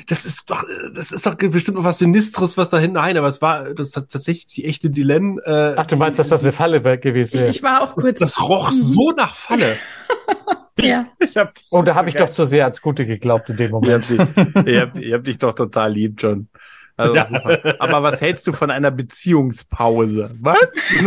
das 0.08 0.26
ist 0.26 0.50
doch, 0.50 0.64
äh, 0.64 0.92
das 0.94 1.12
ist 1.12 1.26
doch 1.26 1.36
bestimmt 1.36 1.78
noch 1.78 1.84
was 1.84 2.00
Sinistres, 2.00 2.58
was 2.58 2.70
da 2.70 2.78
hinten. 2.80 2.96
Nein, 2.96 3.18
aber 3.18 3.28
es 3.28 3.42
war 3.42 3.74
das 3.74 3.96
hat 3.96 4.10
tatsächlich 4.10 4.48
die 4.48 4.66
echte 4.66 4.90
Dylan. 4.90 5.40
Äh, 5.46 5.76
Ach, 5.78 5.86
du 5.86 5.96
meinst, 5.96 6.20
dass 6.20 6.30
das 6.30 6.44
eine 6.44 6.52
Falle 6.52 6.82
gewesen 7.00 7.36
Ich, 7.36 7.42
wäre? 7.42 7.50
ich 7.52 7.64
war 7.64 7.82
auch 7.82 7.94
das, 7.96 8.06
kurz. 8.06 8.20
das 8.20 8.42
roch 8.42 8.72
so 8.72 9.12
nach 9.12 9.36
Falle. 9.36 9.76
Ja. 10.82 11.08
Ich 11.20 11.36
hab 11.36 11.54
dich, 11.56 11.66
Oh, 11.72 11.82
da 11.82 11.94
habe 11.96 12.08
ich 12.08 12.16
doch 12.16 12.30
zu 12.30 12.46
sehr 12.46 12.64
ans 12.64 12.82
Gute 12.82 13.06
geglaubt 13.06 13.50
in 13.50 13.58
dem 13.58 13.66
ihr, 13.66 13.72
Moment. 13.72 14.06
habt 14.18 14.66
ihr, 14.66 14.82
habt, 14.82 14.96
ihr 14.96 15.14
habt 15.16 15.28
dich 15.28 15.38
doch 15.38 15.54
total 15.54 15.92
lieb, 15.92 16.16
John. 16.22 16.48
Also 16.96 17.16
Ja. 17.16 17.28
super. 17.28 17.76
Aber 17.80 18.02
was 18.02 18.22
hältst 18.22 18.48
du 18.48 18.54
von 18.54 18.72
einer 18.72 18.90
Beziehungspause? 18.90 20.36
Was? 20.40 20.58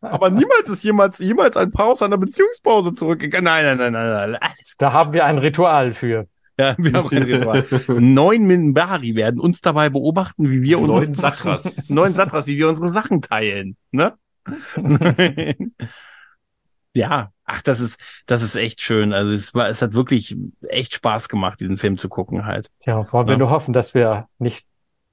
Aber 0.00 0.30
niemals 0.30 0.68
ist 0.68 0.82
jemals, 0.84 1.18
jemals 1.18 1.56
ein 1.56 1.70
Paar 1.70 1.86
aus 1.86 2.02
einer 2.02 2.18
Beziehungspause 2.18 2.94
zurückgegangen. 2.94 3.44
Nein, 3.44 3.64
nein, 3.64 3.78
nein, 3.78 3.92
nein, 3.92 4.30
nein. 4.32 4.34
Alles 4.42 4.74
Da 4.78 4.92
haben 4.92 5.12
wir 5.12 5.24
ein 5.24 5.38
Ritual 5.38 5.92
für. 5.92 6.26
Ja, 6.58 6.76
wir 6.78 6.92
haben 6.92 7.10
ein 7.10 7.22
Ritual. 7.24 7.66
Neun 7.88 8.46
Minbari 8.46 9.16
werden 9.16 9.40
uns 9.40 9.60
dabei 9.60 9.88
beobachten, 9.90 10.50
wie 10.50 10.62
wir 10.62 10.78
unsere 10.78 11.04
Neun 11.04 11.14
Satras. 11.14 11.76
neun 11.88 12.12
Satras, 12.12 12.46
wie 12.46 12.56
wir 12.58 12.68
unsere 12.68 12.90
Sachen 12.90 13.22
teilen, 13.22 13.76
ne? 13.90 14.14
ja, 16.94 17.30
ach, 17.44 17.62
das 17.62 17.80
ist, 17.80 17.98
das 18.26 18.42
ist 18.42 18.56
echt 18.56 18.80
schön. 18.80 19.12
Also 19.12 19.32
es 19.32 19.54
war, 19.54 19.68
es 19.68 19.82
hat 19.82 19.94
wirklich 19.94 20.36
echt 20.68 20.94
Spaß 20.94 21.28
gemacht, 21.28 21.60
diesen 21.60 21.76
Film 21.76 21.98
zu 21.98 22.08
gucken 22.08 22.44
halt. 22.46 22.70
Ja, 22.84 23.10
wollen 23.12 23.26
wir 23.26 23.32
Ja. 23.32 23.38
nur 23.38 23.50
hoffen, 23.50 23.72
dass 23.72 23.94
wir 23.94 24.28
nicht 24.38 24.66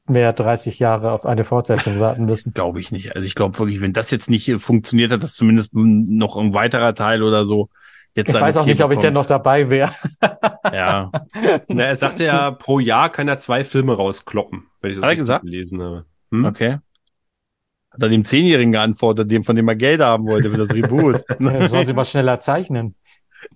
mehr 0.08 0.34
30 0.34 0.80
Jahre 0.80 1.12
auf 1.12 1.26
eine 1.26 1.44
Fortsetzung 1.44 2.00
warten 2.00 2.26
müssen. 2.26 2.54
Glaube 2.54 2.80
ich 2.80 2.92
nicht. 2.92 3.16
Also 3.16 3.26
ich 3.26 3.36
glaube 3.36 3.58
wirklich, 3.60 3.82
wenn 3.82 3.94
das 3.94 4.12
jetzt 4.12 4.30
nicht 4.30 4.52
funktioniert 4.60 5.12
hat, 5.12 5.24
dass 5.24 5.34
zumindest 5.34 5.74
noch 5.74 6.38
ein 6.38 6.54
weiterer 6.54 6.94
Teil 6.94 7.24
oder 7.24 7.46
so 7.46 7.70
jetzt 8.16 8.30
Ich 8.30 8.36
weiß 8.36 8.58
auch 8.58 8.64
vier 8.66 8.74
nicht, 8.74 8.84
ob 8.84 8.92
ich 8.92 9.00
denn 9.00 9.14
bekommt. 9.14 9.30
noch 9.30 9.36
dabei 9.38 9.70
wäre. 9.70 9.92
Ja, 10.74 11.12
Na, 11.68 11.84
er 11.84 11.96
sagte 11.96 12.26
ja, 12.26 12.52
pro 12.52 12.80
Jahr 12.80 13.10
kann 13.10 13.28
er 13.28 13.38
zwei 13.38 13.64
Filme 13.64 13.94
rauskloppen, 13.96 14.68
wenn 14.82 14.92
ich 14.92 14.98
das 14.98 15.04
Hat 15.04 15.12
er 15.12 15.16
gesagt? 15.16 15.46
gelesen 15.46 15.82
habe. 15.82 16.06
Hm? 16.32 16.46
okay. 16.46 16.78
Hat 17.94 18.02
er 18.04 18.10
dem 18.10 18.24
Zehnjährigen 18.24 18.72
geantwortet, 18.72 19.30
dem 19.32 19.44
von 19.44 19.56
dem 19.56 19.68
er 19.68 19.76
Geld 19.76 20.00
haben 20.02 20.26
wollte 20.28 20.50
für 20.50 20.58
das 20.58 20.74
Reboot. 20.74 21.24
Ja, 21.40 21.68
Sollen 21.68 21.86
sie 21.86 21.94
mal 21.94 22.06
schneller 22.06 22.40
zeichnen. 22.40 22.96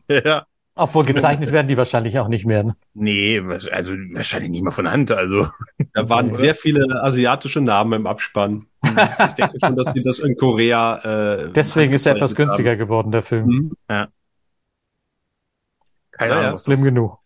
ja. 0.09 0.45
Obwohl 0.77 1.05
gezeichnet 1.05 1.53
werden 1.53 1.69
die 1.69 1.77
wahrscheinlich 1.77 2.19
auch 2.19 2.27
nicht 2.27 2.45
mehr. 2.45 2.63
Ne? 2.65 2.75
Nee, 2.93 3.39
also 3.71 3.93
wahrscheinlich 3.93 4.51
nicht 4.51 4.61
mal 4.61 4.71
von 4.71 4.91
Hand. 4.91 5.09
Also 5.09 5.47
Da 5.93 6.09
waren 6.09 6.29
sehr 6.29 6.53
viele 6.53 7.01
asiatische 7.01 7.61
Namen 7.61 7.93
im 8.01 8.07
Abspann. 8.07 8.65
Ich 8.83 9.35
denke 9.35 9.57
schon, 9.57 9.77
dass 9.77 9.93
die 9.93 10.01
das 10.01 10.19
in 10.19 10.35
Korea. 10.35 10.97
Äh, 11.45 11.51
Deswegen 11.53 11.93
ist 11.93 12.05
er 12.05 12.15
etwas 12.17 12.35
günstiger 12.35 12.75
geworden, 12.75 13.11
der 13.11 13.23
Film. 13.23 13.71
haben. 13.87 14.11
Keine 16.17 16.31
Ja, 16.33 16.39
Ahnung. 16.47 16.57
Schlimm 16.57 16.77
das- 16.79 16.85
genug. 16.89 17.19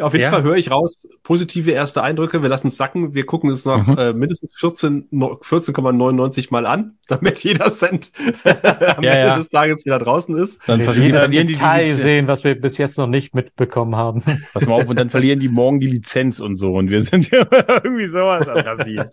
Auf 0.00 0.14
jeden 0.14 0.22
Ja. 0.22 0.30
Fall 0.30 0.44
höre 0.44 0.56
ich 0.56 0.70
raus, 0.70 1.06
positive 1.24 1.72
erste 1.72 2.02
Eindrücke. 2.02 2.40
Wir 2.40 2.48
lassen 2.48 2.68
es 2.68 2.76
sacken. 2.78 3.12
Wir 3.12 3.26
gucken 3.26 3.50
es 3.50 3.66
noch 3.66 3.86
Mhm. 3.86 3.98
äh, 3.98 4.12
mindestens 4.14 4.54
14 4.56 5.08
no- 5.10 5.38
14,99 5.42 6.50
Mal 6.50 6.64
an, 6.64 6.96
damit 7.08 7.38
jeder 7.44 7.70
Cent 7.70 8.10
am 8.44 9.02
Ja, 9.04 9.12
Ende 9.12 9.26
ja. 9.26 9.36
des 9.36 9.48
Tages 9.50 9.84
wieder 9.84 9.98
draußen 9.98 10.38
ist. 10.38 10.58
Dann 10.66 10.78
Wir 10.78 10.86
verlieren, 10.86 11.18
verlieren 11.18 11.46
die, 11.48 11.52
die 11.54 11.58
Detail 11.58 11.82
Lizenz. 11.86 12.02
sehen, 12.02 12.28
was 12.28 12.44
wir 12.44 12.58
bis 12.58 12.78
jetzt 12.78 12.96
noch 12.96 13.08
nicht 13.08 13.34
mitbekommen 13.34 13.94
haben. 13.96 14.22
Pass 14.54 14.64
mal 14.66 14.74
auf, 14.74 14.88
und 14.88 14.98
dann 14.98 15.10
verlieren 15.10 15.38
die 15.40 15.48
morgen 15.50 15.80
die 15.80 15.88
Lizenz 15.88 16.40
und 16.40 16.56
so. 16.56 16.72
Und 16.74 16.88
wir 16.88 17.02
sind 17.02 17.30
ja 17.30 17.46
irgendwie 17.50 18.06
sowas 18.08 18.46
das 18.46 18.64
passiert. 18.64 19.12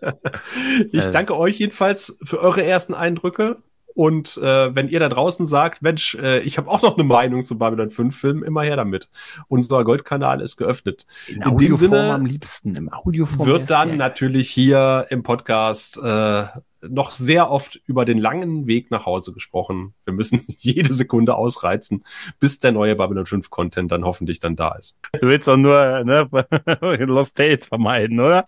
Ich 0.92 1.04
danke 1.06 1.36
euch 1.36 1.58
jedenfalls 1.58 2.16
für 2.22 2.40
eure 2.40 2.62
ersten 2.64 2.94
Eindrücke. 2.94 3.56
Und 3.98 4.36
äh, 4.36 4.72
wenn 4.76 4.88
ihr 4.88 5.00
da 5.00 5.08
draußen 5.08 5.48
sagt, 5.48 5.82
Mensch, 5.82 6.14
äh, 6.14 6.38
ich 6.42 6.56
habe 6.56 6.70
auch 6.70 6.82
noch 6.82 6.96
eine 6.96 7.02
Meinung 7.02 7.42
zu 7.42 7.58
Babylon 7.58 7.90
5 7.90 8.16
Filmen, 8.16 8.44
immer 8.44 8.62
her 8.62 8.76
damit. 8.76 9.10
Unser 9.48 9.82
Goldkanal 9.82 10.40
ist 10.40 10.56
geöffnet. 10.56 11.04
In, 11.26 11.40
dem 11.40 11.48
Audioform 11.54 11.78
Sinne 11.90 12.14
am 12.14 12.24
liebsten. 12.24 12.76
Im 12.76 12.92
Audioform. 12.92 13.48
Wird 13.48 13.68
dann 13.72 13.88
ja- 13.88 13.96
natürlich 13.96 14.50
hier 14.50 15.06
im 15.10 15.24
Podcast 15.24 15.96
äh, 15.96 16.44
noch 16.86 17.10
sehr 17.10 17.50
oft 17.50 17.80
über 17.86 18.04
den 18.04 18.18
langen 18.18 18.66
Weg 18.66 18.90
nach 18.90 19.06
Hause 19.06 19.32
gesprochen. 19.32 19.94
Wir 20.04 20.12
müssen 20.12 20.44
jede 20.58 20.94
Sekunde 20.94 21.34
ausreizen, 21.34 22.04
bis 22.40 22.60
der 22.60 22.72
neue 22.72 22.96
Babylon 22.96 23.26
5 23.26 23.50
Content 23.50 23.92
dann 23.92 24.04
hoffentlich 24.04 24.40
dann 24.40 24.56
da 24.56 24.74
ist. 24.76 24.96
Du 25.20 25.28
willst 25.28 25.48
doch 25.48 25.56
nur 25.56 26.04
ne, 26.04 26.28
Lost 27.06 27.36
Tales 27.36 27.66
vermeiden, 27.66 28.20
oder? 28.20 28.46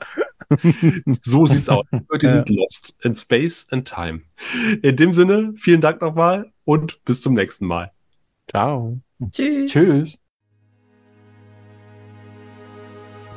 so 1.23 1.47
sieht's 1.47 1.69
aus. 1.69 1.87
Die 2.21 2.27
sind 2.27 2.49
lost 2.49 2.97
in 3.03 3.15
space 3.15 3.67
and 3.71 3.87
time. 3.87 4.23
In 4.83 4.97
dem 4.97 5.13
Sinne, 5.13 5.53
vielen 5.57 5.81
Dank 5.81 6.01
nochmal 6.01 6.53
und 6.65 7.05
bis 7.05 7.23
zum 7.23 7.35
nächsten 7.35 7.67
Mal. 7.67 7.93
Ciao. 8.49 8.99
Tschüss. 9.31 9.71
Tschüss. 9.71 10.21